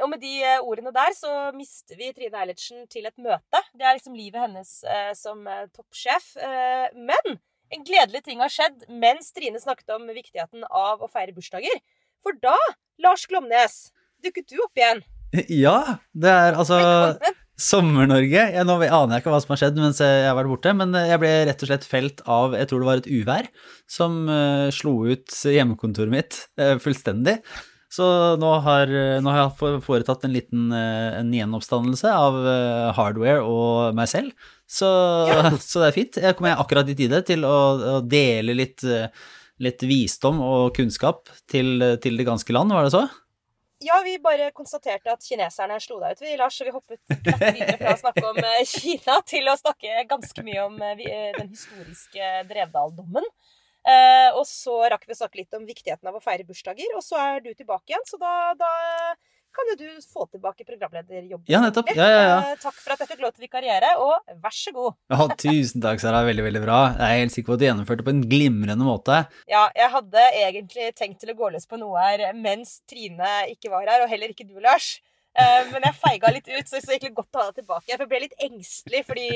Og 0.00 0.08
med 0.08 0.22
de 0.22 0.32
eh, 0.40 0.60
ordene 0.64 0.92
der 0.94 1.12
så 1.16 1.50
mister 1.56 1.98
vi 1.98 2.10
Trine 2.16 2.40
Eilertsen 2.40 2.86
til 2.90 3.06
et 3.08 3.18
møte. 3.20 3.60
Det 3.76 3.84
er 3.84 3.98
liksom 3.98 4.16
livet 4.16 4.40
hennes 4.40 4.70
eh, 4.88 5.12
som 5.18 5.44
eh, 5.46 5.66
toppsjef. 5.74 6.32
Eh, 6.40 6.88
men 6.96 7.36
en 7.72 7.84
gledelig 7.86 8.24
ting 8.26 8.40
har 8.42 8.52
skjedd 8.52 8.86
mens 8.88 9.32
Trine 9.36 9.60
snakket 9.60 9.94
om 9.96 10.08
viktigheten 10.08 10.64
av 10.68 11.04
å 11.04 11.10
feire 11.12 11.36
bursdager. 11.36 11.82
For 12.24 12.36
da, 12.40 12.56
Lars 13.02 13.26
Glomnes, 13.28 13.90
dukket 14.24 14.50
du 14.52 14.58
opp 14.64 14.80
igjen. 14.80 15.04
Ja, 15.48 15.98
det 16.12 16.28
er 16.28 16.58
altså 16.60 16.76
Sommer-Norge. 17.62 18.44
Nå 18.66 18.76
aner 18.82 19.14
jeg 19.14 19.22
ikke 19.22 19.32
hva 19.32 19.40
som 19.40 19.54
har 19.54 19.60
skjedd 19.62 19.80
mens 19.80 20.00
jeg 20.02 20.26
har 20.26 20.36
vært 20.36 20.50
borte, 20.50 20.74
men 20.76 20.92
jeg 20.96 21.20
ble 21.22 21.32
rett 21.48 21.64
og 21.64 21.70
slett 21.70 21.88
felt 21.88 22.22
av 22.28 22.56
jeg 22.58 22.68
tror 22.68 22.82
det 22.82 22.88
var 22.88 23.02
et 23.02 23.10
uvær 23.12 23.48
som 23.90 24.22
uh, 24.28 24.68
slo 24.74 24.94
ut 25.08 25.36
hjemmekontoret 25.48 26.12
mitt 26.12 26.40
uh, 26.60 26.76
fullstendig. 26.82 27.38
Så 27.92 28.04
nå 28.40 28.50
har, 28.64 28.88
nå 29.20 29.32
har, 29.34 29.50
jeg 29.50 29.82
foretatt 29.84 30.22
en 30.24 30.32
liten 30.32 30.70
eh, 30.72 31.18
en 31.18 31.32
gjenoppstandelse 31.36 32.08
av 32.08 32.38
eh, 32.40 32.88
hardware 32.96 33.42
og 33.44 33.98
meg 33.98 34.08
selv. 34.08 34.46
Så, 34.64 34.88
ja. 35.28 35.50
så 35.60 35.82
det 35.82 35.90
er 35.90 35.96
fint. 35.98 36.20
Jeg 36.24 36.38
kommer 36.38 36.62
akkurat 36.62 36.88
i 36.88 36.96
tide 36.96 37.20
til 37.28 37.44
å, 37.44 37.56
å 37.98 38.00
dele 38.00 38.56
litt, 38.56 38.80
eh, 38.88 39.12
litt, 39.60 39.84
visdom 39.84 40.40
og 40.40 40.72
kunnskap 40.78 41.28
til, 41.44 41.84
til, 42.00 42.16
det 42.16 42.28
ganske 42.30 42.56
land, 42.56 42.72
var 42.72 42.88
det 42.88 42.94
så? 42.96 43.04
Ja, 43.82 43.98
vi 44.06 44.16
bare 44.22 44.48
konstaterte 44.56 45.12
at 45.12 45.26
kineserne 45.26 45.76
slo 45.82 45.98
deg 46.00 46.16
ut, 46.16 46.24
vi, 46.24 46.36
Lars. 46.40 46.56
Så 46.56 46.64
vi 46.64 46.72
hoppet 46.72 47.02
videre 47.12 47.76
fra 47.76 47.92
å 47.92 48.02
snakke 48.06 48.28
om 48.30 48.44
Kina 48.72 49.20
til 49.28 49.52
å 49.52 49.58
snakke 49.58 50.06
ganske 50.08 50.46
mye 50.46 50.64
om 50.64 50.80
den 50.80 51.50
historiske 51.50 52.36
Drevdal-dommen. 52.48 53.26
Eh, 53.82 54.30
og 54.38 54.46
så 54.46 54.78
rakk 54.92 55.04
vi 55.08 55.14
å 55.16 55.18
snakke 55.18 55.40
litt 55.42 55.54
om 55.58 55.66
viktigheten 55.66 56.06
av 56.06 56.14
å 56.18 56.22
feire 56.22 56.46
bursdager, 56.46 56.92
og 56.96 57.02
så 57.02 57.18
er 57.18 57.40
du 57.44 57.52
tilbake 57.54 57.90
igjen. 57.90 58.04
Så 58.06 58.18
da, 58.20 58.52
da 58.54 58.68
kan 59.52 59.68
jo 59.68 59.74
du 59.76 59.88
få 60.08 60.24
tilbake 60.32 60.64
programlederjobben. 60.64 61.44
Ja, 61.52 61.58
nettopp. 61.60 61.90
Ja, 61.92 62.06
ja, 62.08 62.20
ja. 62.24 62.36
Eh, 62.52 62.60
Takk 62.62 62.78
for 62.80 62.94
at 62.94 63.02
jeg 63.02 63.10
fikk 63.10 63.24
lov 63.24 63.34
til 63.36 63.44
vikariere, 63.44 63.90
og 64.00 64.32
vær 64.40 64.54
så 64.56 64.72
god. 64.72 64.94
Ja, 65.12 65.26
tusen 65.42 65.82
takk, 65.84 66.00
Sara. 66.00 66.22
Veldig, 66.24 66.46
veldig 66.46 66.62
bra. 66.64 66.78
Jeg 66.94 67.04
er 67.18 67.20
helt 67.24 67.34
sikker 67.34 67.50
på 67.52 67.58
at 67.58 67.64
du 67.64 67.66
gjennomførte 67.68 68.06
på 68.06 68.14
en 68.14 68.22
glimrende 68.30 68.86
måte. 68.86 69.18
Ja, 69.50 69.66
jeg 69.76 69.90
hadde 69.92 70.24
egentlig 70.40 70.88
tenkt 70.96 71.20
til 71.20 71.34
å 71.34 71.38
gå 71.42 71.50
løs 71.52 71.68
på 71.68 71.80
noe 71.82 72.00
her 72.06 72.24
mens 72.38 72.78
Trine 72.88 73.34
ikke 73.52 73.72
var 73.74 73.84
her, 73.90 74.06
og 74.06 74.12
heller 74.14 74.32
ikke 74.32 74.46
du, 74.48 74.56
Lars. 74.64 74.94
Eh, 75.36 75.60
Men 75.74 75.84
jeg 75.90 75.98
feiga 76.00 76.32
litt 76.32 76.48
ut, 76.48 76.64
så 76.68 76.78
det 76.78 76.86
er 76.86 76.96
egentlig 76.96 77.14
godt 77.20 77.36
å 77.36 77.42
ha 77.42 77.50
deg 77.50 77.60
tilbake. 77.62 77.88
Jeg 77.92 78.08
ble 78.08 78.24
litt 78.28 78.38
engstelig, 78.48 79.04
fordi 79.10 79.28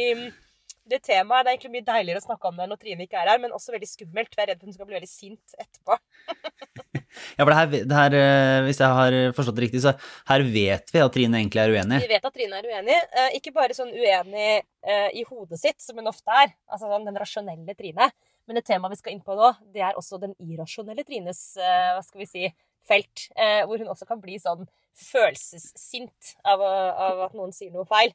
det 0.87 1.01
temaet 1.05 1.45
det 1.47 1.51
er 1.51 1.57
egentlig 1.57 1.73
mye 1.77 1.87
deiligere 1.89 2.21
å 2.23 2.27
snakke 2.27 2.49
om 2.51 2.57
det 2.61 2.67
når 2.71 2.79
Trine 2.83 3.07
ikke 3.07 3.19
er 3.21 3.31
her, 3.33 3.41
men 3.43 3.55
også 3.57 3.75
veldig 3.75 3.89
skummelt. 3.91 4.33
Jeg 4.37 4.45
er 4.45 4.51
redd 4.53 4.61
for 4.63 4.71
hun 4.71 4.77
skal 4.77 4.89
bli 4.91 4.97
veldig 4.99 5.11
sint 5.11 5.57
etterpå. 5.59 5.99
Ja, 7.37 7.45
for 7.47 7.49
det 7.49 7.57
her, 7.57 7.69
det 7.89 7.97
her, 7.97 8.15
eh, 8.19 8.59
hvis 8.67 8.81
jeg 8.83 8.93
har 8.93 9.15
forstått 9.37 9.57
det 9.57 9.63
riktig, 9.67 9.81
så 9.81 9.93
her 10.29 10.43
vet 10.53 10.91
vi 10.93 11.01
at 11.01 11.13
Trine 11.15 11.39
egentlig 11.39 11.63
er 11.63 11.73
uenig. 11.73 12.01
Vi 12.03 12.11
vet 12.11 12.27
at 12.29 12.35
Trine 12.35 12.59
er 12.61 12.67
uenig. 12.69 12.97
eh, 13.17 13.37
Ikke 13.39 13.53
bare 13.57 13.77
sånn 13.77 13.93
uenig 13.95 14.49
eh, 14.85 15.09
i 15.17 15.23
hodet 15.29 15.57
sitt, 15.63 15.79
som 15.81 15.97
hun 15.97 16.11
ofte 16.11 16.35
er, 16.43 16.53
altså 16.69 16.91
sånn 16.91 17.07
den 17.09 17.17
rasjonelle 17.17 17.77
Trine, 17.79 18.11
men 18.47 18.59
det 18.61 18.67
temaet 18.69 18.93
vi 18.93 19.01
skal 19.01 19.15
inn 19.17 19.25
på 19.25 19.37
nå, 19.39 19.49
det 19.73 19.85
er 19.87 19.97
også 19.97 20.21
den 20.23 20.35
irrasjonelle 20.45 21.07
Trines, 21.09 21.41
hva 21.57 22.03
skal 22.05 22.21
vi 22.21 22.29
si, 22.31 22.51
felt. 22.87 23.29
eh, 23.37 23.63
Hvor 23.65 23.81
hun 23.81 23.89
også 23.95 24.07
kan 24.13 24.21
bli 24.23 24.37
sånn 24.43 24.69
følelsessint 24.97 26.37
av, 26.45 26.61
av 26.63 27.25
at 27.31 27.35
noen 27.37 27.53
sier 27.57 27.73
noe 27.75 27.87
feil. 27.89 28.13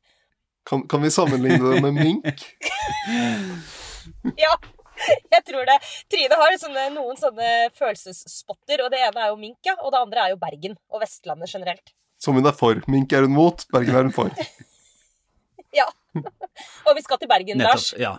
Kan, 0.69 0.83
kan 0.87 1.01
vi 1.01 1.09
sammenligne 1.13 1.73
det 1.73 1.81
med 1.81 1.93
mink? 1.97 2.45
Ja, 4.37 4.51
jeg 5.33 5.41
tror 5.47 5.65
det. 5.65 5.75
Trine 6.11 6.37
har 6.37 6.53
sånne, 6.61 6.83
noen 6.93 7.17
sånne 7.17 7.47
følelsesspotter, 7.77 8.83
og 8.85 8.91
det 8.93 8.99
ene 9.01 9.23
er 9.23 9.31
jo 9.31 9.37
Mink, 9.41 9.57
ja, 9.65 9.73
og 9.81 9.93
det 9.93 10.01
andre 10.01 10.23
er 10.27 10.33
jo 10.35 10.39
Bergen 10.41 10.75
og 10.93 11.01
Vestlandet 11.01 11.49
generelt. 11.53 11.93
Som 12.21 12.37
hun 12.37 12.45
er 12.49 12.53
for. 12.57 12.77
Mink 12.91 13.13
er 13.17 13.25
hun 13.25 13.33
mot, 13.33 13.63
Bergen 13.73 13.97
er 13.97 14.07
hun 14.09 14.13
for. 14.15 14.29
Ja. 15.71 15.85
Og 16.83 16.97
vi 16.97 17.01
skal 17.05 17.15
til 17.21 17.29
Bergen, 17.31 17.61
Lars. 17.63 17.93
Nettopp. 17.93 18.01
Ja. 18.03 18.09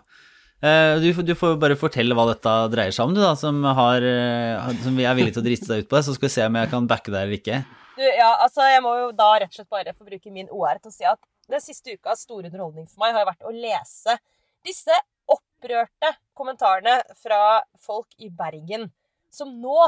Eh, 0.64 0.95
Du, 1.03 1.09
får- 1.12 1.26
du 1.28 1.34
får 1.36 1.59
bare 1.61 1.74
fortelle 1.76 2.16
hva 2.16 2.24
dette 2.30 2.53
dreier 2.72 2.95
seg 2.97 3.05
om, 3.11 3.12
du, 3.12 3.20
da, 3.20 3.34
som, 3.36 3.59
har, 3.76 4.01
eh, 4.09 4.70
som 4.80 4.97
vi 4.97 5.05
er 5.05 5.18
villige 5.18 5.34
til 5.36 5.43
å 5.43 5.47
driste 5.51 5.68
deg 5.68 5.82
ut 5.84 5.90
på 5.90 5.99
det. 5.99 6.05
Så 6.07 6.14
skal 6.16 6.30
vi 6.30 6.32
se 6.32 6.47
om 6.49 6.57
jeg 6.57 6.70
kan 6.72 6.86
backe 6.88 7.12
deg 7.12 7.26
eller 7.26 7.36
ikke. 7.36 7.59
Du, 7.99 8.01
ja, 8.07 8.30
altså, 8.47 8.64
jeg 8.72 8.80
må 8.86 8.95
jo 9.03 9.11
da 9.18 9.26
rett 9.43 9.53
og 9.53 9.59
slett 9.61 9.68
bare 9.74 9.93
få 9.93 10.09
bruke 10.09 10.32
min 10.32 10.49
OR 10.49 10.80
til 10.80 10.88
å 10.88 10.95
si 10.97 11.05
at 11.05 11.20
den 11.51 11.62
siste 11.64 11.97
ukas 11.97 12.26
store 12.26 12.51
underholdning 12.51 12.86
for 12.90 13.03
meg 13.03 13.16
har 13.16 13.26
vært 13.28 13.47
å 13.47 13.55
lese 13.55 14.18
disse 14.66 14.95
opprørte 15.30 16.12
kommentarene 16.38 17.01
fra 17.18 17.62
folk 17.82 18.14
i 18.22 18.30
Bergen 18.30 18.90
som 19.32 19.55
nå, 19.62 19.78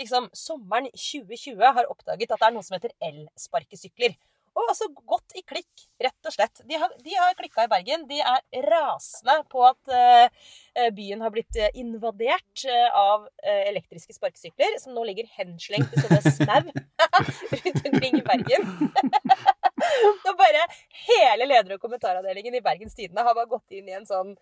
liksom 0.00 0.28
sommeren 0.36 0.90
2020, 0.92 1.62
har 1.62 1.88
oppdaget 1.92 2.34
at 2.34 2.42
det 2.42 2.48
er 2.48 2.56
noe 2.56 2.66
som 2.66 2.76
heter 2.76 2.94
elsparkesykler. 3.06 4.16
Og 4.58 4.66
altså 4.66 4.88
gått 4.90 5.36
i 5.38 5.44
klikk, 5.46 5.84
rett 6.02 6.26
og 6.26 6.34
slett. 6.34 6.62
De 6.66 6.74
har, 6.80 6.90
de 7.04 7.12
har 7.14 7.36
klikka 7.38 7.64
i 7.64 7.70
Bergen. 7.70 8.02
De 8.08 8.18
er 8.18 8.64
rasende 8.66 9.36
på 9.52 9.62
at 9.62 9.92
uh, 9.94 10.88
byen 10.96 11.22
har 11.22 11.30
blitt 11.30 11.54
eh, 11.54 11.70
invadert 11.78 12.64
uh, 12.66 12.88
av 12.98 13.28
uh, 13.28 13.62
elektriske 13.70 14.16
sparkesykler, 14.16 14.74
som 14.82 14.96
nå 14.96 15.06
ligger 15.06 15.30
henslengt 15.36 15.94
i 15.94 16.02
sånne 16.02 16.34
snau 16.34 16.66
rundt 17.62 17.88
omkring 17.92 18.18
i 18.18 18.26
Bergen. 18.26 18.66
og 20.30 20.34
bare 20.40 20.64
hele 21.06 21.46
leder- 21.50 21.76
og 21.76 21.82
kommentaravdelingen 21.84 22.58
i 22.58 22.64
Bergens 22.64 22.94
Tidende 22.98 23.24
har 23.26 23.36
bare 23.38 23.50
gått 23.50 23.70
inn 23.78 23.88
i 23.90 23.96
en 23.98 24.06
sånn 24.08 24.34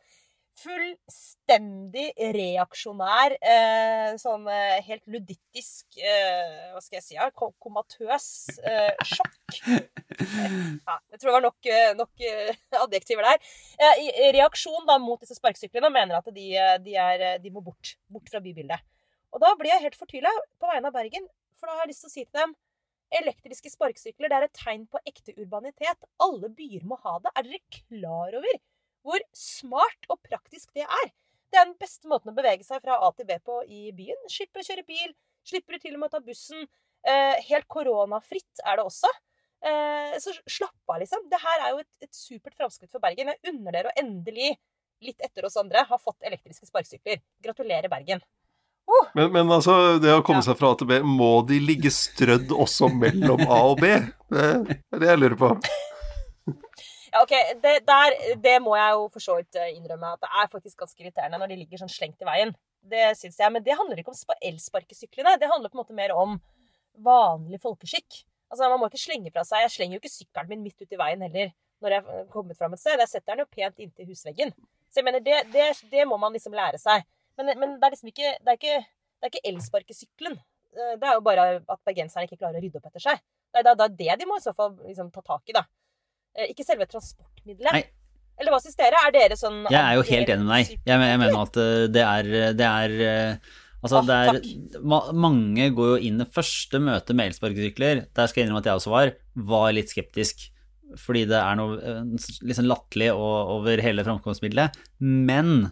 fullstendig 0.58 2.08
reaksjonær, 2.34 3.36
eh, 3.38 4.16
sånn 4.18 4.48
eh, 4.50 4.80
helt 4.88 5.04
ludittisk 5.06 6.00
eh, 6.02 6.72
Hva 6.72 6.80
skal 6.82 6.98
jeg 6.98 7.04
si? 7.04 7.14
Ja, 7.14 7.28
ko- 7.30 7.52
komatøs 7.62 8.26
eh, 8.66 8.90
sjokk. 9.06 9.60
Ja, 10.18 10.96
jeg 11.12 11.20
tror 11.20 11.28
det 11.28 11.36
var 11.36 11.44
nok, 11.46 11.68
eh, 11.70 11.92
nok 12.00 12.26
adjektiver 12.82 13.28
der. 13.28 13.38
Reaksjon 14.34 14.86
da 14.88 14.98
mot 14.98 15.22
disse 15.22 15.38
sparkesyklene 15.38 15.92
mener 15.94 16.18
at 16.18 16.26
de, 16.34 16.48
de, 16.82 16.96
er, 16.98 17.26
de 17.38 17.54
må 17.54 17.62
bort, 17.62 17.94
bort 18.10 18.26
fra 18.32 18.42
bybildet. 18.42 18.82
Og 19.30 19.42
da 19.44 19.52
blir 19.60 19.70
jeg 19.76 19.84
helt 19.86 19.98
fortvila 20.00 20.32
på 20.58 20.70
vegne 20.72 20.90
av 20.90 20.96
Bergen, 20.98 21.30
for 21.60 21.68
da 21.70 21.76
har 21.78 21.86
jeg 21.86 21.92
lyst 21.94 22.02
til 22.06 22.10
å 22.10 22.16
si 22.16 22.24
til 22.26 22.40
dem 22.42 22.58
Elektriske 23.08 23.70
sparkesykler 23.72 24.32
er 24.36 24.44
et 24.44 24.56
tegn 24.56 24.84
på 24.90 25.00
ekte 25.08 25.32
urbanitet. 25.38 26.08
Alle 26.20 26.50
byer 26.52 26.84
må 26.88 26.98
ha 27.04 27.16
det. 27.24 27.32
Er 27.34 27.46
dere 27.46 27.62
klar 27.78 28.36
over 28.40 28.60
hvor 29.06 29.22
smart 29.36 30.08
og 30.12 30.20
praktisk 30.26 30.74
det 30.76 30.84
er? 30.84 31.12
Det 31.48 31.56
er 31.56 31.68
den 31.70 31.78
beste 31.80 32.10
måten 32.10 32.32
å 32.32 32.36
bevege 32.36 32.66
seg 32.66 32.82
fra 32.84 32.98
A 33.00 33.08
til 33.16 33.28
B 33.28 33.38
på 33.44 33.62
i 33.64 33.88
byen. 33.96 34.18
Slipper 34.28 34.60
å 34.60 34.66
kjøre 34.66 34.84
bil, 34.88 35.14
slipper 35.48 35.76
du 35.76 35.84
til 35.84 35.96
og 35.96 36.02
med 36.02 36.10
å 36.10 36.18
ta 36.18 36.20
bussen. 36.24 36.66
Eh, 37.08 37.38
helt 37.48 37.68
koronafritt 37.72 38.64
er 38.66 38.76
det 38.76 38.84
også. 38.84 39.10
Eh, 39.64 40.18
så 40.20 40.34
slapp 40.44 40.92
av, 40.92 40.98
liksom. 41.00 41.24
Det 41.30 41.40
her 41.40 41.64
er 41.64 41.72
jo 41.72 41.80
et, 41.82 41.92
et 42.04 42.14
supert 42.14 42.58
framskritt 42.58 42.92
for 42.92 43.02
Bergen. 43.02 43.32
Jeg 43.32 43.54
unner 43.54 43.78
dere 43.78 43.92
å 43.92 43.96
endelig, 44.02 44.52
litt 45.06 45.24
etter 45.24 45.46
oss 45.48 45.56
andre, 45.56 45.86
ha 45.88 45.98
fått 46.02 46.26
elektriske 46.28 46.68
sparkesykler. 46.68 47.22
Gratulerer, 47.44 47.88
Bergen. 47.90 48.20
Men, 49.16 49.32
men 49.34 49.50
altså, 49.52 49.98
det 50.02 50.14
å 50.14 50.22
komme 50.24 50.44
seg 50.44 50.56
fra 50.58 50.72
A 50.72 50.78
til 50.78 50.88
B, 50.88 51.00
må 51.04 51.42
de 51.48 51.58
ligge 51.60 51.90
strødd 51.92 52.52
også 52.54 52.90
mellom 52.94 53.42
A 53.44 53.60
og 53.72 53.82
B? 53.82 53.90
Det 54.32 54.46
er 54.48 55.02
det 55.02 55.12
jeg 55.12 55.22
lurer 55.24 55.38
på. 55.40 55.52
Ja, 57.08 57.22
ok, 57.24 57.32
det, 57.62 57.70
der, 57.88 58.14
det 58.36 58.58
må 58.60 58.74
jeg 58.76 58.90
jo 58.92 59.04
for 59.12 59.24
så 59.24 59.38
vidt 59.38 59.56
eh, 59.56 59.70
innrømme 59.72 60.10
at 60.12 60.20
det 60.20 60.28
er 60.28 60.50
faktisk 60.52 60.82
ganske 60.82 61.00
irriterende 61.00 61.38
når 61.40 61.52
de 61.52 61.56
ligger 61.62 61.80
sånn 61.80 61.92
slengt 61.92 62.20
i 62.20 62.26
veien. 62.28 62.52
Det 62.84 63.06
syns 63.16 63.38
jeg. 63.40 63.52
Men 63.54 63.64
det 63.64 63.76
handler 63.78 64.02
ikke 64.02 64.12
om 64.12 64.42
elsparkesyklene. 64.50 65.38
Det 65.40 65.48
handler 65.48 65.72
på 65.72 65.78
en 65.78 65.82
måte 65.82 65.96
mer 65.96 66.12
om 66.12 66.36
vanlig 67.04 67.60
folkeskikk. 67.64 68.22
Altså, 68.52 68.68
Man 68.68 68.80
må 68.80 68.88
ikke 68.88 69.00
slenge 69.00 69.32
fra 69.32 69.44
seg 69.44 69.64
Jeg 69.64 69.74
slenger 69.74 69.96
jo 69.96 70.02
ikke 70.02 70.12
sykkelen 70.12 70.52
min 70.52 70.62
midt 70.64 70.84
ut 70.84 70.94
i 70.94 71.00
veien 71.00 71.24
heller 71.26 71.50
når 71.78 71.94
jeg 71.94 72.04
har 72.06 72.22
kommet 72.32 72.58
fram 72.58 72.72
et 72.74 72.80
sted. 72.82 72.98
Jeg 72.98 73.10
setter 73.12 73.36
den 73.36 73.44
jo 73.44 73.50
pent 73.54 73.82
inntil 73.84 74.08
husveggen. 74.10 74.50
Så 74.90 74.98
jeg 74.98 75.06
mener, 75.06 75.22
det, 75.22 75.44
det, 75.52 75.66
det 75.92 76.06
må 76.10 76.16
man 76.18 76.34
liksom 76.34 76.56
lære 76.56 76.80
seg. 76.82 77.04
Men, 77.38 77.52
men 77.60 77.74
det 77.78 77.86
er 77.88 77.94
liksom 77.94 78.10
ikke 78.12 78.30
Det 78.44 78.52
er 78.54 78.58
ikke, 78.60 78.78
det 78.82 79.28
er 79.28 79.32
ikke 79.34 79.48
elsparkesykkelen. 79.52 80.38
Eh, 80.74 80.94
Det 80.98 81.06
er 81.10 81.18
jo 81.18 81.24
bare 81.26 81.44
at 81.60 81.80
bergenserne 81.86 82.26
ikke 82.28 82.40
klarer 82.40 82.58
å 82.58 82.64
rydde 82.64 82.80
opp 82.80 82.88
etter 82.90 83.04
seg. 83.04 83.22
Det 83.54 83.62
er, 83.62 83.70
det 83.78 83.86
er 83.86 83.94
det 84.02 84.16
de 84.20 84.26
må 84.28 84.36
i 84.40 84.44
så 84.44 84.52
fall 84.56 84.74
liksom 84.84 85.12
ta 85.14 85.22
tak 85.24 85.48
i, 85.48 85.54
da. 85.56 85.62
Eh, 86.36 86.50
Ikke 86.52 86.66
selve 86.66 86.88
transportmiddelet. 86.90 87.72
Nei. 87.72 87.84
Eller 88.38 88.54
hva 88.54 88.60
syns 88.62 88.76
dere? 88.78 88.98
Er 89.06 89.14
dere 89.14 89.38
sånn 89.38 89.64
Jeg 89.66 89.80
er 89.80 89.96
jo 89.98 90.04
helt 90.12 90.28
enig 90.34 90.44
med 90.46 90.52
deg. 90.54 90.76
Jeg, 90.86 91.00
jeg 91.10 91.22
mener 91.24 91.40
at 91.42 91.56
eh, 91.62 91.86
det 91.94 92.04
er, 92.06 92.28
det 92.58 92.68
er 92.68 93.40
Altså, 93.78 94.00
Åh, 94.00 94.06
det 94.08 94.14
er 94.26 94.80
ma 94.90 94.98
Mange 95.14 95.68
går 95.70 95.90
jo 95.92 95.98
inn 96.08 96.22
i 96.22 96.26
første 96.34 96.80
møte 96.82 97.14
med 97.14 97.28
elsparkesykler, 97.30 98.00
der 98.10 98.26
skal 98.30 98.40
jeg 98.40 98.48
innrømme 98.48 98.62
at 98.64 98.70
jeg 98.72 98.80
også 98.80 98.90
var, 98.90 99.12
var 99.52 99.68
litt 99.76 99.92
skeptisk. 99.92 100.48
Fordi 100.98 101.22
det 101.30 101.36
er 101.38 101.58
noe 101.60 101.76
liksom 102.48 102.66
latterlig 102.66 103.12
over 103.14 103.82
hele 103.84 104.02
framkomstmiddelet. 104.06 104.78
Men 104.98 105.68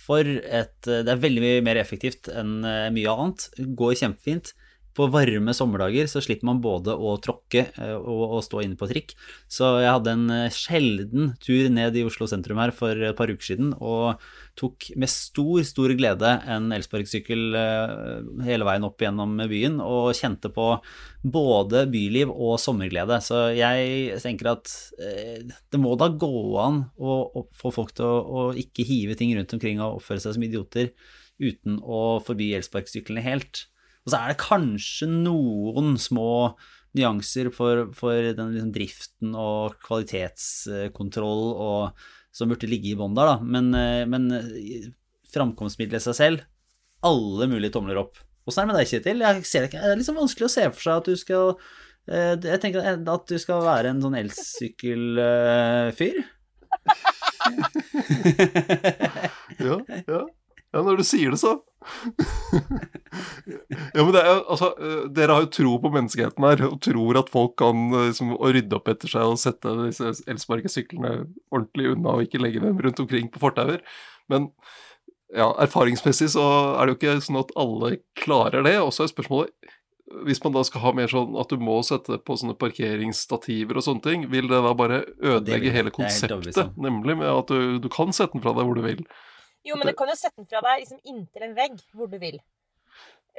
for 0.00 0.24
et 0.26 0.88
eh, 0.88 1.02
Det 1.06 1.12
er 1.12 1.22
veldig 1.22 1.44
mye 1.44 1.62
mer 1.66 1.80
effektivt 1.80 2.30
enn 2.32 2.60
eh, 2.66 2.88
mye 2.94 3.14
annet. 3.14 3.48
Går 3.78 3.98
kjempefint. 4.02 4.54
På 4.96 5.06
varme 5.12 5.54
sommerdager 5.54 6.08
så 6.10 6.22
slipper 6.24 6.48
man 6.48 6.60
både 6.62 6.96
å 6.96 7.14
tråkke 7.22 7.62
eh, 7.70 7.94
og, 7.94 8.22
og 8.36 8.40
stå 8.42 8.64
inne 8.64 8.78
på 8.78 8.88
trikk. 8.90 9.14
Så 9.50 9.68
jeg 9.84 9.92
hadde 9.92 10.14
en 10.16 10.24
eh, 10.34 10.54
sjelden 10.54 11.34
tur 11.42 11.68
ned 11.70 11.98
i 11.98 12.04
Oslo 12.06 12.26
sentrum 12.30 12.58
her 12.62 12.74
for 12.74 12.98
et 12.98 13.16
par 13.18 13.30
uker 13.30 13.52
siden, 13.52 13.70
og 13.78 14.18
tok 14.58 14.90
med 14.98 15.12
stor, 15.12 15.62
stor 15.68 15.94
glede 15.96 16.32
en 16.50 16.68
elsparkesykkel 16.74 17.60
eh, 17.60 17.94
hele 18.48 18.66
veien 18.66 18.88
opp 18.88 19.00
gjennom 19.04 19.38
byen, 19.50 19.78
og 19.84 20.10
kjente 20.18 20.50
på 20.54 20.72
både 21.22 21.84
byliv 21.92 22.34
og 22.34 22.58
sommerglede. 22.62 23.20
Så 23.22 23.46
jeg 23.54 24.18
tenker 24.24 24.54
at 24.56 24.74
det 24.98 25.80
må 25.80 25.94
da 26.00 26.10
gå 26.10 26.34
an 26.60 26.84
å 26.98 27.46
få 27.56 27.72
folk 27.74 27.94
til 27.94 28.08
å, 28.08 28.20
å 28.20 28.44
ikke 28.58 28.86
hive 28.88 29.16
ting 29.18 29.36
rundt 29.36 29.54
omkring 29.54 29.78
og 29.80 30.00
oppføre 30.00 30.22
seg 30.24 30.36
som 30.36 30.46
idioter 30.46 30.94
uten 31.40 31.78
å 31.80 32.20
forby 32.24 32.52
elsparkesyklene 32.58 33.24
helt. 33.24 33.66
Og 34.04 34.12
så 34.12 34.16
er 34.18 34.32
det 34.32 34.42
kanskje 34.42 35.08
noen 35.10 35.96
små 36.00 36.30
nyanser 36.96 37.50
for, 37.54 37.90
for 37.94 38.32
den 38.34 38.54
liksom 38.54 38.72
driften 38.74 39.34
og 39.38 39.76
kvalitetskontroll 39.84 41.44
og, 41.52 42.06
som 42.34 42.50
burde 42.50 42.70
ligge 42.70 42.90
i 42.92 42.96
bånn 42.98 43.14
der, 43.18 43.26
da. 43.30 43.36
Men, 43.44 43.70
eh, 43.76 44.06
men 44.10 44.22
eh, 44.34 44.88
framkomstmiddelet 45.30 46.02
seg 46.08 46.16
selv, 46.18 46.38
alle 47.06 47.46
mulige 47.50 47.74
tomler 47.76 48.00
opp. 48.00 48.18
Åssen 48.48 48.62
er 48.62 48.66
det 48.66 48.72
med 48.72 48.78
deg, 48.80 48.90
Kjetil? 48.90 49.22
Jeg 49.22 49.46
ser 49.46 49.60
det. 49.66 49.70
Det 49.76 49.92
er 49.92 50.00
liksom 50.00 50.18
vanskelig 50.18 50.46
å 50.48 50.54
se 50.56 50.64
for 50.72 50.82
seg 50.82 50.94
at 50.96 51.06
du 51.06 51.14
skal 51.20 51.44
eh, 52.10 52.34
Jeg 52.34 52.60
tenker 52.62 52.80
at 52.82 53.24
du 53.30 53.36
skal 53.40 53.58
være 53.68 53.88
en 53.92 54.02
sånn 54.02 54.18
elsykkelfyr. 54.24 56.18
Ja, 59.60 59.76
ja. 60.08 60.20
ja, 60.24 60.80
når 60.80 61.00
du 61.00 61.04
sier 61.04 61.34
det, 61.34 61.40
så. 61.42 61.50
ja, 63.94 64.04
men 64.04 64.12
det 64.14 64.22
er 64.22 64.40
altså, 64.50 64.70
eh, 64.78 65.02
Dere 65.16 65.36
har 65.36 65.46
jo 65.46 65.50
tro 65.54 65.72
på 65.82 65.92
menneskeheten 65.94 66.46
her, 66.46 66.62
og 66.68 66.78
tror 66.84 67.18
at 67.22 67.32
folk 67.32 67.56
kan 67.60 67.86
eh, 67.96 68.08
liksom, 68.10 68.34
rydde 68.40 68.78
opp 68.78 68.90
etter 68.92 69.10
seg 69.12 69.32
og 69.32 69.40
sette 69.40 69.74
disse 69.84 70.12
elsparkesyklene 70.30 71.14
ordentlig 71.52 71.92
unna 71.94 72.16
og 72.18 72.26
ikke 72.26 72.42
legge 72.42 72.62
dem 72.64 72.80
rundt 72.84 73.02
omkring 73.02 73.30
på 73.32 73.42
fortauer. 73.42 73.82
Men 74.30 74.50
ja, 75.34 75.50
erfaringsmessig 75.62 76.32
så 76.34 76.46
er 76.76 76.86
det 76.90 76.96
jo 76.96 77.00
ikke 77.00 77.18
sånn 77.26 77.40
at 77.42 77.52
alle 77.58 77.96
klarer 78.18 78.64
det. 78.66 78.76
Og 78.82 78.92
så 78.94 79.06
er 79.06 79.12
spørsmålet 79.12 79.76
hvis 80.26 80.40
man 80.42 80.56
da 80.56 80.64
skal 80.66 80.82
ha 80.82 80.90
mer 80.98 81.06
sånn 81.06 81.36
at 81.38 81.52
du 81.54 81.60
må 81.62 81.76
sette 81.86 82.16
på 82.26 82.34
sånne 82.34 82.56
parkeringsstativer 82.58 83.78
og 83.78 83.84
sånne 83.86 84.02
ting, 84.02 84.24
vil 84.32 84.48
det 84.50 84.58
da 84.64 84.72
bare 84.74 85.04
ødelegge 85.22 85.68
vil- 85.68 85.76
hele 85.76 85.92
konseptet? 85.94 86.72
Nemlig 86.82 87.14
med 87.20 87.28
at 87.30 87.52
du, 87.52 87.76
du 87.78 87.86
kan 87.94 88.10
sette 88.16 88.34
den 88.34 88.42
fra 88.42 88.50
deg 88.56 88.66
hvor 88.66 88.74
du 88.74 88.82
vil. 88.88 89.04
Jo, 89.66 89.76
men 89.76 89.90
du 89.90 89.94
kan 89.96 90.08
jo 90.08 90.16
sette 90.16 90.40
den 90.40 90.48
fra 90.48 90.62
deg 90.64 90.82
liksom 90.82 91.00
inntil 91.04 91.44
en 91.46 91.56
vegg 91.56 91.76
hvor 91.92 92.08
du 92.10 92.16
vil. 92.20 92.38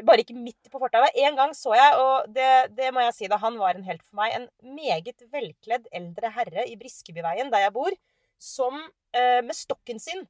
Bare 0.06 0.24
ikke 0.24 0.38
midt 0.38 0.70
på 0.72 0.80
fortauet. 0.82 1.16
En 1.20 1.38
gang 1.38 1.56
så 1.58 1.74
jeg, 1.76 1.98
og 2.00 2.30
det, 2.36 2.50
det 2.78 2.92
må 2.96 3.04
jeg 3.08 3.16
si 3.18 3.30
da, 3.32 3.40
han 3.42 3.58
var 3.60 3.78
en 3.78 3.88
helt 3.88 4.04
for 4.06 4.22
meg, 4.22 4.36
en 4.38 4.76
meget 4.78 5.26
velkledd 5.34 5.90
eldre 5.92 6.32
herre 6.38 6.68
i 6.70 6.78
Briskebyveien, 6.80 7.52
der 7.54 7.66
jeg 7.66 7.76
bor, 7.76 7.98
som 8.42 8.78
eh, 9.14 9.42
med 9.46 9.58
stokken 9.58 10.00
sin 10.02 10.24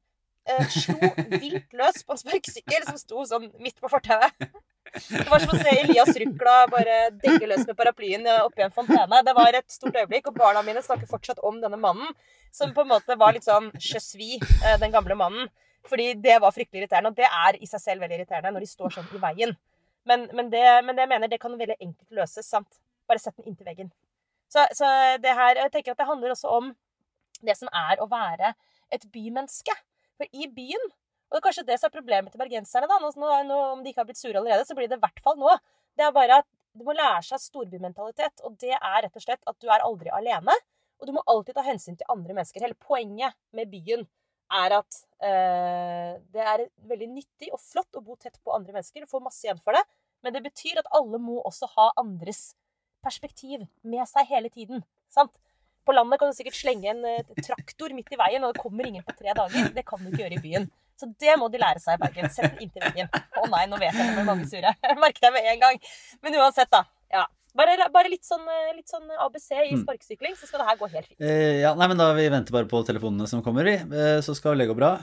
eh, 0.48 0.66
slo 0.72 0.98
vilt 1.44 1.76
løs 1.78 2.02
på 2.02 2.16
en 2.16 2.20
sparkesykkel 2.24 2.88
som 2.88 3.00
sto 3.00 3.24
sånn 3.28 3.48
midt 3.62 3.78
på 3.80 3.90
fortauet. 3.92 4.36
Det 4.92 5.24
var 5.30 5.40
som 5.40 5.54
å 5.54 5.60
se 5.60 5.72
Elias 5.80 6.10
Rukla 6.20 6.56
bare 6.68 6.96
degge 7.22 7.48
løs 7.48 7.62
med 7.64 7.76
paraplyen 7.78 8.26
oppi 8.42 8.64
en 8.64 8.74
fontene. 8.74 9.22
Det 9.24 9.32
var 9.38 9.56
et 9.56 9.70
stort 9.72 9.96
øyeblikk, 9.96 10.28
og 10.28 10.36
barna 10.36 10.64
mine 10.66 10.82
snakker 10.84 11.08
fortsatt 11.08 11.40
om 11.48 11.62
denne 11.62 11.78
mannen, 11.80 12.10
som 12.52 12.74
på 12.76 12.84
en 12.84 12.90
måte 12.90 13.16
var 13.16 13.32
litt 13.32 13.46
sånn 13.46 13.70
je 13.78 14.02
suis, 14.02 14.42
eh, 14.42 14.76
den 14.82 14.92
gamle 14.92 15.16
mannen. 15.16 15.48
Fordi 15.88 16.12
det 16.22 16.38
var 16.42 16.54
fryktelig 16.54 16.84
irriterende, 16.84 17.10
og 17.10 17.18
det 17.18 17.26
er 17.26 17.58
i 17.58 17.68
seg 17.68 17.82
selv 17.82 18.04
veldig 18.04 18.20
irriterende 18.20 18.52
når 18.54 18.64
de 18.64 18.70
står 18.70 18.94
sånn 18.94 19.10
i 19.16 19.20
veien. 19.22 19.56
Men, 20.08 20.28
men, 20.34 20.50
det, 20.50 20.62
men 20.86 20.96
det 20.96 21.04
jeg 21.04 21.10
mener, 21.10 21.30
det 21.30 21.40
kan 21.42 21.58
veldig 21.58 21.78
enkelt 21.78 22.16
løses. 22.18 22.46
sant? 22.46 22.80
Bare 23.10 23.22
sett 23.22 23.36
den 23.38 23.50
inntil 23.50 23.66
veggen. 23.66 23.90
Så, 24.52 24.64
så 24.76 24.88
det 25.22 25.34
her, 25.38 25.58
jeg 25.58 25.72
tenker 25.74 25.94
at 25.94 26.02
det 26.02 26.08
handler 26.08 26.34
også 26.34 26.50
om 26.52 26.72
det 27.42 27.56
som 27.58 27.70
er 27.74 28.02
å 28.02 28.08
være 28.10 28.52
et 28.94 29.06
bymenneske. 29.14 29.74
For 30.20 30.28
i 30.36 30.48
byen 30.52 30.90
Og 31.32 31.38
det 31.38 31.40
er 31.40 31.44
kanskje 31.46 31.62
det 31.64 31.76
som 31.80 31.88
er 31.88 31.94
problemet 31.94 32.34
til 32.34 32.40
bergenserne. 32.42 32.88
da, 32.90 32.98
nå, 33.00 33.28
nå, 33.48 33.60
Om 33.72 33.82
de 33.82 33.88
ikke 33.88 34.02
har 34.02 34.08
blitt 34.10 34.20
sure 34.20 34.36
allerede, 34.36 34.66
så 34.68 34.74
blir 34.76 34.90
det 34.90 34.98
i 34.98 35.00
hvert 35.00 35.22
fall 35.24 35.38
nå. 35.40 35.54
Det 35.96 36.04
er 36.04 36.12
bare 36.12 36.42
at 36.42 36.48
du 36.76 36.84
må 36.84 36.92
lære 36.92 37.22
seg 37.24 37.40
storbymentalitet. 37.40 38.42
Og 38.44 38.58
det 38.60 38.74
er 38.76 38.98
rett 39.06 39.16
og 39.16 39.24
slett 39.24 39.40
at 39.48 39.56
du 39.56 39.70
er 39.70 39.80
aldri 39.86 40.12
alene. 40.12 40.52
Og 41.00 41.08
du 41.08 41.14
må 41.16 41.24
alltid 41.26 41.56
ta 41.56 41.64
hensyn 41.64 41.96
til 41.96 42.12
andre 42.12 42.36
mennesker. 42.36 42.60
Hele 42.60 42.76
poenget 42.76 43.32
med 43.56 43.72
byen 43.72 44.04
er 44.58 44.74
at 44.78 44.98
eh, 45.24 46.10
det 46.34 46.46
er 46.54 46.66
veldig 46.90 47.08
nyttig 47.14 47.50
og 47.52 47.60
flott 47.62 47.98
å 47.98 48.04
bo 48.04 48.16
tett 48.20 48.38
på 48.44 48.54
andre 48.54 48.74
mennesker. 48.76 49.04
Du 49.04 49.10
får 49.10 49.24
masse 49.24 49.46
igjen 49.46 49.60
for 49.62 49.76
det. 49.76 49.82
Men 50.22 50.36
det 50.36 50.44
betyr 50.44 50.82
at 50.82 50.90
alle 50.94 51.18
må 51.18 51.40
også 51.42 51.68
ha 51.74 51.88
andres 52.00 52.52
perspektiv 53.02 53.64
med 53.82 54.06
seg 54.10 54.28
hele 54.30 54.52
tiden. 54.52 54.84
Sant? 55.10 55.34
På 55.82 55.94
landet 55.96 56.20
kan 56.20 56.30
du 56.30 56.36
sikkert 56.36 56.58
slenge 56.60 56.92
en 56.92 57.02
eh, 57.08 57.34
traktor 57.42 57.94
midt 57.96 58.12
i 58.14 58.20
veien, 58.20 58.44
og 58.46 58.54
det 58.54 58.62
kommer 58.62 58.86
ingen 58.86 59.02
på 59.06 59.16
tre 59.18 59.34
dager. 59.34 59.72
Det 59.74 59.84
kan 59.88 60.02
du 60.02 60.12
ikke 60.12 60.22
gjøre 60.24 60.38
i 60.38 60.44
byen. 60.44 60.68
Så 61.00 61.08
det 61.18 61.34
må 61.40 61.48
de 61.50 61.58
lære 61.58 61.82
seg 61.82 61.96
i 61.96 62.02
Bergen. 62.04 62.30
Sett 62.30 62.52
den 62.52 62.68
inntil 62.68 62.84
veggen. 62.84 63.08
Å 63.10 63.48
nei, 63.50 63.64
nå 63.66 63.80
vet 63.80 63.90
jeg 63.90 64.06
det 64.06 64.14
blir 64.14 64.28
mange 64.28 64.46
sure. 64.46 64.70
Merket 65.02 65.24
det 65.24 65.32
med 65.34 65.48
en 65.50 65.62
gang. 65.64 65.80
Men 66.22 66.36
uansett, 66.38 66.70
da. 66.70 66.84
Ja. 67.10 67.24
Bare, 67.54 67.76
bare 67.92 68.08
litt, 68.08 68.24
sånn, 68.24 68.46
eh, 68.48 68.74
litt 68.76 68.88
sånn 68.88 69.08
ABC 69.20 69.50
i 69.52 69.74
Mm. 69.74 69.84
sparkesykling, 69.84 70.36
så 70.40 70.46
skal 70.48 70.60
det 70.60 70.68
her 70.68 70.76
gå 70.80 70.88
helt 70.90 71.06
fint. 71.06 71.20
Eh, 71.20 71.60
ja, 71.60 71.74
nei, 71.74 71.86
men 71.88 71.98
da 71.98 72.12
Vi 72.14 72.28
venter 72.28 72.50
bare 72.52 72.64
på 72.64 72.80
telefonene 72.86 73.28
som 73.28 73.42
kommer, 73.42 73.66
i. 73.68 73.74
Eh, 73.74 74.20
så 74.24 74.34
skal 74.34 74.56
gå 74.66 74.74
bra. 74.76 74.98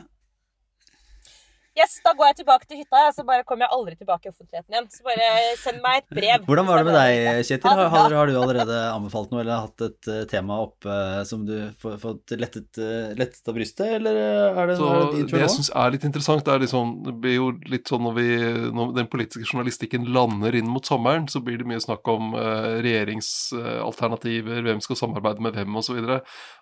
Yes, 1.79 1.95
da 2.03 2.11
går 2.17 2.31
jeg 2.31 2.39
tilbake 2.41 2.67
til 2.67 2.81
hytta, 2.81 3.01
og 3.07 3.13
så 3.15 3.23
bare 3.27 3.45
kommer 3.47 3.65
jeg 3.65 3.75
aldri 3.77 3.95
tilbake 3.95 4.27
i 4.27 4.31
offentligheten 4.33 4.75
igjen. 4.75 4.87
Så 4.91 5.05
bare 5.05 5.27
send 5.61 5.79
meg 5.83 6.01
et 6.01 6.17
brev. 6.17 6.43
Hvordan 6.49 6.67
var 6.67 6.81
det 6.81 6.87
med 6.89 6.97
deg, 6.97 7.43
Kjetil? 7.47 7.69
Har, 7.69 7.91
har, 7.93 8.15
har 8.19 8.27
du 8.29 8.39
allerede 8.41 8.79
anbefalt 8.91 9.31
noe, 9.31 9.43
eller 9.45 9.63
hatt 9.67 9.85
et 9.87 10.09
eh, 10.11 10.25
tema 10.31 10.59
oppe 10.65 10.91
eh, 10.91 11.21
som 11.29 11.45
du 11.47 11.53
har 11.61 11.97
fått 12.01 12.35
lettet, 12.35 12.81
eh, 12.83 13.13
lettet 13.19 13.47
av 13.47 13.55
brystet, 13.55 13.93
eller 13.99 14.19
er 14.19 14.73
det, 14.73 14.77
Så 14.81 14.89
er 14.89 14.99
det 14.99 15.13
din 15.15 15.29
det 15.31 15.43
jeg 15.45 15.53
syns 15.55 15.71
er 15.83 15.95
litt 15.95 16.07
interessant, 16.09 16.43
det 16.45 16.55
er 16.55 16.65
liksom, 16.65 16.93
det 17.07 17.15
blir 17.23 17.37
jo 17.37 17.49
litt 17.71 17.93
sånn 17.93 18.03
når, 18.09 18.17
vi, 18.17 18.27
når 18.75 18.93
den 18.99 19.11
politiske 19.11 19.47
journalistikken 19.47 20.09
lander 20.15 20.59
inn 20.59 20.67
mot 20.69 20.85
sommeren, 20.85 21.29
så 21.31 21.41
blir 21.45 21.61
det 21.61 21.69
mye 21.69 21.81
snakk 21.83 22.07
om 22.11 22.33
uh, 22.35 22.79
regjeringsalternativer, 22.83 24.61
hvem 24.67 24.83
skal 24.83 24.99
samarbeide 24.99 25.43
med 25.45 25.55
hvem 25.55 25.79
osv. 25.79 26.01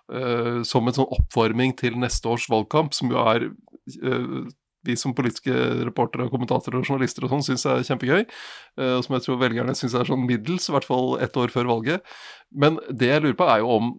Uh, 0.08 0.62
som 0.68 0.86
en 0.88 0.96
sånn 0.96 1.10
oppvarming 1.18 1.74
til 1.78 1.98
neste 2.00 2.30
års 2.30 2.48
valgkamp, 2.50 2.94
som 2.96 3.10
jo 3.12 3.20
er 3.20 3.48
eh, 3.48 4.48
vi 4.88 4.96
som 4.98 5.14
politiske 5.16 5.52
reportere, 5.88 6.30
kommentatorer 6.32 6.80
og 6.80 6.88
journalister 6.88 7.26
og 7.26 7.34
sånn 7.34 7.46
syns 7.50 7.66
er 7.68 7.84
kjempegøy, 7.86 8.24
eh, 8.24 8.94
og 8.96 9.04
som 9.04 9.16
jeg 9.16 9.26
tror 9.26 9.40
velgerne 9.42 9.76
syns 9.78 9.96
er 9.98 10.08
sånn 10.08 10.26
middels, 10.26 10.68
i 10.68 10.74
hvert 10.74 10.88
fall 10.88 11.16
ett 11.24 11.36
år 11.38 11.52
før 11.54 11.70
valget. 11.70 12.18
Men 12.50 12.80
det 12.88 13.12
jeg 13.12 13.24
lurer 13.24 13.38
på, 13.38 13.48
er 13.48 13.62
jo 13.62 13.74
om 13.76 13.94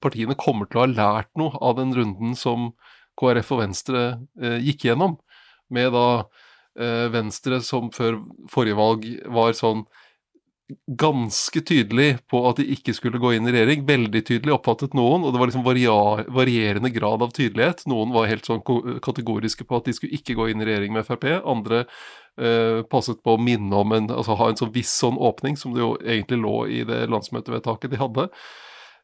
partiene 0.00 0.38
kommer 0.40 0.68
til 0.68 0.80
å 0.80 0.86
ha 0.86 0.92
lært 0.92 1.30
noe 1.38 1.60
av 1.60 1.76
den 1.78 1.92
runden 1.96 2.36
som 2.38 2.72
KrF 3.20 3.52
og 3.54 3.64
Venstre 3.64 4.04
eh, 4.40 4.60
gikk 4.64 4.88
gjennom, 4.88 5.18
med 5.70 5.92
da 5.94 6.06
eh, 6.80 7.06
Venstre 7.12 7.60
som 7.64 7.92
før 7.94 8.18
forrige 8.50 8.78
valg 8.78 9.06
var 9.30 9.56
sånn 9.58 9.84
ganske 10.86 11.60
tydelig 11.66 12.08
på 12.30 12.40
at 12.48 12.60
de 12.60 12.66
ikke 12.74 12.94
skulle 12.96 13.20
gå 13.22 13.32
inn 13.36 13.48
i 13.48 13.54
regjering. 13.54 13.84
Veldig 13.88 14.22
tydelig 14.26 14.54
oppfattet 14.56 14.96
noen, 14.96 15.24
og 15.24 15.34
det 15.34 15.40
var 15.40 15.50
liksom 15.50 15.66
varierende 15.66 16.92
grad 16.94 17.24
av 17.26 17.34
tydelighet. 17.36 17.84
Noen 17.90 18.14
var 18.14 18.30
helt 18.30 18.48
sånn 18.48 18.62
kategoriske 19.04 19.66
på 19.68 19.80
at 19.80 19.90
de 19.90 19.96
skulle 19.96 20.18
ikke 20.18 20.36
gå 20.38 20.50
inn 20.50 20.62
i 20.62 20.68
regjering 20.68 20.96
med 20.96 21.06
Frp. 21.08 21.26
Andre 21.40 21.84
eh, 21.84 22.80
passet 22.90 23.22
på 23.24 23.36
å 23.36 23.42
minne 23.42 23.82
om 23.82 23.96
en, 23.96 24.10
altså 24.14 24.38
ha 24.40 24.50
en 24.50 24.60
sånn 24.60 24.74
viss 24.74 24.92
sånn 25.02 25.20
åpning, 25.20 25.58
som 25.60 25.76
det 25.76 25.84
jo 25.84 25.92
egentlig 26.00 26.40
lå 26.44 26.56
i 26.70 26.82
det 26.88 27.04
landsmøtevedtaket 27.12 27.94
de 27.94 28.00
hadde. 28.00 28.30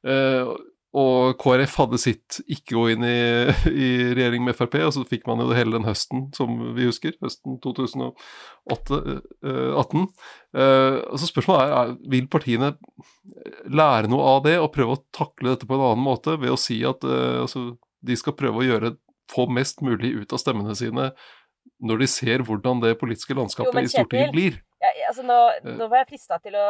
Eh, 0.06 0.56
og 0.96 1.34
KrF 1.42 1.74
hadde 1.82 1.98
sitt 2.00 2.38
ikke 2.48 2.76
gå 2.76 2.84
inn 2.94 3.04
i, 3.04 3.18
i 3.86 3.88
regjering 4.16 4.42
med 4.46 4.56
Frp, 4.56 4.74
og 4.86 4.92
så 4.96 5.02
fikk 5.08 5.24
man 5.28 5.40
jo 5.42 5.48
det 5.50 5.58
hele 5.58 5.76
den 5.76 5.88
høsten 5.88 6.18
som 6.36 6.48
vi 6.76 6.82
husker, 6.88 7.12
høsten 7.24 7.52
2018. 7.64 10.02
Eh, 10.56 10.96
så 11.20 11.26
spørsmålet 11.28 11.62
er, 11.62 11.70
er 11.76 11.86
vil 12.14 12.26
partiene 12.32 12.68
lære 13.68 14.08
noe 14.12 14.24
av 14.36 14.40
det 14.46 14.56
og 14.60 14.74
prøve 14.74 14.92
å 14.96 15.04
takle 15.16 15.48
dette 15.52 15.66
på 15.68 15.74
en 15.76 15.86
annen 15.90 16.06
måte 16.06 16.32
ved 16.40 16.50
å 16.54 16.60
si 16.60 16.78
at 16.88 17.00
eh, 17.04 17.38
altså, 17.44 17.60
de 18.06 18.14
skal 18.16 18.38
prøve 18.38 18.56
å 18.62 18.68
gjøre, 18.68 18.88
få 19.32 19.42
mest 19.50 19.82
mulig 19.82 20.10
ut 20.22 20.32
av 20.32 20.38
stemmene 20.40 20.74
sine 20.78 21.04
når 21.82 21.96
de 22.00 22.06
ser 22.08 22.42
hvordan 22.46 22.80
det 22.80 23.00
politiske 23.00 23.34
landskapet 23.36 23.74
Jo, 23.74 23.80
i 23.84 23.88
Stortinget 23.90 24.32
blir. 24.32 24.54
Ja, 24.80 24.90
altså 25.10 25.22
nå, 25.26 25.38
nå 25.66 25.88
var 25.90 25.98
jeg 26.04 26.10
frista 26.14 26.34
til 26.40 26.54
å 26.56 26.66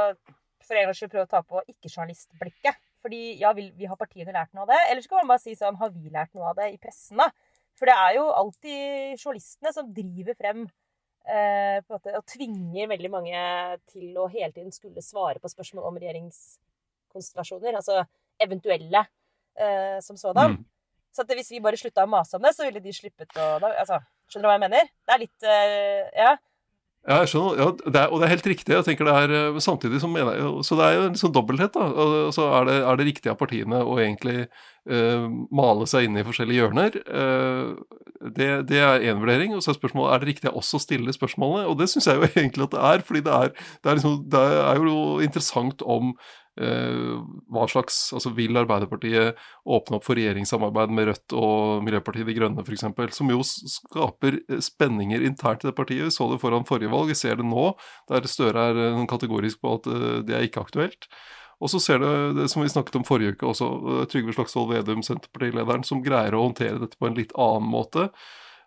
for 0.66 0.74
en 0.74 0.84
gangs 0.88 0.98
skyld 1.00 1.12
prøve 1.12 1.26
å 1.26 1.30
ta 1.30 1.40
på 1.46 1.62
ikke-journalistblikket. 1.70 2.78
Fordi 3.06 3.36
ja, 3.38 3.52
vi, 3.54 3.68
vi 3.78 3.86
har 3.86 3.98
partiene 4.00 4.34
lært 4.34 4.50
noe 4.50 4.64
av 4.64 4.72
det? 4.72 4.80
Eller 4.90 5.04
så 5.04 5.12
kan 5.12 5.22
man 5.22 5.30
bare 5.30 5.44
si 5.44 5.54
sånn, 5.54 5.78
har 5.78 5.92
vi 5.94 6.10
lært 6.10 6.32
noe 6.34 6.50
av 6.50 6.58
det 6.58 6.72
i 6.72 6.80
pressen, 6.82 7.20
da? 7.22 7.30
For 7.78 7.86
det 7.86 7.94
er 7.94 8.16
jo 8.16 8.24
alltid 8.34 9.20
journalistene 9.20 9.72
som 9.76 9.92
driver 9.94 10.34
frem 10.34 10.64
eh, 10.64 11.78
måte, 11.86 12.14
og 12.16 12.24
tvinger 12.32 12.88
veldig 12.90 13.10
mange 13.12 13.42
til 13.92 14.16
å 14.18 14.26
hele 14.32 14.50
tiden 14.56 14.74
skulle 14.74 15.04
svare 15.04 15.38
på 15.42 15.52
spørsmål 15.52 15.86
om 15.90 16.00
regjeringskonstellasjoner. 16.00 17.78
Altså 17.78 18.00
eventuelle 18.42 19.04
eh, 19.54 20.00
som 20.02 20.18
sådan. 20.18 20.56
Mm. 20.56 20.64
Så 21.14 21.24
hvis 21.30 21.54
vi 21.54 21.62
bare 21.64 21.78
slutta 21.80 22.04
å 22.04 22.10
mase 22.10 22.36
om 22.36 22.44
det, 22.44 22.56
så 22.56 22.66
ville 22.66 22.82
de 22.82 22.92
sluppet 22.92 23.38
å 23.38 23.48
da, 23.62 23.72
altså, 23.84 24.02
Skjønner 24.26 24.42
du 24.42 24.50
hva 24.50 24.54
jeg 24.56 24.64
mener? 24.64 24.88
Det 25.06 25.14
er 25.14 25.22
litt 25.22 25.44
eh, 25.46 26.24
Ja. 26.24 26.34
Ja, 27.06 27.20
jeg 27.22 27.30
skjønner, 27.30 27.58
ja, 27.60 27.66
det 27.86 28.00
er, 28.00 28.08
og 28.10 28.18
det 28.18 28.26
er 28.26 28.32
helt 28.32 28.46
riktig. 28.50 28.72
jeg 28.74 28.84
tenker 28.88 29.06
det 29.06 29.12
er, 29.14 29.34
eh, 29.38 29.58
Samtidig 29.62 30.00
som 30.02 30.10
mener 30.10 30.34
jeg 30.34 30.64
Så 30.66 30.74
det 30.74 30.86
er 30.86 30.94
jo 30.96 31.04
en 31.06 31.18
sånn 31.20 31.34
dobbelthet. 31.34 31.72
da, 31.72 31.86
og 31.86 32.34
Så 32.34 32.48
er 32.50 32.64
det, 32.66 32.78
er 32.82 32.96
det 32.96 33.06
riktig 33.06 33.30
av 33.30 33.38
partiene 33.38 33.78
å 33.78 33.94
egentlig 34.02 34.48
uh, 34.90 35.28
male 35.54 35.86
seg 35.86 36.06
inn 36.06 36.18
i 36.18 36.24
forskjellige 36.26 36.64
hjørner. 36.64 36.98
Uh, 37.06 37.78
det, 38.34 38.66
det 38.66 38.80
er 38.82 39.06
én 39.06 39.22
vurdering. 39.22 39.54
Og 39.54 39.62
så 39.62 39.70
er 39.70 39.78
spørsmålet 39.78 40.14
er 40.14 40.24
det 40.24 40.30
riktig 40.32 40.50
av 40.50 40.58
oss 40.58 40.74
å 40.74 40.82
stille 40.82 41.14
spørsmålene. 41.14 41.68
Og 41.70 41.78
det 41.78 41.88
syns 41.92 42.10
jeg 42.10 42.18
jo 42.18 42.26
egentlig 42.34 42.66
at 42.66 42.74
det 42.74 42.82
er. 42.90 43.06
fordi 43.06 43.22
det 43.28 43.38
er, 43.38 43.54
det 43.54 43.92
er, 43.92 44.00
liksom, 44.00 44.18
det 44.34 44.42
er 44.64 44.82
jo 44.82 44.98
interessant 45.22 45.86
om 45.86 46.16
hva 46.56 47.66
slags 47.68 47.98
altså 48.16 48.30
Vil 48.32 48.56
Arbeiderpartiet 48.56 49.36
åpne 49.68 49.98
opp 49.98 50.06
for 50.06 50.16
regjeringssamarbeid 50.16 50.92
med 50.96 51.10
Rødt 51.10 51.34
og 51.36 51.84
Miljøpartiet 51.84 52.28
De 52.28 52.36
Grønne 52.36 52.64
f.eks., 52.64 52.86
som 53.16 53.32
jo 53.32 53.42
skaper 53.44 54.40
eh, 54.48 54.62
spenninger 54.64 55.24
internt 55.26 55.64
i 55.64 55.70
det 55.70 55.76
partiet. 55.76 56.06
Vi 56.08 56.14
så 56.14 56.30
det 56.30 56.40
foran 56.42 56.66
forrige 56.68 56.92
valg, 56.92 57.10
vi 57.12 57.18
ser 57.18 57.40
det 57.40 57.46
nå, 57.46 57.72
der 58.10 58.28
Støre 58.30 58.70
er 58.70 58.82
eh, 58.86 59.02
kategorisk 59.10 59.60
på 59.60 59.76
at 59.78 59.90
eh, 59.92 60.06
det 60.26 60.36
er 60.38 60.48
ikke 60.48 60.64
aktuelt. 60.64 61.10
Og 61.56 61.72
så 61.72 61.80
ser 61.80 62.02
du 62.02 62.08
det 62.36 62.50
som 62.52 62.60
vi 62.62 62.68
snakket 62.68 62.98
om 62.98 63.06
forrige 63.08 63.36
uke 63.36 63.48
også, 63.48 63.68
eh, 63.92 64.08
Trygve 64.12 64.34
Slagsvold 64.36 64.72
Vedum, 64.74 65.04
Senterpartilederen, 65.06 65.84
som 65.88 66.02
greier 66.04 66.36
å 66.36 66.44
håndtere 66.48 66.80
dette 66.82 67.00
på 67.00 67.08
en 67.08 67.16
litt 67.16 67.32
annen 67.36 67.70
måte. 67.72 68.10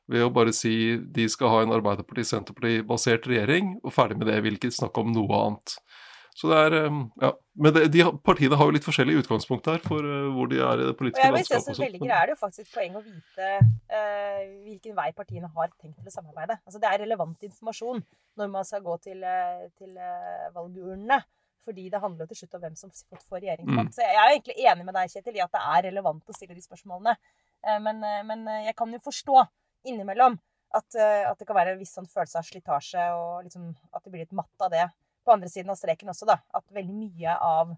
Ved 0.09 0.25
å 0.25 0.31
bare 0.33 0.53
si 0.57 0.97
de 0.97 1.27
skal 1.29 1.53
ha 1.53 1.59
en 1.63 1.75
Arbeiderparti-Senterparti-basert 1.75 3.27
regjering, 3.29 3.75
og 3.83 3.93
ferdig 3.93 4.17
med 4.17 4.31
det, 4.31 4.39
vil 4.45 4.57
ikke 4.57 4.73
snakke 4.73 5.03
om 5.03 5.13
noe 5.13 5.41
annet. 5.43 5.75
Så 6.39 6.47
det 6.47 6.59
er, 6.65 6.75
eh, 6.77 6.99
ja. 7.19 7.29
Men 7.59 7.73
det, 7.75 7.81
de, 7.91 8.03
partiene 8.23 8.55
har 8.55 8.69
jo 8.69 8.71
litt 8.71 8.85
forskjellig 8.85 9.17
utgangspunkt 9.19 9.65
her 9.67 9.81
for 9.83 10.05
eh, 10.07 10.27
hvor 10.31 10.47
de 10.47 10.61
er 10.63 10.79
i 10.79 10.85
det 10.85 10.93
Og 10.93 10.99
politiske 11.01 11.25
at 11.27 11.35
landskapet. 11.35 11.75
som 11.75 11.83
velger 11.83 12.13
er 12.15 12.29
det 12.29 12.35
jo 12.35 12.39
faktisk 12.39 12.61
et 12.63 12.77
poeng 12.77 12.95
å 12.95 13.01
vite 13.03 13.49
uh, 13.59 14.45
hvilken 14.63 14.95
vei 14.95 15.09
partiene 15.17 15.49
har 15.57 15.73
tenkt 15.73 15.97
til 15.97 16.07
å 16.07 16.13
samarbeide. 16.13 16.55
Altså 16.63 16.79
Det 16.79 16.91
er 16.91 17.03
relevant 17.03 17.43
informasjon 17.49 17.99
når 18.39 18.53
man 18.53 18.69
skal 18.69 18.85
gå 18.85 18.95
til, 19.03 19.25
eh, 19.27 19.65
til 19.75 19.97
uh, 19.99 20.47
valgurnene. 20.55 21.19
Fordi 21.67 21.89
det 21.91 21.99
handler 21.99 22.23
jo 22.23 22.31
til 22.31 22.39
slutt 22.39 22.55
om 22.55 22.63
hvem 22.63 22.77
som 22.79 22.93
får 22.93 23.41
regjeringsmakt. 23.41 23.91
Mm. 23.91 23.95
Så 23.97 24.05
jeg 24.05 24.15
er 24.15 24.29
jo 24.29 24.37
egentlig 24.37 24.69
enig 24.71 24.85
med 24.87 24.95
deg, 24.95 25.11
Kjetil, 25.11 25.35
i 25.35 25.43
at 25.43 25.57
det 25.57 25.63
er 25.73 25.85
relevant 25.89 26.31
å 26.31 26.37
stille 26.37 26.55
de 26.55 26.63
spørsmålene. 26.63 27.17
Uh, 27.67 27.75
men, 27.83 27.99
men 28.29 28.47
jeg 28.63 28.77
kan 28.79 28.95
jo 28.95 29.01
forstå 29.03 29.43
innimellom 29.91 30.39
at, 30.77 30.87
at 30.95 31.35
det 31.35 31.49
kan 31.49 31.57
være 31.57 31.73
en 31.73 31.81
viss 31.81 31.91
sånn 31.97 32.07
følelse 32.07 32.39
av 32.39 32.47
slitasje, 32.47 33.03
og 33.17 33.43
liksom 33.43 33.73
at 33.73 34.05
det 34.05 34.11
blir 34.13 34.23
litt 34.23 34.35
matt 34.37 34.63
av 34.63 34.71
det 34.71 34.87
på 35.29 35.37
andre 35.37 35.51
siden 35.51 35.71
av 35.73 35.77
streken 35.79 36.11
også, 36.11 36.27
da. 36.29 36.39
At 36.57 36.65
veldig 36.73 36.97
mye 36.97 37.37
av 37.37 37.77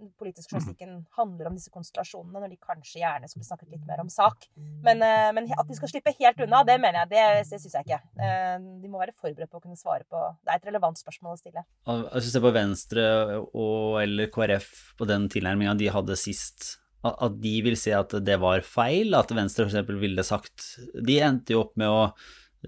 den 0.00 0.10
politiske 0.18 0.54
journalistikken 0.54 0.94
handler 1.16 1.50
om 1.50 1.56
disse 1.58 1.72
konstellasjonene, 1.72 2.40
når 2.40 2.54
de 2.54 2.58
kanskje 2.64 3.02
gjerne 3.02 3.28
skulle 3.28 3.46
snakket 3.46 3.72
litt 3.74 3.86
mer 3.88 4.00
om 4.02 4.08
sak. 4.12 4.46
Men, 4.84 5.02
eh, 5.04 5.28
men 5.36 5.48
at 5.52 5.68
de 5.68 5.76
skal 5.76 5.92
slippe 5.92 6.14
helt 6.16 6.40
unna, 6.40 6.62
det 6.64 6.78
mener 6.80 7.02
jeg, 7.02 7.10
det, 7.12 7.24
det 7.52 7.60
syns 7.60 7.76
jeg 7.76 7.88
ikke. 7.88 8.00
Eh, 8.24 8.56
de 8.82 8.90
må 8.90 9.00
være 9.02 9.16
forberedt 9.16 9.52
på 9.52 9.60
å 9.60 9.64
kunne 9.64 9.80
svare 9.80 10.06
på 10.08 10.22
Det 10.40 10.54
er 10.54 10.60
et 10.60 10.68
relevant 10.70 11.00
spørsmål 11.00 11.36
å 11.36 11.40
stille. 11.40 11.64
Hvis 11.84 12.28
du 12.28 12.32
ser 12.32 12.44
på 12.44 12.54
Venstre 12.56 13.06
og 13.44 14.00
eller 14.02 14.32
KrF 14.32 14.70
på 14.98 15.08
den 15.08 15.28
tilnærminga 15.32 15.76
de 15.80 15.92
hadde 15.92 16.18
sist, 16.20 16.76
at 17.04 17.36
de 17.40 17.54
vil 17.64 17.78
se 17.80 17.94
at 17.96 18.12
det 18.24 18.36
var 18.40 18.64
feil, 18.66 19.14
at 19.16 19.30
Venstre 19.32 19.64
f.eks. 19.68 19.92
ville 20.02 20.24
sagt 20.26 20.74
De 20.92 21.16
endte 21.24 21.54
jo 21.54 21.62
opp 21.64 21.78
med 21.80 21.88
å 21.88 22.02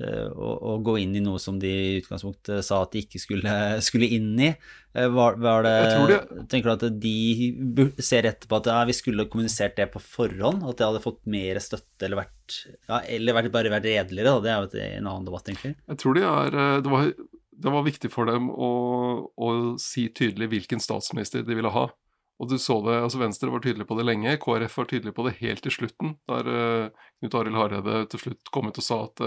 å, 0.01 0.53
å, 0.57 0.76
gå 0.80 0.95
inn 1.03 1.16
i 1.18 1.20
noe 1.20 1.40
som 1.43 1.59
de 1.61 1.68
i 1.68 1.99
utgangspunktet 2.01 2.64
sa 2.64 2.78
at 2.80 2.95
de 2.95 3.03
ikke 3.05 3.20
skulle, 3.20 3.57
skulle 3.86 4.09
inn 4.16 4.32
i. 4.40 4.49
Eh, 4.95 5.09
var, 5.09 5.36
var 5.40 5.64
det, 5.64 5.74
det, 6.09 6.18
tenker 6.53 6.70
du 6.70 6.72
at 6.74 6.99
de 7.01 7.86
ser 8.03 8.28
etterpå 8.28 8.61
at 8.61 8.70
ja, 8.72 8.80
vi 8.88 8.97
skulle 8.97 9.28
kommunisert 9.32 9.76
det 9.76 9.90
på 9.93 10.03
forhånd? 10.05 10.64
At 10.68 10.80
det 10.80 10.88
hadde 10.88 11.05
fått 11.05 11.22
mer 11.32 11.61
støtte 11.64 12.09
eller 12.09 12.22
vært, 12.22 12.59
ja, 12.88 13.01
eller 13.16 13.38
vært, 13.38 13.53
bare 13.55 13.72
vært 13.72 13.88
redeligere? 13.88 14.36
Da. 14.40 14.40
Det 14.45 14.53
er 14.53 14.93
jo 14.93 15.01
en 15.01 15.11
annen 15.11 15.28
debatt, 15.28 15.49
egentlig. 15.49 15.74
Jeg 15.93 16.03
tror 16.03 16.16
de 16.16 16.26
er, 16.28 16.61
eh, 16.64 16.76
det, 16.84 16.93
var, 16.93 17.11
det 17.66 17.74
var 17.78 17.88
viktig 17.88 18.12
for 18.12 18.32
dem 18.32 18.49
å, 18.53 18.70
å 19.28 19.57
si 19.80 20.09
tydelig 20.12 20.53
hvilken 20.55 20.80
statsminister 20.84 21.45
de 21.45 21.59
ville 21.59 21.72
ha. 21.72 21.90
Og 22.40 22.49
du 22.51 22.57
så 22.59 22.78
det, 22.82 22.97
altså 23.05 23.20
Venstre 23.20 23.53
var 23.53 23.61
tydelig 23.62 23.84
på 23.86 23.95
det 23.95 24.09
lenge, 24.09 24.32
KrF 24.40 24.80
var 24.80 24.88
tydelig 24.90 25.12
på 25.14 25.28
det 25.28 25.36
helt 25.38 25.62
til 25.62 25.74
slutten, 25.76 26.16
der 26.26 26.49
Knut 27.20 27.36
Arild 27.38 27.61
Hareide 27.61 28.01
til 28.11 28.22
slutt 28.24 28.51
kom 28.51 28.66
ut 28.72 28.80
og 28.80 28.86
sa 28.86 28.99
at 29.05 29.22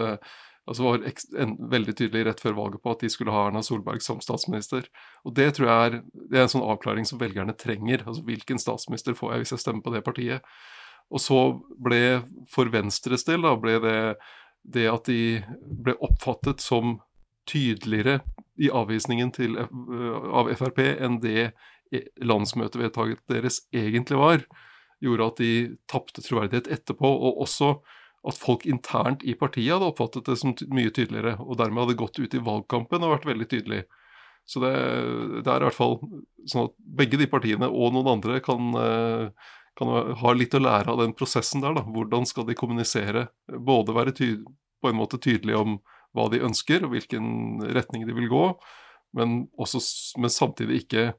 altså 0.66 0.86
var 0.86 1.04
en, 1.42 1.56
veldig 1.72 1.94
tydelig 1.98 2.24
rett 2.26 2.42
før 2.42 2.58
valget 2.58 2.82
på 2.84 2.94
at 2.96 3.04
de 3.06 3.10
skulle 3.14 3.34
ha 3.34 3.48
Erna 3.48 3.62
Solberg 3.66 4.02
som 4.02 4.22
statsminister. 4.24 4.88
Og 5.26 5.36
Det 5.38 5.52
tror 5.58 5.70
jeg 5.70 5.90
er, 5.90 6.00
det 6.32 6.40
er 6.40 6.48
en 6.48 6.54
sånn 6.56 6.66
avklaring 6.66 7.06
som 7.06 7.22
velgerne 7.22 7.54
trenger. 7.54 8.06
altså 8.06 8.26
Hvilken 8.26 8.62
statsminister 8.62 9.18
får 9.18 9.34
jeg 9.34 9.44
hvis 9.44 9.56
jeg 9.56 9.64
stemmer 9.66 9.86
på 9.86 9.94
det 9.94 10.04
partiet? 10.08 10.56
Og 11.14 11.22
så 11.22 11.40
ble, 11.78 12.24
for 12.50 12.72
Venstres 12.74 13.28
del, 13.28 13.46
da, 13.46 13.54
ble 13.62 13.78
det 13.84 14.00
det 14.66 14.88
at 14.90 15.10
de 15.10 15.44
ble 15.62 15.94
oppfattet 16.04 16.64
som 16.64 17.00
tydeligere 17.46 18.20
i 18.58 18.72
avvisningen 18.74 19.32
til, 19.36 19.60
av 19.60 20.50
Frp 20.58 20.82
enn 20.82 21.20
det 21.22 21.52
landsmøtevedtaket 22.26 23.22
deres 23.30 23.62
egentlig 23.76 24.18
var, 24.18 24.46
gjorde 25.04 25.28
at 25.30 25.42
de 25.44 25.52
tapte 25.92 26.24
troverdighet 26.26 26.72
etterpå. 26.72 27.06
Og 27.06 27.44
også 27.46 27.76
at 28.26 28.40
folk 28.40 28.66
internt 28.66 29.24
i 29.24 29.36
partiet 29.38 29.76
hadde 29.76 29.92
oppfattet 29.92 30.26
det 30.30 30.38
som 30.42 30.56
mye 30.74 30.94
tydeligere, 30.94 31.36
og 31.44 31.60
dermed 31.60 31.86
hadde 31.86 32.00
gått 32.00 32.20
ut 32.20 32.34
i 32.34 32.42
valgkampen 32.42 33.06
og 33.06 33.14
vært 33.16 33.28
veldig 33.30 33.48
tydelig. 33.52 33.84
Så 34.46 34.62
det, 34.62 34.72
det 35.46 35.50
er 35.50 35.64
i 35.64 35.68
hvert 35.68 35.78
fall 35.78 36.00
sånn 36.50 36.70
at 36.70 36.76
begge 37.00 37.20
de 37.22 37.28
partiene 37.30 37.70
og 37.70 37.96
noen 37.96 38.12
andre 38.18 38.40
kan, 38.46 38.74
eh, 38.78 39.52
kan 39.78 39.94
ha 40.22 40.34
litt 40.38 40.54
å 40.58 40.62
lære 40.62 40.94
av 40.94 41.02
den 41.02 41.16
prosessen 41.18 41.64
der. 41.66 41.78
da. 41.78 41.86
Hvordan 41.86 42.28
skal 42.30 42.46
de 42.50 42.58
kommunisere? 42.58 43.28
Både 43.50 43.96
være 43.96 44.14
på 44.14 44.92
en 44.92 45.00
måte 45.00 45.22
tydelige 45.22 45.62
om 45.62 45.80
hva 46.16 46.30
de 46.32 46.44
ønsker, 46.46 46.86
og 46.86 46.94
hvilken 46.94 47.66
retning 47.76 48.06
de 48.08 48.16
vil 48.16 48.30
gå, 48.32 48.46
men, 49.18 49.46
også, 49.60 49.82
men 50.22 50.32
samtidig 50.32 50.84
ikke 50.86 51.10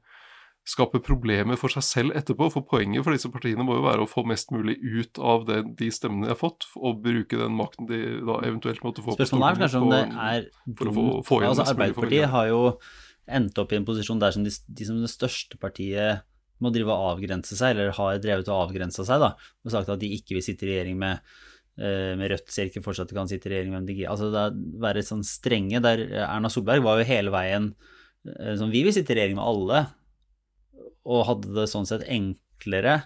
skape 0.67 0.99
problemer 1.03 1.57
for 1.59 1.71
seg 1.71 1.85
selv 1.85 2.15
etterpå. 2.17 2.49
For 2.51 2.65
poenget 2.67 3.05
for 3.05 3.15
disse 3.15 3.31
partiene 3.31 3.63
må 3.65 3.77
jo 3.77 3.85
være 3.85 4.03
å 4.03 4.09
få 4.09 4.25
mest 4.27 4.51
mulig 4.55 4.75
ut 4.83 5.19
av 5.23 5.47
det, 5.47 5.61
de 5.79 5.89
stemmene 5.93 6.27
de 6.27 6.33
har 6.33 6.39
fått, 6.39 6.67
og 6.75 7.01
bruke 7.05 7.39
den 7.39 7.55
makten 7.57 7.87
de 7.89 8.01
da 8.27 8.39
eventuelt 8.47 8.83
måtte 8.85 9.05
få 9.05 9.15
Spørsmålet 9.15 9.49
er 9.49 9.61
kanskje 9.63 9.83
om 9.83 9.93
det 9.93 10.03
er 10.03 10.47
for 10.67 10.91
å 10.91 10.95
få, 10.97 11.05
få 11.29 11.41
altså, 11.47 11.67
Arbeiderpartiet 11.71 12.31
har 12.33 12.49
jo 12.51 12.61
endt 13.37 13.59
opp 13.59 13.73
i 13.73 13.79
en 13.79 13.87
posisjon 13.87 14.19
der 14.21 14.35
som 14.35 14.43
de, 14.43 14.51
de 14.51 14.87
som 14.87 14.99
det 15.03 15.11
største 15.11 15.59
partiet 15.59 16.25
må 16.63 16.71
drive 16.73 16.91
og 16.91 17.11
avgrense 17.13 17.55
seg, 17.55 17.75
eller 17.75 17.93
har 17.95 18.21
drevet 18.23 18.47
og 18.49 18.63
avgrensa 18.67 19.05
seg, 19.07 19.21
da, 19.21 19.35
og 19.37 19.73
sagt 19.73 19.91
at 19.93 20.01
de 20.01 20.09
ikke 20.15 20.35
vil 20.35 20.45
sitte 20.45 20.65
i 20.65 20.71
regjering 20.71 20.97
med 20.99 21.19
eh, 21.77 22.15
med 22.17 22.31
Rødt 22.33 22.49
ser 22.51 22.71
ikke 22.71 22.81
fortsatt 22.83 23.13
kan 23.15 23.29
sitte 23.29 23.47
i 23.47 23.53
regjering 23.53 23.75
med 23.75 23.85
MDG. 23.85 24.07
Altså 24.09 24.31
det 24.33 24.41
er, 24.41 24.57
være 24.83 25.05
sånn 25.05 25.23
strenge 25.27 25.83
der 25.85 26.01
Erna 26.25 26.51
Solberg 26.51 26.83
var 26.87 26.99
jo 26.99 27.07
hele 27.07 27.35
veien 27.35 27.71
sånn 28.27 28.73
vi 28.73 28.81
vil 28.83 28.95
sitte 28.95 29.13
i 29.13 29.19
regjering 29.19 29.37
med 29.37 29.45
alle, 29.47 29.83
og 31.07 31.25
hadde 31.29 31.55
det 31.55 31.69
sånn 31.71 31.87
sett 31.87 32.05
enklere. 32.11 32.99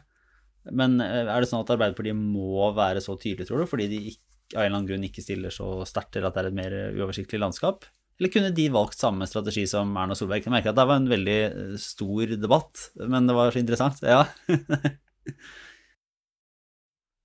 Men 0.74 1.00
eh, 1.04 1.24
er 1.26 1.42
det 1.42 1.50
sånn 1.50 1.64
at 1.64 1.72
Arbeiderpartiet 1.74 2.18
må 2.18 2.68
være 2.78 3.02
så 3.04 3.16
tydelig, 3.20 3.48
tror 3.50 3.64
du, 3.64 3.70
fordi 3.70 3.88
de 3.92 4.04
ikke, 4.12 4.26
av 4.52 4.66
en 4.66 4.66
eller 4.66 4.78
annen 4.82 4.90
grunn 4.90 5.08
ikke 5.08 5.24
stiller 5.24 5.54
så 5.54 5.68
sterkt 5.88 6.12
til 6.18 6.26
at 6.28 6.36
det 6.36 6.42
er 6.42 6.50
et 6.50 6.58
mer 6.58 6.74
uoversiktlig 6.98 7.40
landskap? 7.40 7.86
Eller 8.20 8.30
kunne 8.34 8.52
de 8.54 8.68
valgt 8.70 9.00
samme 9.02 9.26
strategi 9.26 9.64
som 9.70 9.96
Erna 9.98 10.14
Solberg? 10.18 10.44
Jeg 10.46 10.54
merker 10.54 10.74
at 10.74 10.78
det 10.78 10.86
var 10.90 11.00
en 11.00 11.10
veldig 11.10 11.40
eh, 11.48 11.78
stor 11.82 12.36
debatt, 12.38 12.92
men 13.00 13.30
det 13.30 13.38
var 13.38 13.54
så 13.54 13.62
interessant. 13.64 14.04
Ja. 14.06 14.26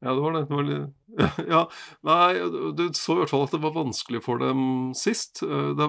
ja, 0.05 0.15
det 0.15 0.21
var 0.23 0.33
det. 0.39 0.81
Ja, 1.49 1.63
nei, 2.05 2.33
du 2.77 2.83
så 2.93 3.15
i 3.15 3.19
hvert 3.23 3.31
fall 3.33 3.47
at 3.47 3.55
det 3.57 3.63
var 3.63 3.73
vanskelig 3.77 4.21
for 4.25 4.41
dem 4.41 4.93
sist, 4.97 5.41
eh, 5.45 5.85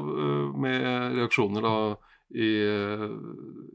med 0.60 1.18
reaksjoner 1.18 1.64
da 1.64 1.74
i, 2.36 2.52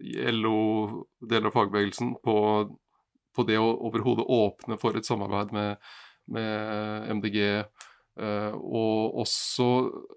i 0.03 0.17
LO, 0.33 1.05
deler 1.21 1.49
av 1.49 1.57
fagbevegelsen, 1.57 2.15
på, 2.25 2.37
på 3.33 3.45
det 3.49 3.59
å 3.61 3.71
overhodet 3.89 4.29
åpne 4.29 4.79
for 4.81 4.99
et 4.99 5.09
samarbeid 5.09 5.55
med, 5.57 5.95
med 6.33 7.09
MDG. 7.19 7.41
Uh, 8.21 8.53
og 8.53 9.23
også 9.23 9.67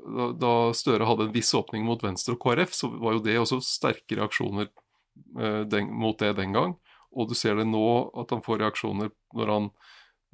da, 0.04 0.26
da, 0.36 0.54
Støre 0.76 1.08
hadde 1.08 1.30
en 1.30 1.36
viss 1.36 1.54
åpning 1.56 1.86
mot 1.88 2.02
Venstre 2.04 2.36
og 2.36 2.42
KrF, 2.44 2.74
så 2.76 2.90
var 2.92 3.16
jo 3.16 3.24
det 3.24 3.38
også 3.40 3.62
sterke 3.64 4.18
reaksjoner 4.20 4.68
uh, 4.68 5.62
den, 5.72 5.94
mot 5.96 6.20
det 6.20 6.34
den 6.42 6.56
gang. 6.56 6.76
Og 7.16 7.32
du 7.32 7.38
ser 7.40 7.56
det 7.56 7.70
nå, 7.70 7.86
at 8.20 8.36
han 8.36 8.44
får 8.44 8.66
reaksjoner 8.66 9.14
når 9.38 9.54
han 9.54 9.70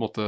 måtte, 0.01 0.25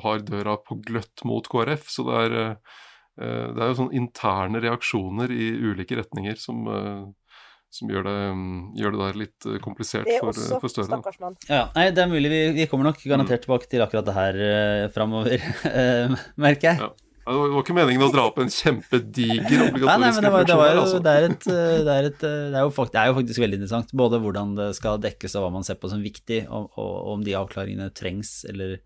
har 0.00 0.22
døra 0.24 0.56
på 0.64 0.78
gløtt 0.86 1.20
mot 1.28 1.44
KrF. 1.52 1.84
Så 1.92 2.06
det 2.08 2.22
er 2.22 2.38
uh, 2.38 2.78
Eh, 2.78 2.89
det 3.20 3.62
er 3.62 3.72
jo 3.72 3.78
sånne 3.82 3.98
interne 3.98 4.62
reaksjoner 4.64 5.32
i 5.34 5.50
ulike 5.70 5.98
retninger 5.98 6.38
som, 6.40 6.62
eh, 6.72 7.34
som 7.70 7.92
gjør, 7.92 8.06
det, 8.08 8.16
mm, 8.38 8.54
gjør 8.80 8.96
det, 8.96 9.02
der 9.02 9.20
litt 9.20 9.50
eh, 9.50 9.60
komplisert 9.62 10.08
for, 10.16 10.40
for 10.62 10.72
Støre. 10.72 11.00
Ja, 11.50 11.66
nei, 11.76 11.90
det 11.94 12.04
er 12.04 12.10
mulig 12.10 12.32
vi, 12.32 12.40
vi 12.56 12.66
kommer 12.70 12.90
nok 12.90 13.02
garantert 13.04 13.42
mm. 13.42 13.46
tilbake 13.46 13.70
til 13.70 13.84
akkurat 13.84 14.08
det 14.08 14.16
her 14.16 14.40
uh, 14.40 14.88
framover, 14.94 15.46
merker 16.48 16.72
jeg. 16.72 16.82
Ja. 16.86 16.90
Det 17.30 17.36
var 17.36 17.60
ikke 17.60 17.74
meningen 17.76 18.02
å 18.02 18.08
dra 18.10 18.24
opp 18.26 18.38
en 18.42 18.48
kjempediger 18.50 19.66
obligatorisk 19.68 20.00
nei, 20.02 20.08
nei, 20.08 20.22
det, 20.24 20.30
var, 20.32 20.46
det, 20.48 20.56
var 20.56 20.70
jo, 20.72 20.80
altså. 20.82 21.00
er 21.04 21.26
er 21.28 22.06
er 22.08 22.08
det 22.16 22.98
er 22.98 23.10
jo 23.10 23.16
faktisk 23.20 23.42
veldig 23.44 23.60
interessant. 23.60 23.92
Både 23.94 24.18
hvordan 24.24 24.56
det 24.56 24.70
skal 24.78 24.98
dekkes 25.04 25.36
og 25.36 25.44
hva 25.44 25.52
man 25.60 25.66
ser 25.66 25.78
på 25.78 25.92
som 25.92 26.02
viktig, 26.02 26.40
og, 26.48 26.72
og, 26.74 26.90
og 27.04 27.12
om 27.18 27.22
de 27.26 27.36
avklaringene 27.38 27.92
trengs 27.94 28.40
eller, 28.50 28.80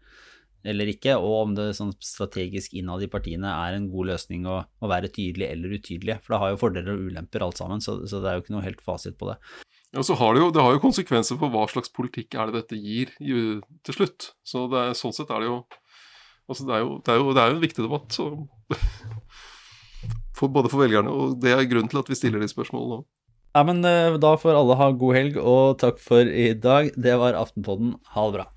eller 0.65 0.89
ikke, 0.95 1.17
og 1.21 1.35
om 1.43 1.55
det 1.57 1.69
sånn 1.77 1.93
strategisk 2.03 2.75
innad 2.79 3.05
i 3.05 3.11
partiene 3.13 3.51
er 3.53 3.77
en 3.77 3.91
god 3.93 4.11
løsning 4.15 4.47
å, 4.49 4.63
å, 4.65 4.91
være 4.91 5.13
tydelig 5.13 5.51
eller 5.51 5.77
utydelig. 5.77 6.19
For 6.25 6.35
det 6.35 6.41
har 6.43 6.55
jo 6.55 6.61
fordeler 6.63 6.97
og 6.97 7.07
ulemper 7.11 7.45
alt 7.45 7.61
sammen, 7.61 7.85
så, 7.85 7.99
så 8.09 8.23
det 8.25 8.31
er 8.31 8.39
jo 8.39 8.45
ikke 8.45 8.57
noe 8.57 8.67
helt 8.67 8.85
fasit 8.85 9.19
på 9.21 9.29
det. 9.31 9.39
Ja, 9.95 10.03
så 10.03 10.17
har 10.19 10.35
det, 10.35 10.43
jo, 10.43 10.51
det 10.51 10.63
har 10.65 10.75
jo 10.75 10.83
konsekvenser 10.83 11.39
for 11.39 11.53
hva 11.55 11.69
slags 11.71 11.93
politikk 11.95 12.35
er 12.35 12.51
det 12.51 12.63
dette 12.63 12.79
gir 12.81 13.13
til 13.21 13.95
slutt. 13.95 14.33
Så 14.43 14.67
det 14.73 14.89
sånn 14.99 15.15
sett 15.15 15.31
er 15.31 15.45
det 15.45 15.53
jo 15.53 15.59
altså 16.51 16.67
det, 16.67 16.75
er 16.75 16.83
jo, 16.83 16.95
det, 17.05 17.13
er 17.13 17.21
jo, 17.21 17.35
det 17.37 17.43
er 17.43 17.53
jo 17.53 17.59
en 17.59 17.67
viktig 17.67 17.85
debatt. 17.85 18.17
Så, 18.17 18.31
for, 20.39 20.51
både 20.51 20.73
for 20.73 20.83
velgerne, 20.83 21.13
og 21.13 21.39
det 21.43 21.55
er 21.55 21.69
grunnen 21.71 21.93
til 21.93 22.03
at 22.03 22.11
vi 22.11 22.19
stiller 22.19 22.43
de 22.43 22.51
spørsmålene 22.51 22.99
nå. 22.99 23.07
Ja, 23.55 23.63
men 23.63 23.85
eh, 23.87 24.17
da 24.19 24.33
får 24.41 24.57
alle 24.59 24.75
ha 24.81 24.91
god 24.99 25.15
helg, 25.15 25.39
og 25.39 25.79
takk 25.79 26.01
for 26.03 26.27
i 26.27 26.51
dag. 26.59 26.91
Det 26.99 27.15
var 27.21 27.39
Aftenpodden. 27.39 27.95
Ha 28.17 28.27
det 28.27 28.41
bra. 28.41 28.49